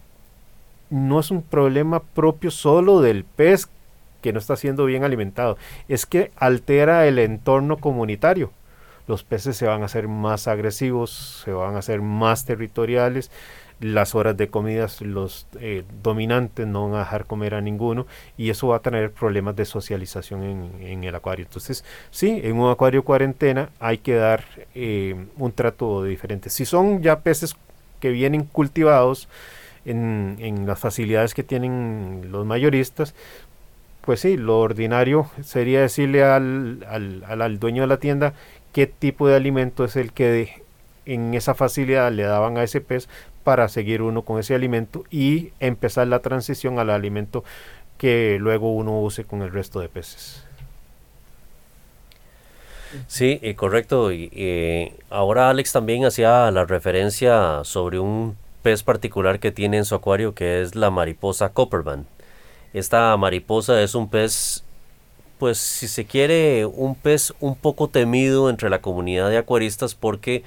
no 0.91 1.21
es 1.21 1.31
un 1.31 1.43
problema 1.43 2.01
propio 2.01 2.51
solo 2.51 3.01
del 3.01 3.25
pez 3.25 3.69
que 4.21 4.33
no 4.33 4.39
está 4.39 4.57
siendo 4.57 4.85
bien 4.85 5.05
alimentado, 5.05 5.57
es 5.89 6.07
que 6.07 6.31
altera 6.37 7.07
el 7.07 7.19
entorno 7.19 7.79
comunitario. 7.79 8.51
Los 9.07 9.25
peces 9.25 9.57
se 9.57 9.67
van 9.67 9.83
a 9.83 9.87
hacer 9.87 10.09
más 10.09 10.47
agresivos, 10.47 11.43
se 11.45 11.53
van 11.53 11.75
a 11.75 11.79
hacer 11.79 12.01
más 12.01 12.45
territoriales, 12.45 13.31
las 13.81 14.15
horas 14.15 14.37
de 14.37 14.49
comidas, 14.49 15.01
los 15.01 15.47
eh, 15.59 15.85
dominantes 16.03 16.67
no 16.67 16.89
van 16.89 16.97
a 16.97 16.99
dejar 17.01 17.25
comer 17.25 17.55
a 17.55 17.61
ninguno 17.63 18.07
y 18.37 18.51
eso 18.51 18.69
va 18.69 18.77
a 18.77 18.81
tener 18.81 19.11
problemas 19.11 19.57
de 19.57 19.65
socialización 19.65 20.71
en, 20.81 21.03
el 21.03 21.15
acuario. 21.15 21.47
Entonces, 21.47 21.85
sí, 22.11 22.41
en 22.45 22.57
un 22.59 22.71
acuario 22.71 23.05
cuarentena 23.05 23.71
hay 23.81 23.99
que 23.99 24.15
dar 24.15 24.45
eh, 24.75 25.17
un 25.39 25.53
trato 25.53 26.05
diferente. 26.05 26.51
Si 26.51 26.67
son 26.67 27.03
ya 27.03 27.21
peces 27.21 27.57
que 28.01 28.11
vienen 28.11 28.45
cultivados 28.45 29.29
en, 29.87 30.67
las 30.67 30.79
facilidades 30.79 31.33
que 31.33 31.43
tienen 31.43 32.29
los 32.31 32.45
mayoristas, 32.45 33.15
pues 34.03 34.21
sí, 34.21 34.37
lo 34.37 34.61
ordinario 34.61 35.31
sería 35.43 35.81
decirle 35.81 36.23
al, 36.25 36.85
al, 36.89 37.25
al, 37.41 37.59
dueño 37.59 37.83
de 37.83 37.89
la 37.89 37.99
tienda 37.99 38.35
qué 38.73 38.87
tipo 38.87 39.29
de 39.29 39.37
alimento 39.37 39.85
es 39.85 39.97
el 39.97 40.13
que 40.13 40.63
en 41.07 41.35
esa 41.35 41.55
facilidad 41.55 42.13
le 42.13 42.23
daban 42.23 42.57
a 42.57 42.63
ese 42.63 42.81
pez 42.81 43.09
para 43.45 43.69
seguir 43.69 44.03
uno 44.03 44.23
con 44.23 44.39
ese 44.39 44.55
alimento 44.55 45.05
y 45.11 45.53
empezar 45.61 46.07
la 46.07 46.21
transición 46.21 46.79
al 46.79 46.91
alimento 46.91 47.45
que 47.99 48.39
luego 48.41 48.73
uno 48.73 49.01
use 49.01 49.25
con 49.25 49.43
el 49.43 49.53
resto 49.53 49.81
de 49.81 49.89
peces. 49.89 50.45
Sí, 53.07 53.39
eh, 53.43 53.55
correcto. 53.55 54.11
Eh, 54.11 54.95
ahora 55.11 55.51
Alex 55.51 55.73
también 55.73 56.05
hacía 56.05 56.51
la 56.51 56.65
referencia 56.65 57.61
sobre 57.65 57.99
un 57.99 58.37
pez 58.63 58.83
particular 58.83 59.39
que 59.39 59.53
tiene 59.53 59.79
en 59.79 59.85
su 59.85 59.95
acuario 59.95 60.35
que 60.35 60.63
es 60.63 60.75
la 60.75 60.91
mariposa 60.91 61.51
Copperband. 61.51 62.07
Esta 62.73 63.17
mariposa 63.17 63.83
es 63.83 63.95
un 63.95 64.09
pez, 64.09 64.65
pues 65.39 65.59
si 65.59 65.89
se 65.89 66.05
quiere, 66.05 66.67
un 66.67 66.95
pez 66.95 67.33
un 67.41 67.57
poco 67.57 67.89
temido 67.89 68.51
entre 68.51 68.71
la 68.71 68.81
comunidad 68.81 69.29
de 69.31 69.39
acuaristas 69.39 69.95
porque 69.95 70.45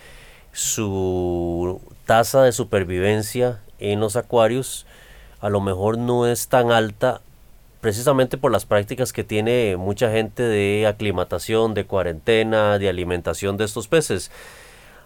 su 0.51 1.81
tasa 2.05 2.43
de 2.43 2.51
supervivencia 2.51 3.61
en 3.79 3.99
los 3.99 4.15
acuarios 4.15 4.85
a 5.43 5.49
lo 5.49 5.59
mejor 5.59 5.97
no 5.97 6.25
es 6.25 6.47
tan 6.47 6.71
alta 6.71 7.19
precisamente 7.81 8.37
por 8.37 8.49
las 8.49 8.65
prácticas 8.65 9.11
que 9.11 9.25
tiene 9.25 9.75
mucha 9.75 10.09
gente 10.09 10.41
de 10.41 10.87
aclimatación, 10.87 11.73
de 11.73 11.85
cuarentena, 11.85 12.79
de 12.79 12.87
alimentación 12.87 13.57
de 13.57 13.65
estos 13.65 13.89
peces. 13.89 14.31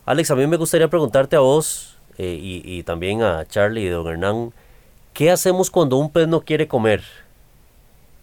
Alex, 0.05 0.29
a 0.29 0.35
mí 0.35 0.45
me 0.45 0.57
gustaría 0.57 0.89
preguntarte 0.89 1.35
a 1.35 1.39
vos 1.39 1.97
eh, 2.19 2.37
y, 2.39 2.83
también 2.83 3.23
a 3.23 3.47
Charlie 3.47 3.87
y 3.87 3.89
Don 3.89 4.05
Hernán, 4.05 4.53
¿qué 5.13 5.31
hacemos 5.31 5.71
cuando 5.71 5.97
un 5.97 6.11
pez 6.11 6.27
no 6.27 6.41
quiere 6.41 6.67
comer? 6.67 7.01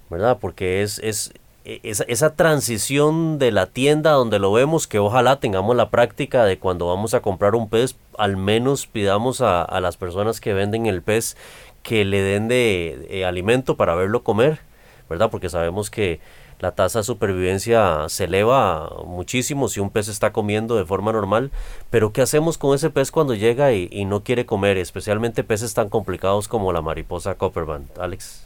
¿Verdad? 0.08 0.38
Porque 0.40 0.82
es, 0.82 1.00
es, 1.00 1.32
esa, 1.64 2.04
esa, 2.04 2.34
transición 2.34 3.38
de 3.38 3.50
la 3.50 3.66
tienda 3.66 4.12
donde 4.12 4.38
lo 4.38 4.52
vemos, 4.52 4.86
que 4.86 4.98
ojalá 4.98 5.40
tengamos 5.40 5.74
la 5.74 5.88
práctica 5.88 6.44
de 6.44 6.58
cuando 6.58 6.86
vamos 6.86 7.14
a 7.14 7.22
comprar 7.22 7.54
un 7.54 7.70
pez, 7.70 7.96
al 8.18 8.36
menos 8.36 8.86
pidamos 8.86 9.40
a, 9.40 9.80
las 9.80 9.96
personas 9.96 10.40
que 10.40 10.52
venden 10.52 10.86
el 10.86 11.02
pez 11.02 11.36
que 11.82 12.04
le 12.04 12.22
den 12.22 12.48
de, 12.48 13.24
alimento 13.26 13.76
para 13.76 13.94
verlo 13.94 14.22
comer, 14.22 14.60
¿verdad? 15.08 15.30
Porque 15.30 15.48
sabemos 15.48 15.90
que 15.90 16.20
la 16.60 16.72
tasa 16.72 17.00
de 17.00 17.04
supervivencia 17.04 18.08
se 18.08 18.24
eleva 18.24 18.90
muchísimo 19.06 19.68
si 19.68 19.80
un 19.80 19.90
pez 19.90 20.08
está 20.08 20.32
comiendo 20.32 20.76
de 20.76 20.84
forma 20.84 21.12
normal, 21.12 21.50
pero 21.90 22.12
¿qué 22.12 22.22
hacemos 22.22 22.58
con 22.58 22.74
ese 22.74 22.90
pez 22.90 23.10
cuando 23.10 23.34
llega 23.34 23.72
y, 23.72 24.04
no 24.04 24.22
quiere 24.22 24.46
comer? 24.46 24.76
Especialmente 24.76 25.44
peces 25.44 25.74
tan 25.74 25.88
complicados 25.88 26.46
como 26.46 26.72
la 26.72 26.82
mariposa 26.82 27.36
Copperband, 27.36 27.88
Alex. 27.98 28.43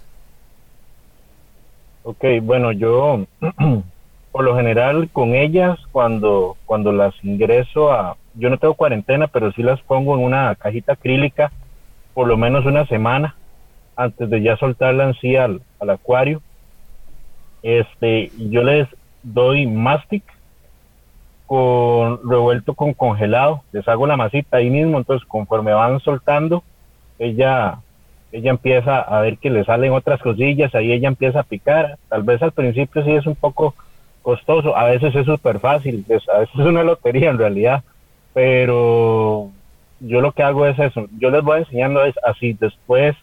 Ok, 2.11 2.25
bueno, 2.41 2.73
yo 2.73 3.27
por 4.33 4.43
lo 4.43 4.57
general 4.57 5.11
con 5.13 5.35
ellas 5.35 5.79
cuando, 5.93 6.57
cuando 6.65 6.91
las 6.91 7.13
ingreso 7.23 7.93
a, 7.93 8.17
yo 8.33 8.49
no 8.49 8.57
tengo 8.57 8.73
cuarentena, 8.73 9.27
pero 9.27 9.53
sí 9.53 9.63
las 9.63 9.79
pongo 9.83 10.17
en 10.17 10.25
una 10.25 10.55
cajita 10.55 10.95
acrílica 10.95 11.53
por 12.15 12.27
lo 12.27 12.39
menos 12.39 12.65
una 12.65 12.87
semana 12.87 13.37
antes 13.95 14.31
de 14.31 14.41
ya 14.41 14.57
soltarla 14.57 15.05
en 15.05 15.15
sí 15.17 15.37
al, 15.37 15.61
acuario. 15.81 16.41
Este, 17.63 18.33
yo 18.39 18.63
les 18.63 18.89
doy 19.23 19.67
mastic 19.67 20.23
con 21.45 22.27
revuelto 22.27 22.73
con 22.73 22.95
congelado, 22.95 23.65
les 23.71 23.87
hago 23.87 24.07
la 24.07 24.17
masita 24.17 24.57
ahí 24.57 24.71
mismo, 24.71 24.97
entonces 24.97 25.29
conforme 25.29 25.75
van 25.75 26.01
soltando, 26.01 26.65
ella 27.19 27.81
ella 28.33 28.51
empieza 28.51 29.01
a 29.01 29.21
ver 29.21 29.39
que 29.39 29.51
le 29.51 29.65
salen 29.65 29.93
otras 29.93 30.21
cosillas, 30.21 30.75
ahí 30.75 30.93
ella 30.93 31.09
empieza 31.09 31.41
a 31.41 31.45
picar. 31.45 31.99
Tal 32.09 32.23
vez 32.23 32.43
al 32.43 32.53
principio 32.53 33.05
sí 33.05 33.13
es 33.13 33.27
un 33.27 33.35
poco 33.37 33.75
costoso, 34.23 34.77
a 34.77 34.85
veces 34.85 35.15
es 35.15 35.27
súper 35.27 35.59
fácil, 35.59 36.05
a 36.33 36.39
veces 36.39 36.55
es 36.59 36.67
una 36.67 36.83
lotería 36.83 37.31
en 37.31 37.39
realidad, 37.39 37.83
pero 38.35 39.51
yo 40.01 40.21
lo 40.21 40.33
que 40.33 40.43
hago 40.43 40.67
es 40.67 40.79
eso, 40.79 41.07
yo 41.19 41.31
les 41.31 41.43
voy 41.43 41.61
enseñando 41.61 42.05
es 42.05 42.15
así, 42.25 42.53
después 42.53 43.17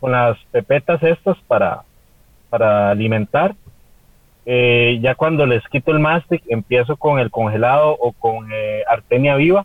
con 0.00 0.12
las 0.12 0.38
pepetas 0.52 1.02
estas 1.02 1.36
para, 1.48 1.82
para 2.50 2.90
alimentar, 2.90 3.54
Eh, 4.46 4.98
ya 5.00 5.14
cuando 5.14 5.46
les 5.46 5.66
quito 5.68 5.90
el 5.90 6.00
mastic, 6.00 6.42
empiezo 6.48 6.96
con 6.96 7.18
el 7.18 7.30
congelado 7.30 7.96
o 7.98 8.12
con 8.12 8.52
eh, 8.52 8.82
artenia 8.86 9.36
viva 9.36 9.64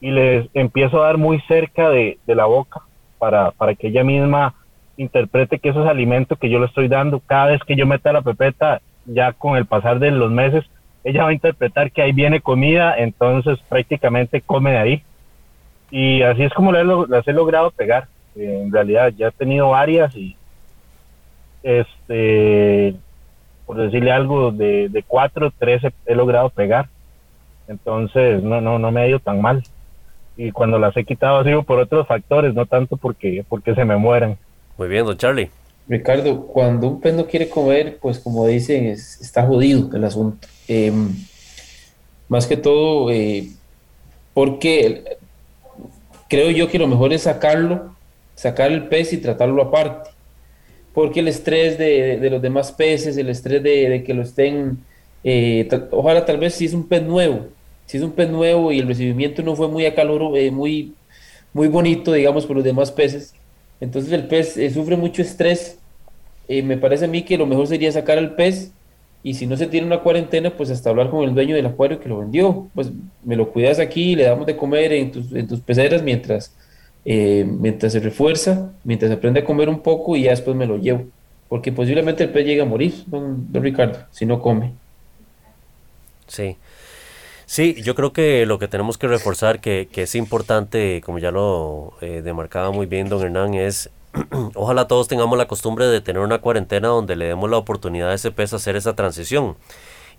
y 0.00 0.12
les 0.12 0.48
empiezo 0.54 1.02
a 1.02 1.06
dar 1.06 1.18
muy 1.18 1.40
cerca 1.48 1.90
de, 1.90 2.16
la 2.26 2.46
boca 2.46 2.82
para, 3.20 3.52
para 3.52 3.76
que 3.76 3.88
ella 3.88 4.02
misma 4.02 4.54
interprete 4.96 5.60
que 5.60 5.68
eso 5.68 5.84
es 5.84 5.88
alimento 5.88 6.36
que 6.36 6.50
yo 6.50 6.58
le 6.58 6.66
estoy 6.66 6.88
dando. 6.88 7.20
Cada 7.20 7.46
vez 7.46 7.62
que 7.64 7.76
yo 7.76 7.86
meta 7.86 8.12
la 8.12 8.22
pepeta, 8.22 8.80
ya 9.06 9.32
con 9.32 9.56
el 9.56 9.66
pasar 9.66 10.00
de 10.00 10.10
los 10.10 10.32
meses, 10.32 10.64
ella 11.04 11.24
va 11.24 11.30
a 11.30 11.34
interpretar 11.34 11.92
que 11.92 12.02
ahí 12.02 12.12
viene 12.12 12.40
comida, 12.40 12.96
entonces 12.98 13.58
prácticamente 13.68 14.40
come 14.40 14.72
de 14.72 14.78
ahí. 14.78 15.02
Y 15.90 16.22
así 16.22 16.42
es 16.42 16.52
como 16.52 16.72
las 16.72 17.28
he 17.28 17.32
logrado 17.32 17.70
pegar. 17.70 18.08
Eh, 18.36 18.62
en 18.64 18.72
realidad 18.72 19.12
ya 19.16 19.28
he 19.28 19.32
tenido 19.32 19.70
varias 19.70 20.14
y 20.16 20.36
este 21.62 22.94
por 23.66 23.76
decirle 23.76 24.10
algo 24.12 24.50
de, 24.50 24.88
de 24.88 25.02
cuatro, 25.02 25.52
tres 25.56 25.82
he, 26.06 26.14
logrado 26.14 26.50
pegar. 26.50 26.88
Entonces 27.68 28.42
no, 28.42 28.60
no, 28.60 28.78
no 28.78 28.90
me 28.90 29.00
ha 29.00 29.08
ido 29.08 29.20
tan 29.20 29.40
mal. 29.40 29.62
Y 30.42 30.52
cuando 30.52 30.78
las 30.78 30.96
he 30.96 31.04
quitado 31.04 31.36
ha 31.36 31.44
sido 31.44 31.64
por 31.64 31.78
otros 31.78 32.06
factores, 32.06 32.54
no 32.54 32.64
tanto 32.64 32.96
porque, 32.96 33.44
porque 33.46 33.74
se 33.74 33.84
me 33.84 33.98
mueran. 33.98 34.38
Muy 34.78 34.88
bien, 34.88 35.04
don 35.04 35.14
Charlie. 35.14 35.50
Ricardo, 35.86 36.46
cuando 36.46 36.88
un 36.88 36.98
pez 36.98 37.12
no 37.12 37.26
quiere 37.26 37.50
comer, 37.50 37.98
pues 38.00 38.18
como 38.18 38.46
dicen, 38.46 38.86
está 38.86 39.46
jodido 39.46 39.94
el 39.94 40.02
asunto. 40.02 40.48
Em, 40.66 41.10
más 42.26 42.46
que 42.46 42.56
todo, 42.56 43.10
eh, 43.10 43.50
porque 44.32 45.18
creo 46.26 46.50
yo 46.50 46.68
que 46.68 46.78
lo 46.78 46.86
mejor 46.86 47.12
es 47.12 47.24
sacarlo, 47.24 47.94
sacar 48.34 48.72
el 48.72 48.88
pez 48.88 49.12
y 49.12 49.18
tratarlo 49.18 49.60
aparte. 49.60 50.08
Porque 50.94 51.20
el 51.20 51.28
estrés 51.28 51.76
de, 51.76 52.30
los 52.30 52.40
demás 52.40 52.72
peces, 52.72 53.18
el 53.18 53.28
estrés 53.28 53.62
de, 53.62 54.02
que 54.06 54.14
lo 54.14 54.22
estén, 54.22 54.78
eh, 55.22 55.68
ojalá 55.90 56.24
tal 56.24 56.38
vez 56.38 56.54
si 56.54 56.64
es 56.64 56.72
un 56.72 56.88
pez 56.88 57.02
nuevo, 57.02 57.48
si 57.90 57.96
es 57.96 58.04
un 58.04 58.12
pez 58.12 58.30
nuevo 58.30 58.70
y 58.70 58.78
el 58.78 58.86
recibimiento 58.86 59.42
no 59.42 59.56
fue 59.56 59.66
muy 59.66 59.84
acaloro, 59.84 60.36
eh, 60.36 60.52
muy, 60.52 60.94
muy 61.52 61.66
bonito, 61.66 62.12
digamos, 62.12 62.46
por 62.46 62.54
los 62.54 62.64
demás 62.64 62.92
peces, 62.92 63.34
entonces 63.80 64.12
el 64.12 64.28
pez 64.28 64.56
eh, 64.56 64.70
sufre 64.70 64.96
mucho 64.96 65.22
estrés. 65.22 65.76
Eh, 66.46 66.62
me 66.62 66.76
parece 66.76 67.06
a 67.06 67.08
mí 67.08 67.22
que 67.22 67.36
lo 67.36 67.46
mejor 67.46 67.66
sería 67.66 67.90
sacar 67.90 68.16
al 68.16 68.36
pez 68.36 68.70
y 69.24 69.34
si 69.34 69.44
no 69.46 69.56
se 69.56 69.66
tiene 69.66 69.88
una 69.88 70.00
cuarentena, 70.00 70.56
pues 70.56 70.70
hasta 70.70 70.90
hablar 70.90 71.10
con 71.10 71.28
el 71.28 71.34
dueño 71.34 71.56
del 71.56 71.66
acuario 71.66 71.98
que 71.98 72.08
lo 72.08 72.18
vendió. 72.18 72.68
Pues 72.76 72.92
me 73.24 73.34
lo 73.34 73.50
cuidas 73.50 73.80
aquí, 73.80 74.14
le 74.14 74.24
damos 74.24 74.46
de 74.46 74.56
comer 74.56 74.92
en 74.92 75.10
tus, 75.10 75.32
en 75.32 75.48
tus 75.48 75.58
peceras 75.58 76.02
mientras, 76.02 76.54
eh, 77.04 77.44
mientras 77.44 77.92
se 77.92 77.98
refuerza, 77.98 78.70
mientras 78.84 79.10
aprende 79.10 79.40
a 79.40 79.44
comer 79.44 79.68
un 79.68 79.80
poco 79.80 80.14
y 80.14 80.22
ya 80.22 80.30
después 80.30 80.56
me 80.56 80.66
lo 80.66 80.76
llevo. 80.78 81.06
Porque 81.48 81.72
posiblemente 81.72 82.22
el 82.22 82.30
pez 82.30 82.46
llegue 82.46 82.60
a 82.60 82.66
morir, 82.66 82.94
don, 83.06 83.48
Ricardo, 83.52 83.98
si 84.12 84.24
no 84.24 84.40
come. 84.40 84.72
Sí. 86.28 86.56
Sí, 87.50 87.82
yo 87.82 87.96
creo 87.96 88.12
que 88.12 88.46
lo 88.46 88.60
que 88.60 88.68
tenemos 88.68 88.96
que 88.96 89.08
reforzar, 89.08 89.60
que, 89.60 89.88
que 89.90 90.02
es 90.02 90.14
importante, 90.14 91.02
como 91.04 91.18
ya 91.18 91.32
lo 91.32 91.94
eh, 92.00 92.22
demarcaba 92.22 92.70
muy 92.70 92.86
bien 92.86 93.08
don 93.08 93.20
Hernán, 93.22 93.54
es 93.54 93.90
ojalá 94.54 94.86
todos 94.86 95.08
tengamos 95.08 95.36
la 95.36 95.48
costumbre 95.48 95.86
de 95.86 96.00
tener 96.00 96.22
una 96.22 96.38
cuarentena 96.38 96.86
donde 96.86 97.16
le 97.16 97.24
demos 97.24 97.50
la 97.50 97.56
oportunidad 97.56 98.10
a 98.10 98.14
ese 98.14 98.30
pez 98.30 98.52
a 98.52 98.56
hacer 98.56 98.76
esa 98.76 98.94
transición. 98.94 99.56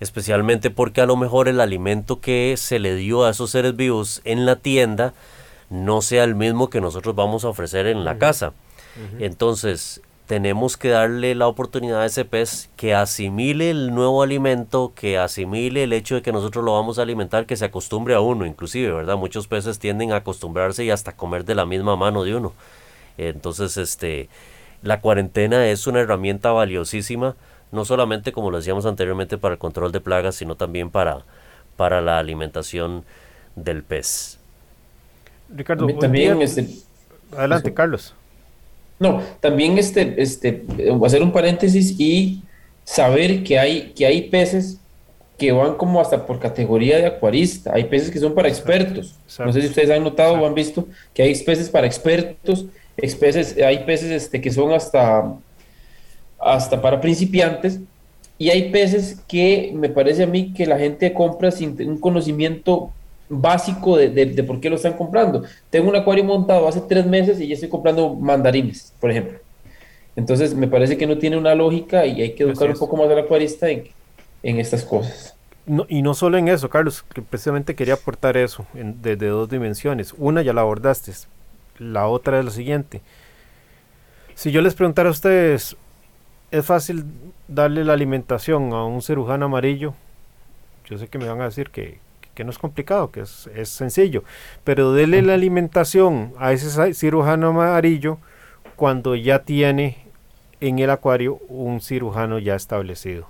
Especialmente 0.02 0.72
porque 0.72 1.00
a 1.00 1.06
lo 1.06 1.16
mejor 1.16 1.48
el 1.48 1.62
alimento 1.62 2.20
que 2.20 2.56
se 2.58 2.80
le 2.80 2.96
dio 2.96 3.24
a 3.24 3.30
esos 3.30 3.50
seres 3.50 3.78
vivos 3.78 4.20
en 4.26 4.46
la 4.46 4.58
tienda 4.58 5.14
no 5.70 6.02
sea 6.02 6.26
el 6.26 6.36
mismo 6.36 6.70
que 6.70 6.82
nosotros 6.82 7.16
vamos 7.16 7.46
a 7.46 7.48
ofrecer 7.48 7.88
en 7.88 8.04
la 8.04 8.18
casa. 8.18 8.52
Entonces, 9.20 10.02
tenemos 10.32 10.78
que 10.78 10.88
darle 10.88 11.36
la 11.36 11.50
oportunidad 11.50 12.04
a 12.04 12.06
ese 12.06 12.24
pez 12.24 12.70
que 12.78 12.96
asimile 12.96 13.70
el 13.70 13.94
nuevo 13.94 14.24
alimento, 14.24 14.94
que 14.96 15.18
asimile 15.18 15.84
el 15.84 15.92
hecho 15.92 16.16
de 16.16 16.22
que 16.22 16.32
nosotros 16.32 16.64
lo 16.64 16.72
vamos 16.72 16.98
a 16.98 17.02
alimentar, 17.02 17.46
que 17.46 17.58
se 17.58 17.66
acostumbre 17.66 18.14
a 18.14 18.22
uno, 18.22 18.46
inclusive, 18.46 18.94
¿verdad? 18.94 19.18
Muchos 19.18 19.48
peces 19.48 19.78
tienden 19.78 20.14
a 20.14 20.16
acostumbrarse 20.16 20.86
y 20.86 20.90
hasta 20.90 21.18
comer 21.18 21.44
de 21.44 21.54
la 21.54 21.66
misma 21.66 21.98
mano 21.98 22.24
de 22.24 22.34
uno. 22.34 22.54
Entonces, 23.18 23.76
este, 23.76 24.30
la 24.82 25.02
cuarentena 25.02 25.68
es 25.68 25.86
una 25.86 26.00
herramienta 26.00 26.54
valiosísima, 26.54 27.36
no 27.74 27.84
solamente 27.84 28.32
como 28.32 28.52
lo 28.52 28.58
decíamos 28.60 28.86
anteriormente 28.86 29.38
para 29.38 29.56
el 29.56 29.60
control 29.60 29.92
de 29.92 30.00
plagas, 30.00 30.36
sino 30.36 30.56
también 30.56 30.92
para, 30.92 31.26
para 31.76 32.00
la 32.00 32.20
alimentación 32.20 33.04
del 33.58 33.84
pez. 33.84 34.40
Ricardo, 35.54 35.86
también 36.00 36.42
este, 36.42 36.70
adelante, 37.36 37.74
Carlos. 37.74 38.16
No, 39.02 39.20
también 39.40 39.80
este, 39.80 40.22
este, 40.22 40.64
hacer 41.04 41.24
un 41.24 41.32
paréntesis 41.32 42.00
y 42.00 42.44
saber 42.84 43.44
que 43.44 43.58
hay, 43.58 43.94
que 43.96 44.06
hay 44.06 44.30
peces 44.30 44.78
que 45.40 45.52
van 45.52 45.74
como 45.74 46.00
hasta 46.00 46.24
por 46.28 46.38
categoría 46.38 46.98
de 46.98 47.08
acuarista. 47.08 47.72
Hay 47.74 47.86
peces 47.86 48.12
que 48.12 48.20
son 48.20 48.36
para 48.36 48.48
expertos. 48.48 49.16
No 49.40 49.52
sé 49.52 49.62
si 49.62 49.70
ustedes 49.70 49.90
han 49.90 50.04
notado 50.04 50.36
o 50.36 50.46
han 50.46 50.54
visto 50.54 50.88
que 51.16 51.24
hay 51.24 51.34
peces 51.34 51.68
para 51.68 51.88
expertos, 51.88 52.68
hay 52.96 53.80
peces 53.86 54.12
este, 54.12 54.40
que 54.40 54.52
son 54.52 54.72
hasta, 54.72 55.34
hasta 56.40 56.80
para 56.80 57.02
principiantes. 57.02 57.80
Y 58.38 58.52
hay 58.52 58.70
peces 58.70 59.20
que 59.28 59.72
me 59.74 59.90
parece 59.90 60.22
a 60.22 60.28
mí 60.28 60.54
que 60.54 60.68
la 60.68 60.78
gente 60.78 61.12
compra 61.12 61.50
sin 61.50 61.76
un 61.90 61.98
conocimiento 61.98 62.92
básico 63.32 63.96
de, 63.98 64.10
de, 64.10 64.44
por 64.44 64.60
qué 64.60 64.70
lo 64.70 64.76
están 64.76 64.94
comprando. 64.94 65.44
Tengo 65.70 65.90
un 65.90 65.96
acuario 65.96 66.24
montado 66.24 66.68
hace 66.68 66.82
tres 66.82 67.06
meses 67.06 67.40
y 67.40 67.48
ya 67.48 67.54
estoy 67.56 67.70
comprando 67.70 68.14
mandarines, 68.14 68.94
por 69.00 69.10
ejemplo. 69.10 69.40
Entonces 70.16 70.54
me 70.54 70.68
parece 70.68 70.98
que 70.98 71.08
no 71.08 71.18
tiene 71.18 71.38
una 71.38 71.56
lógica 71.56 72.06
y 72.06 72.22
hay 72.22 72.36
que 72.36 72.44
educar 72.44 72.70
un 72.70 72.78
poco 72.78 72.98
más 72.98 73.10
al 73.10 73.20
acuarista 73.20 73.70
en, 73.70 73.86
en 74.44 74.60
estas 74.60 74.84
cosas. 74.84 75.36
No, 75.66 75.86
y 75.88 76.02
no 76.02 76.14
solo 76.14 76.38
en 76.38 76.50
eso, 76.50 76.70
Carlos, 76.70 77.04
que 77.04 77.22
precisamente 77.22 77.76
quería 77.76 77.94
aportar 77.94 78.36
eso 78.36 78.66
desde 78.74 79.16
de 79.16 79.28
dos 79.28 79.50
dimensiones. 79.50 80.14
Una 80.18 80.42
ya 80.42 80.52
la 80.52 80.62
abordaste, 80.62 81.14
la 81.80 82.08
otra 82.08 82.40
es 82.40 82.46
la 82.46 82.52
siguiente. 82.52 83.02
Si 84.36 84.52
yo 84.52 84.62
les 84.62 84.74
preguntara 84.74 85.08
a 85.08 85.12
ustedes, 85.14 85.78
¿es 86.50 86.66
fácil 86.66 87.06
darle 87.48 87.86
la 87.86 87.94
alimentación 87.94 88.74
a 88.74 88.84
un 88.84 89.02
cirujano 89.02 89.46
amarillo? 89.46 89.94
Yo 90.86 90.98
sé 90.98 91.08
que 91.08 91.18
me 91.18 91.30
van 91.30 91.40
a 91.40 91.46
decir 91.46 91.70
que, 91.70 92.00
que 92.34 92.44
no 92.44 92.52
es 92.52 92.58
complicado, 92.58 93.12
que 93.12 93.22
es, 93.22 93.50
sencillo, 93.66 94.24
pero 94.64 94.94
dele 94.94 95.22
la 95.22 95.34
alimentación 95.34 96.34
a 96.38 96.54
ese 96.54 96.94
cirujano 96.94 97.48
amarillo 97.48 98.18
cuando 98.76 99.16
ya 99.16 99.40
tiene 99.40 100.06
en 100.60 100.80
el 100.80 100.90
acuario 100.90 101.40
un 101.48 101.82
cirujano 101.82 102.40
ya 102.40 102.56
establecido. 102.56 103.28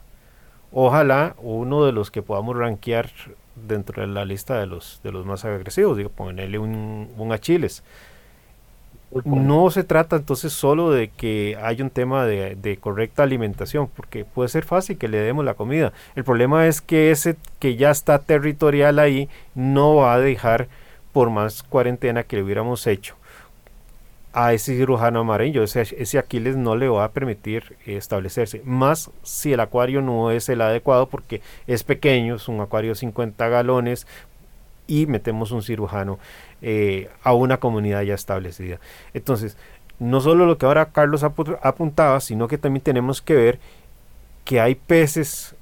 Ojalá 0.71 1.35
uno 1.39 1.85
de 1.85 1.91
los 1.91 2.11
que 2.11 2.21
podamos 2.21 2.55
rankear 2.55 3.09
dentro 3.55 4.01
de 4.01 4.07
la 4.07 4.25
lista 4.25 4.59
de 4.59 4.65
los, 4.65 5.01
de 5.03 5.11
los 5.11 5.25
más 5.25 5.43
agresivos, 5.43 5.97
digo, 5.97 6.09
ponerle 6.09 6.59
un, 6.59 7.09
un 7.17 7.31
Achiles 7.31 7.83
no 9.25 9.69
se 9.71 9.83
trata 9.83 10.15
entonces 10.15 10.53
solo 10.53 10.91
de 10.91 11.09
que 11.09 11.57
haya 11.61 11.83
un 11.83 11.89
tema 11.89 12.25
de, 12.25 12.77
correcta 12.79 13.23
alimentación, 13.23 13.87
porque 13.87 14.25
puede 14.25 14.49
ser 14.49 14.63
fácil 14.63 14.97
que 14.97 15.07
le 15.07 15.17
demos 15.17 15.43
la 15.45 15.53
comida. 15.53 15.93
El 16.15 16.23
problema 16.23 16.67
es 16.67 16.81
que 16.81 17.11
ese 17.11 17.35
que 17.59 17.75
ya 17.75 17.91
está 17.91 18.19
territorial 18.19 18.99
ahí 18.99 19.29
no 19.53 19.95
va 19.95 20.13
a 20.13 20.19
dejar, 20.19 20.67
por 21.11 21.29
más 21.29 21.63
cuarentena 21.63 22.23
que 22.23 22.37
le 22.37 22.43
hubiéramos 22.43 22.87
hecho, 22.87 23.15
a 24.33 24.53
ese 24.53 24.77
cirujano 24.77 25.19
amarillo, 25.19 25.61
ese, 25.63 25.81
ese 25.81 26.17
Aquiles 26.17 26.55
no 26.55 26.77
le 26.77 26.87
va 26.87 27.03
a 27.03 27.11
permitir 27.11 27.75
establecerse. 27.85 28.61
Más 28.63 29.11
si 29.23 29.51
el 29.51 29.59
acuario 29.59 30.01
no 30.01 30.31
es 30.31 30.47
el 30.47 30.61
adecuado 30.61 31.07
porque 31.09 31.41
es 31.67 31.83
pequeño, 31.83 32.35
es 32.35 32.47
un 32.47 32.61
acuario 32.61 32.91
de 32.91 32.95
50 32.95 33.49
galones 33.49 34.07
y 34.91 35.05
metemos 35.05 35.51
un 35.51 35.63
cirujano 35.63 36.19
eh, 36.61 37.09
a 37.23 37.33
una 37.33 37.61
comunidad 37.61 38.01
ya 38.01 38.13
establecida. 38.13 38.81
Entonces, 39.13 39.55
no 39.99 40.19
solo 40.19 40.45
lo 40.45 40.57
que 40.57 40.65
ahora 40.65 40.91
Carlos 40.91 41.23
apuntaba, 41.23 42.19
sino 42.19 42.49
que 42.49 42.57
también 42.57 42.83
tenemos 42.83 43.21
que 43.21 43.35
ver 43.35 43.59
que 44.43 44.59
hay 44.59 44.75
peces 44.75 45.55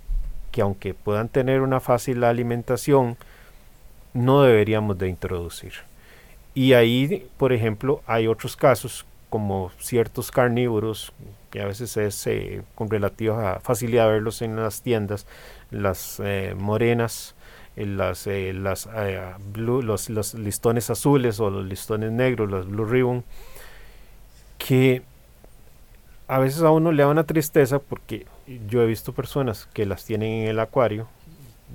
que 0.51 0.61
aunque 0.61 0.95
puedan 0.95 1.30
tener 1.30 1.61
una 1.61 1.80
fácil 1.80 2.23
alimentación, 2.23 3.17
no 4.15 4.41
deberíamos 4.41 4.97
de 4.97 5.09
introducir. 5.09 5.73
Y 6.55 6.73
ahí, 6.73 7.30
por 7.38 7.53
ejemplo, 7.53 8.01
hay 8.07 8.25
otros 8.25 8.57
casos 8.57 9.05
como 9.30 9.69
ciertos 9.77 10.32
carnívoros, 10.32 11.13
que 11.51 11.61
a 11.61 11.65
veces 11.67 11.95
es 11.97 12.25
eh, 12.25 12.63
con 12.73 12.89
relativa 12.89 13.59
facilidad 13.59 14.07
verlos 14.07 14.41
en 14.41 14.55
las 14.55 14.82
tiendas, 14.82 15.27
las 15.69 16.19
eh, 16.19 16.55
morenas, 16.57 17.36
las, 17.86 18.27
eh, 18.27 18.49
eh, 18.49 19.34
los, 19.55 20.09
los, 20.09 20.34
listones 20.34 20.89
azules 20.89 21.39
o 21.39 21.49
los 21.49 21.65
listones 21.65 22.11
negros, 22.11 22.49
los 22.49 22.67
Blue 22.67 22.86
Ribbon, 22.86 23.23
que 24.57 25.01
a 26.27 26.39
veces 26.39 26.61
a 26.61 26.71
uno 26.71 26.91
le 26.91 27.03
da 27.03 27.09
una 27.09 27.23
tristeza 27.23 27.80
porque 27.80 28.25
yo 28.67 28.84
he 28.84 28.86
visto 28.86 29.13
personas 29.13 29.67
que 29.73 29.86
las 29.86 30.05
tienen 30.05 30.43
en 30.43 30.47
el 30.49 30.59
acuario, 30.59 31.07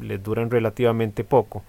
les 0.00 0.22
duran 0.22 0.50
relativamente 0.50 1.24
poco, 1.24 1.62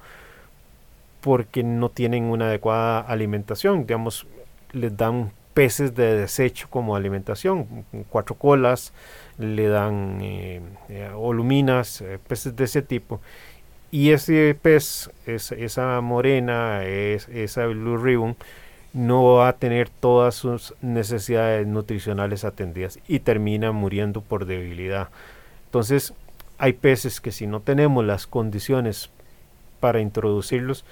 porque 1.22 1.64
no 1.64 1.90
tienen 1.90 2.26
una 2.26 2.46
adecuada 2.46 3.00
alimentación, 3.00 3.88
digamos, 3.88 4.28
les 4.72 4.96
dan 4.96 5.32
peces 5.56 5.96
de 5.96 6.18
desecho 6.18 6.68
como 6.70 6.98
alimentación, 6.98 7.86
cuatro 8.10 8.36
colas, 8.36 8.92
le 9.38 9.70
dan 9.70 10.20
eh, 10.22 10.62
eh, 10.90 11.10
oluminas, 11.16 12.04
peces 12.28 12.56
de 12.56 12.66
ese 12.66 12.82
tipo. 12.82 13.22
Y 13.92 14.12
ese 14.12 14.58
pez, 14.62 15.10
esa 15.26 16.02
morena, 16.02 16.84
esa 16.84 17.66
blue 17.68 17.98
ribbon, 17.98 18.36
no 18.94 19.24
va 19.36 19.50
a 19.50 19.54
tener 19.54 19.90
todas 19.90 20.36
sus 20.36 20.74
necesidades 20.82 21.68
nutricionales 21.68 22.46
atendidas 22.46 23.00
y 23.08 23.20
termina 23.20 23.72
muriendo 23.72 24.22
por 24.22 24.46
debilidad. 24.46 25.10
Entonces, 25.66 26.14
hay 26.58 26.74
peces 26.74 27.20
que 27.20 27.32
si 27.32 27.48
no 27.48 27.60
tenemos 27.60 28.06
las 28.06 28.28
condiciones 28.28 29.10
para 29.82 30.00
introducirlos, 30.00 30.86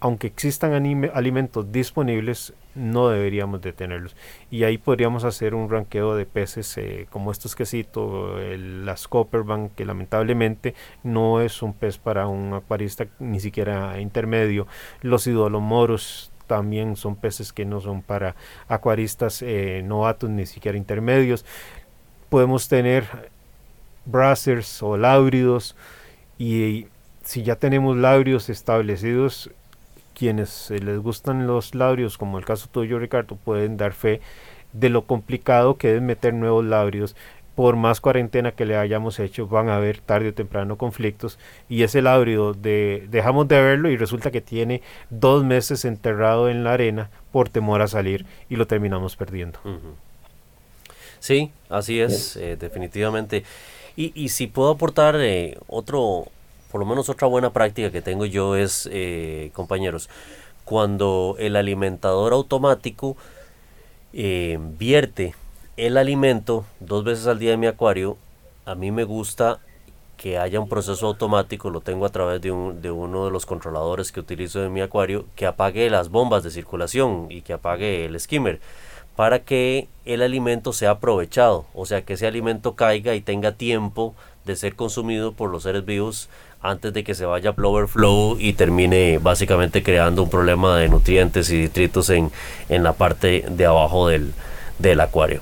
aunque 0.00 0.26
existan 0.26 0.72
alimentos 1.14 1.70
disponibles, 1.72 2.54
no 2.76 3.08
deberíamos 3.08 3.60
de 3.62 3.72
tenerlos. 3.72 4.14
Y 4.50 4.64
ahí 4.64 4.78
podríamos 4.78 5.24
hacer 5.24 5.54
un 5.54 5.68
ranqueo 5.70 6.14
de 6.14 6.26
peces 6.26 6.76
eh, 6.78 7.06
como 7.10 7.32
estos 7.32 7.56
que 7.56 7.66
cito, 7.66 8.38
el, 8.38 8.86
las 8.86 9.08
Copperbank, 9.08 9.74
que 9.74 9.84
lamentablemente 9.84 10.74
no 11.02 11.40
es 11.40 11.62
un 11.62 11.72
pez 11.72 11.98
para 11.98 12.28
un 12.28 12.54
acuarista 12.54 13.06
ni 13.18 13.40
siquiera 13.40 14.00
intermedio. 14.00 14.66
Los 15.00 15.26
idolomoros 15.26 16.30
también 16.46 16.96
son 16.96 17.16
peces 17.16 17.52
que 17.52 17.64
no 17.64 17.80
son 17.80 18.02
para 18.02 18.36
acuaristas 18.68 19.42
eh, 19.42 19.82
novatos 19.84 20.30
ni 20.30 20.46
siquiera 20.46 20.78
intermedios. 20.78 21.44
Podemos 22.28 22.68
tener 22.68 23.04
brassers 24.04 24.82
o 24.82 24.96
lábridos 24.96 25.76
y 26.38 26.86
si 27.22 27.42
ya 27.42 27.56
tenemos 27.56 27.96
labrios 27.96 28.48
establecidos, 28.48 29.50
quienes 30.16 30.70
eh, 30.70 30.80
les 30.80 30.98
gustan 30.98 31.46
los 31.46 31.74
labrios, 31.74 32.16
como 32.16 32.38
el 32.38 32.44
caso 32.44 32.68
tuyo 32.72 32.98
Ricardo, 32.98 33.36
pueden 33.36 33.76
dar 33.76 33.92
fe 33.92 34.20
de 34.72 34.88
lo 34.88 35.06
complicado 35.06 35.76
que 35.76 35.94
es 35.94 36.02
meter 36.02 36.34
nuevos 36.34 36.64
labrios. 36.64 37.14
Por 37.54 37.76
más 37.76 38.02
cuarentena 38.02 38.52
que 38.52 38.66
le 38.66 38.76
hayamos 38.76 39.18
hecho, 39.18 39.46
van 39.46 39.70
a 39.70 39.76
haber 39.76 40.00
tarde 40.00 40.28
o 40.28 40.34
temprano 40.34 40.76
conflictos. 40.76 41.38
Y 41.70 41.84
ese 41.84 42.02
labrio 42.02 42.52
de, 42.52 43.06
dejamos 43.10 43.48
de 43.48 43.60
verlo 43.60 43.88
y 43.90 43.96
resulta 43.96 44.30
que 44.30 44.42
tiene 44.42 44.82
dos 45.08 45.42
meses 45.42 45.86
enterrado 45.86 46.50
en 46.50 46.64
la 46.64 46.74
arena 46.74 47.10
por 47.32 47.48
temor 47.48 47.80
a 47.80 47.88
salir 47.88 48.26
y 48.50 48.56
lo 48.56 48.66
terminamos 48.66 49.16
perdiendo. 49.16 49.58
Sí, 51.18 51.50
así 51.70 51.98
es, 51.98 52.36
eh, 52.36 52.56
definitivamente. 52.56 53.44
Y, 53.96 54.12
y, 54.14 54.28
si 54.28 54.46
puedo 54.46 54.70
aportar 54.70 55.16
eh, 55.18 55.56
otro, 55.66 56.26
por 56.76 56.80
lo 56.80 56.90
menos 56.90 57.08
otra 57.08 57.26
buena 57.26 57.54
práctica 57.54 57.90
que 57.90 58.02
tengo 58.02 58.26
yo 58.26 58.54
es, 58.54 58.86
eh, 58.92 59.50
compañeros, 59.54 60.10
cuando 60.66 61.36
el 61.38 61.56
alimentador 61.56 62.34
automático 62.34 63.16
eh, 64.12 64.58
vierte 64.60 65.34
el 65.78 65.96
alimento 65.96 66.66
dos 66.80 67.02
veces 67.02 67.28
al 67.28 67.38
día 67.38 67.54
en 67.54 67.60
mi 67.60 67.66
acuario, 67.66 68.18
a 68.66 68.74
mí 68.74 68.90
me 68.90 69.04
gusta 69.04 69.58
que 70.18 70.36
haya 70.36 70.60
un 70.60 70.68
proceso 70.68 71.06
automático, 71.06 71.70
lo 71.70 71.80
tengo 71.80 72.04
a 72.04 72.10
través 72.10 72.42
de, 72.42 72.50
de 72.50 72.90
uno 72.90 73.24
de 73.24 73.30
los 73.30 73.46
controladores 73.46 74.12
que 74.12 74.20
utilizo 74.20 74.62
en 74.62 74.74
mi 74.74 74.82
acuario, 74.82 75.24
que 75.34 75.46
apague 75.46 75.88
las 75.88 76.10
bombas 76.10 76.42
de 76.42 76.50
circulación 76.50 77.28
y 77.30 77.40
que 77.40 77.54
apague 77.54 78.04
el 78.04 78.20
skimmer 78.20 78.60
para 79.16 79.38
que 79.44 79.88
el 80.04 80.20
alimento 80.20 80.74
sea 80.74 80.90
aprovechado, 80.90 81.64
o 81.72 81.86
sea 81.86 82.02
que 82.02 82.12
ese 82.12 82.26
alimento 82.26 82.74
caiga 82.74 83.14
y 83.14 83.22
tenga 83.22 83.52
tiempo 83.52 84.14
de 84.44 84.56
ser 84.56 84.76
consumido 84.76 85.32
por 85.32 85.50
los 85.50 85.64
seres 85.64 85.84
vivos 85.84 86.28
antes 86.60 86.92
de 86.92 87.04
que 87.04 87.14
se 87.14 87.24
vaya 87.24 87.50
a 87.50 87.86
flow 87.86 88.36
y 88.38 88.52
termine 88.54 89.18
básicamente 89.18 89.82
creando 89.82 90.22
un 90.22 90.30
problema 90.30 90.76
de 90.76 90.88
nutrientes 90.88 91.50
y 91.50 91.62
detritos 91.62 92.10
en, 92.10 92.30
en 92.68 92.82
la 92.82 92.92
parte 92.92 93.44
de 93.48 93.66
abajo 93.66 94.08
del, 94.08 94.32
del 94.78 95.00
acuario. 95.00 95.40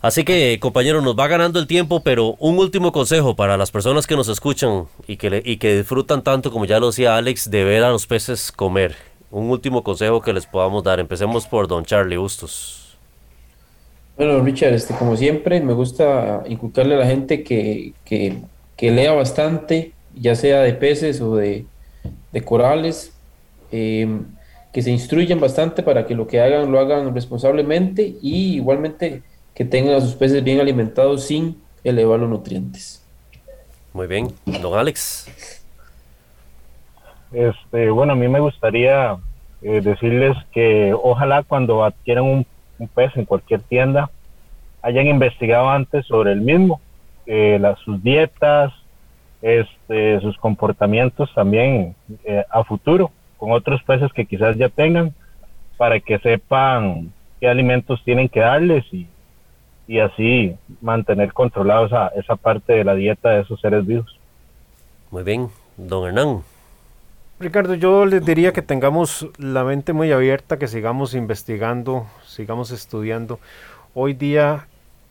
Así 0.00 0.24
que, 0.24 0.58
compañeros, 0.60 1.02
nos 1.02 1.18
va 1.18 1.26
ganando 1.26 1.58
el 1.58 1.66
tiempo, 1.66 2.00
pero 2.04 2.36
un 2.38 2.58
último 2.58 2.92
consejo 2.92 3.34
para 3.34 3.56
las 3.56 3.72
personas 3.72 4.06
que 4.06 4.14
nos 4.14 4.28
escuchan 4.28 4.84
y 5.08 5.16
que, 5.16 5.42
y 5.44 5.56
que 5.56 5.76
disfrutan 5.76 6.22
tanto, 6.22 6.52
como 6.52 6.66
ya 6.66 6.78
lo 6.78 6.86
decía 6.86 7.16
Alex, 7.16 7.50
de 7.50 7.64
ver 7.64 7.82
a 7.82 7.90
los 7.90 8.06
peces 8.06 8.52
comer. 8.52 8.94
Un 9.30 9.50
último 9.50 9.82
consejo 9.82 10.22
que 10.22 10.32
les 10.32 10.46
podamos 10.46 10.84
dar. 10.84 11.00
Empecemos 11.00 11.46
por 11.46 11.66
don 11.66 11.84
Charlie 11.84 12.16
Bustos. 12.16 12.96
Bueno, 14.16 14.40
Richard, 14.40 14.74
este, 14.74 14.94
como 14.94 15.16
siempre, 15.16 15.60
me 15.60 15.72
gusta 15.72 16.44
inculcarle 16.48 16.94
a 16.94 16.98
la 16.98 17.06
gente 17.06 17.42
que, 17.42 17.92
que, 18.04 18.38
que 18.76 18.90
lea 18.92 19.12
bastante, 19.12 19.92
ya 20.20 20.34
sea 20.34 20.60
de 20.60 20.72
peces 20.74 21.20
o 21.20 21.36
de, 21.36 21.66
corales, 22.44 23.12
em, 23.72 24.24
que 24.72 24.82
se 24.82 24.90
instruyan 24.90 25.40
bastante 25.40 25.82
para 25.82 26.06
que 26.06 26.14
lo 26.14 26.26
que 26.26 26.40
hagan 26.40 26.70
lo 26.70 26.78
hagan 26.78 27.14
responsablemente 27.14 28.14
y 28.22 28.56
igualmente 28.56 29.22
que 29.54 29.64
tengan 29.64 29.94
a 29.94 30.00
sus 30.00 30.14
peces 30.14 30.44
bien 30.44 30.60
alimentados 30.60 31.24
sin 31.24 31.60
elevar 31.82 32.20
los 32.20 32.30
nutrientes. 32.30 33.04
Muy 33.92 34.06
bien, 34.06 34.28
don 34.46 34.78
Alex. 34.78 35.26
Este, 37.32 37.90
bueno, 37.90 38.12
a 38.12 38.16
mí 38.16 38.28
me 38.28 38.40
gustaría 38.40 39.16
eh, 39.62 39.80
decirles 39.80 40.36
que 40.52 40.94
ojalá 40.94 41.42
cuando 41.42 41.84
adquieran 41.84 42.24
un, 42.24 42.46
pez 42.94 43.10
en 43.16 43.24
cualquier 43.24 43.60
tienda 43.62 44.08
hayan 44.82 45.08
investigado 45.08 45.68
antes 45.68 46.06
sobre 46.06 46.32
el 46.32 46.40
mismo, 46.40 46.80
eh, 47.26 47.58
las, 47.60 47.78
sus 47.80 48.00
dietas, 48.02 48.72
este, 49.42 50.20
sus 50.20 50.36
comportamientos 50.38 51.32
también 51.34 51.94
eh, 52.24 52.44
a 52.50 52.64
futuro 52.64 53.10
con 53.36 53.52
otros 53.52 53.82
peces 53.84 54.12
que 54.12 54.26
quizás 54.26 54.56
ya 54.56 54.68
tengan 54.68 55.14
para 55.76 56.00
que 56.00 56.18
sepan 56.18 57.12
qué 57.40 57.48
alimentos 57.48 58.02
tienen 58.04 58.28
que 58.28 58.40
darles 58.40 58.84
y, 58.92 59.06
y 59.86 60.00
así 60.00 60.56
mantener 60.80 61.32
controlada 61.32 61.86
esa, 61.86 62.08
esa 62.08 62.36
parte 62.36 62.72
de 62.72 62.84
la 62.84 62.94
dieta 62.94 63.30
de 63.30 63.42
esos 63.42 63.60
seres 63.60 63.86
vivos. 63.86 64.18
Muy 65.10 65.22
bien, 65.22 65.48
don 65.76 66.06
Hernán. 66.06 66.42
Ricardo, 67.40 67.74
yo 67.74 68.04
les 68.04 68.24
diría 68.24 68.52
que 68.52 68.62
tengamos 68.62 69.28
la 69.38 69.62
mente 69.62 69.92
muy 69.92 70.10
abierta, 70.10 70.58
que 70.58 70.66
sigamos 70.66 71.14
investigando, 71.14 72.08
sigamos 72.26 72.72
estudiando. 72.72 73.38
Hoy 73.94 74.12
día 74.14 74.66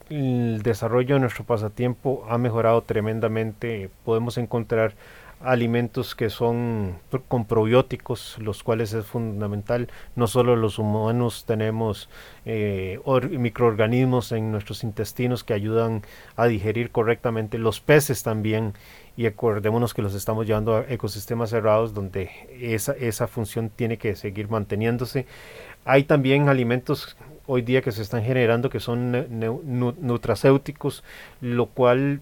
el 0.10 0.62
desarrollo 0.64 1.16
de 1.16 1.22
nuestro 1.22 1.44
pasatiempo 1.44 2.26
ha 2.30 2.38
mejorado 2.38 2.82
tremendamente. 2.82 3.90
Podemos 4.04 4.38
encontrar 4.38 4.94
alimentos 5.40 6.16
que 6.16 6.30
son 6.30 6.96
con 7.28 7.46
probióticos, 7.46 8.38
los 8.40 8.64
cuales 8.64 8.94
es 8.94 9.06
fundamental. 9.06 9.88
No 10.16 10.28
solo 10.28 10.56
los 10.56 10.80
humanos 10.80 11.46
tenemos 11.46 12.10
eh, 12.46 13.00
microorganismos 13.30 14.32
en 14.32 14.52
nuestros 14.52 14.84
intestinos 14.84 15.44
que 15.44 15.54
ayudan 15.54 16.02
a 16.36 16.48
digerir 16.48 16.92
correctamente, 16.92 17.58
los 17.58 17.80
peces 17.80 18.24
también. 18.24 18.74
Y 19.16 19.26
acordémonos 19.26 19.96
que 19.96 20.04
los 20.04 20.14
estamos 20.14 20.46
llevando 20.46 20.76
a 20.76 20.86
ecosistemas 20.90 21.50
cerrados 21.50 21.96
donde 21.96 22.30
esa, 22.60 22.94
esa 22.94 23.28
función 23.28 23.70
tiene 23.70 23.98
que 23.98 24.16
seguir 24.16 24.48
manteniéndose. 24.48 25.26
Hay 25.86 26.04
también 26.04 26.50
alimentos 26.50 27.18
hoy 27.48 27.62
día 27.62 27.82
que 27.82 27.92
se 27.92 28.02
están 28.02 28.24
generando 28.24 28.70
que 28.70 28.80
son 28.80 29.12
nutracéuticos, 30.02 31.04
lo 31.42 31.68
cual 31.68 32.22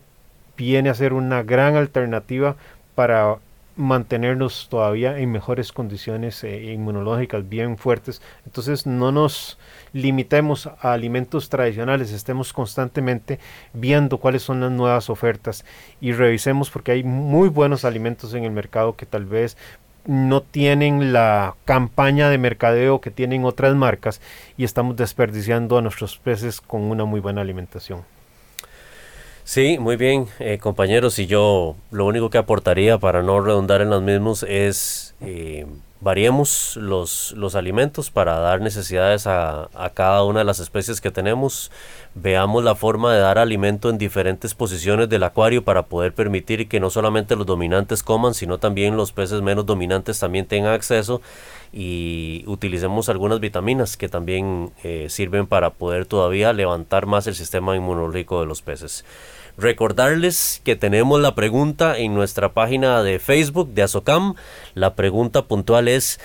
viene 0.56 0.90
a 0.90 0.94
ser 0.94 1.14
una 1.14 1.44
gran 1.44 1.76
alternativa 1.76 2.56
para 2.96 3.38
mantenernos 3.76 4.68
todavía 4.70 5.20
en 5.20 5.32
mejores 5.32 5.72
condiciones 5.72 6.44
eh, 6.44 6.72
inmunológicas 6.74 7.48
bien 7.48 7.78
fuertes. 7.78 8.22
Entonces 8.46 8.86
no 8.86 9.12
nos 9.12 9.58
limitemos 9.92 10.68
a 10.68 10.94
alimentos 10.94 11.50
tradicionales, 11.50 12.12
estemos 12.12 12.54
constantemente 12.54 13.40
viendo 13.74 14.18
cuáles 14.18 14.44
son 14.44 14.62
las 14.62 14.72
nuevas 14.72 15.10
ofertas 15.10 15.66
y 16.00 16.14
revisemos 16.14 16.70
porque 16.70 16.94
hay 16.94 17.04
muy 17.04 17.50
buenos 17.50 17.84
alimentos 17.84 18.34
en 18.34 18.46
el 18.46 18.52
mercado 18.52 18.96
que 18.96 19.06
tal 19.06 19.26
vez 19.26 19.58
no 20.06 20.42
tienen 20.42 21.14
la 21.14 21.56
campaña 21.66 22.30
de 22.30 22.38
mercadeo 22.38 23.02
que 23.02 23.12
tienen 23.12 23.46
otras 23.46 23.76
marcas 23.76 24.22
y 24.58 24.64
estamos 24.64 24.96
desperdiciando 24.96 25.78
a 25.78 25.82
nuestros 25.82 26.18
peces 26.18 26.62
con 26.62 26.84
una 26.84 27.06
muy 27.06 27.20
buena 27.20 27.42
alimentación. 27.42 28.04
Sí, 29.44 29.78
muy 29.78 29.96
bien, 29.96 30.26
eh, 30.40 30.58
compañeros. 30.58 31.20
Y 31.20 31.28
yo 31.28 31.76
lo 31.92 32.06
único 32.08 32.32
que 32.32 32.40
aportaría 32.40 32.98
para 32.98 33.22
no 33.22 33.40
redundar 33.42 33.82
en 33.82 33.92
los 33.92 34.02
mismos 34.02 34.42
es 34.42 35.14
eh, 35.22 35.68
variemos 36.02 36.78
los, 36.78 37.34
los 37.38 37.56
alimentos 37.56 38.12
para 38.12 38.40
dar 38.40 38.62
necesidades 38.62 39.28
a, 39.28 39.70
a, 39.74 39.90
cada 39.92 40.24
una 40.24 40.40
de 40.40 40.46
las 40.46 40.60
especies 40.60 41.02
que 41.02 41.12
tenemos. 41.12 41.72
Veamos 42.14 42.64
la 42.64 42.76
forma 42.76 43.14
de 43.14 43.20
dar 43.20 43.38
alimento 43.38 43.90
en 43.90 43.98
diferentes 43.98 44.54
posiciones 44.54 45.10
del 45.10 45.24
acuario 45.24 45.64
para 45.64 45.84
poder 45.84 46.14
permitir 46.14 46.68
que 46.68 46.80
no 46.80 46.90
solamente 46.90 47.36
los 47.36 47.46
dominantes 47.46 48.04
coman, 48.04 48.34
sino 48.34 48.58
también 48.58 48.98
los 48.98 49.12
peces 49.12 49.42
menos 49.42 49.66
dominantes 49.66 50.20
también 50.20 50.46
tengan 50.46 50.74
acceso 50.74 51.22
y 51.74 52.44
utilicemos 52.48 53.10
algunas 53.10 53.40
vitaminas 53.40 53.98
que 53.98 54.08
también 54.08 54.72
eh, 54.84 55.08
sirven 55.10 55.48
para 55.48 55.72
poder 55.72 56.06
todavía 56.06 56.54
levantar 56.54 57.06
más 57.06 57.28
el 57.28 57.36
sistema 57.36 57.76
inmunológico 57.76 58.40
de 58.40 58.46
los 58.46 58.62
peces. 58.62 59.04
Recordarles 59.58 60.62
que 60.66 60.76
tenemos 60.76 61.22
la 61.22 61.34
pregunta 61.34 61.98
en 61.98 62.14
nuestra 62.14 62.54
página 62.54 63.02
de 63.04 63.20
Facebook 63.20 63.70
de 63.74 63.84
Azocam. 63.84 64.36
La 64.74 64.96
pregunta 64.96 65.44
puntual 65.46 65.88
es 65.88 66.20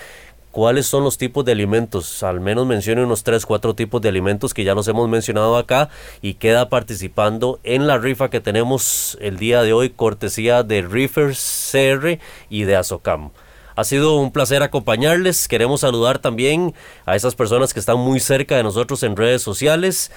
cuáles 0.51 0.85
son 0.85 1.05
los 1.05 1.17
tipos 1.17 1.45
de 1.45 1.53
alimentos. 1.53 2.23
Al 2.23 2.41
menos 2.41 2.67
mencione 2.67 3.05
unos 3.05 3.23
3, 3.23 3.45
4 3.45 3.73
tipos 3.73 4.01
de 4.01 4.09
alimentos 4.09 4.53
que 4.53 4.65
ya 4.65 4.75
los 4.75 4.87
hemos 4.89 5.07
mencionado 5.07 5.55
acá 5.55 5.89
y 6.21 6.33
queda 6.33 6.67
participando 6.67 7.61
en 7.63 7.87
la 7.87 7.97
rifa 7.97 8.29
que 8.29 8.41
tenemos 8.41 9.17
el 9.21 9.37
día 9.37 9.63
de 9.63 9.71
hoy, 9.71 9.91
cortesía 9.91 10.63
de 10.63 10.81
Riffers 10.81 11.69
CR 11.71 12.19
y 12.49 12.63
de 12.63 12.75
Azocam. 12.75 13.31
Ha 13.75 13.83
sido 13.83 14.17
un 14.17 14.31
placer 14.31 14.63
acompañarles. 14.63 15.47
Queremos 15.47 15.81
saludar 15.81 16.19
también 16.19 16.73
a 17.05 17.15
esas 17.15 17.35
personas 17.35 17.73
que 17.73 17.79
están 17.79 17.97
muy 17.97 18.19
cerca 18.19 18.57
de 18.57 18.63
nosotros 18.63 19.03
en 19.03 19.15
redes 19.15 19.41
sociales. 19.41 20.11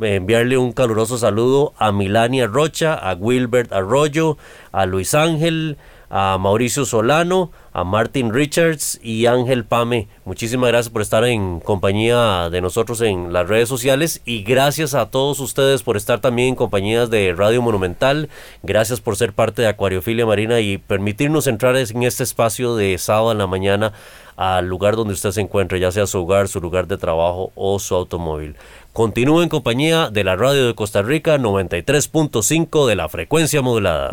enviarle 0.00 0.58
un 0.58 0.72
caluroso 0.72 1.18
saludo 1.18 1.74
a 1.78 1.92
Milania 1.92 2.46
Rocha, 2.46 2.94
a 2.94 3.14
Wilbert 3.14 3.72
Arroyo, 3.72 4.36
a 4.72 4.86
Luis 4.86 5.14
Ángel, 5.14 5.78
a 6.16 6.38
Mauricio 6.38 6.84
Solano, 6.84 7.50
a 7.72 7.82
Martin 7.82 8.32
Richards 8.32 9.00
y 9.02 9.26
Ángel 9.26 9.64
Pame. 9.64 10.06
Muchísimas 10.24 10.68
gracias 10.68 10.92
por 10.92 11.02
estar 11.02 11.24
en 11.24 11.58
compañía 11.58 12.50
de 12.50 12.60
nosotros 12.60 13.00
en 13.00 13.32
las 13.32 13.48
redes 13.48 13.68
sociales 13.68 14.22
y 14.24 14.44
gracias 14.44 14.94
a 14.94 15.10
todos 15.10 15.40
ustedes 15.40 15.82
por 15.82 15.96
estar 15.96 16.20
también 16.20 16.50
en 16.50 16.54
compañías 16.54 17.10
de 17.10 17.34
Radio 17.36 17.62
Monumental. 17.62 18.28
Gracias 18.62 19.00
por 19.00 19.16
ser 19.16 19.32
parte 19.32 19.62
de 19.62 19.66
Acuariofilia 19.66 20.24
Marina 20.24 20.60
y 20.60 20.78
permitirnos 20.78 21.48
entrar 21.48 21.76
en 21.76 22.02
este 22.04 22.22
espacio 22.22 22.76
de 22.76 22.96
sábado 22.96 23.32
en 23.32 23.38
la 23.38 23.48
mañana 23.48 23.92
al 24.36 24.68
lugar 24.68 24.94
donde 24.94 25.14
usted 25.14 25.32
se 25.32 25.40
encuentre, 25.40 25.80
ya 25.80 25.90
sea 25.90 26.06
su 26.06 26.20
hogar, 26.20 26.46
su 26.46 26.60
lugar 26.60 26.86
de 26.86 26.96
trabajo 26.96 27.50
o 27.56 27.80
su 27.80 27.92
automóvil. 27.92 28.54
Continúe 28.92 29.42
en 29.42 29.48
compañía 29.48 30.10
de 30.10 30.22
la 30.22 30.36
Radio 30.36 30.68
de 30.68 30.76
Costa 30.76 31.02
Rica 31.02 31.38
93.5 31.38 32.86
de 32.86 32.94
la 32.94 33.08
frecuencia 33.08 33.62
modulada. 33.62 34.12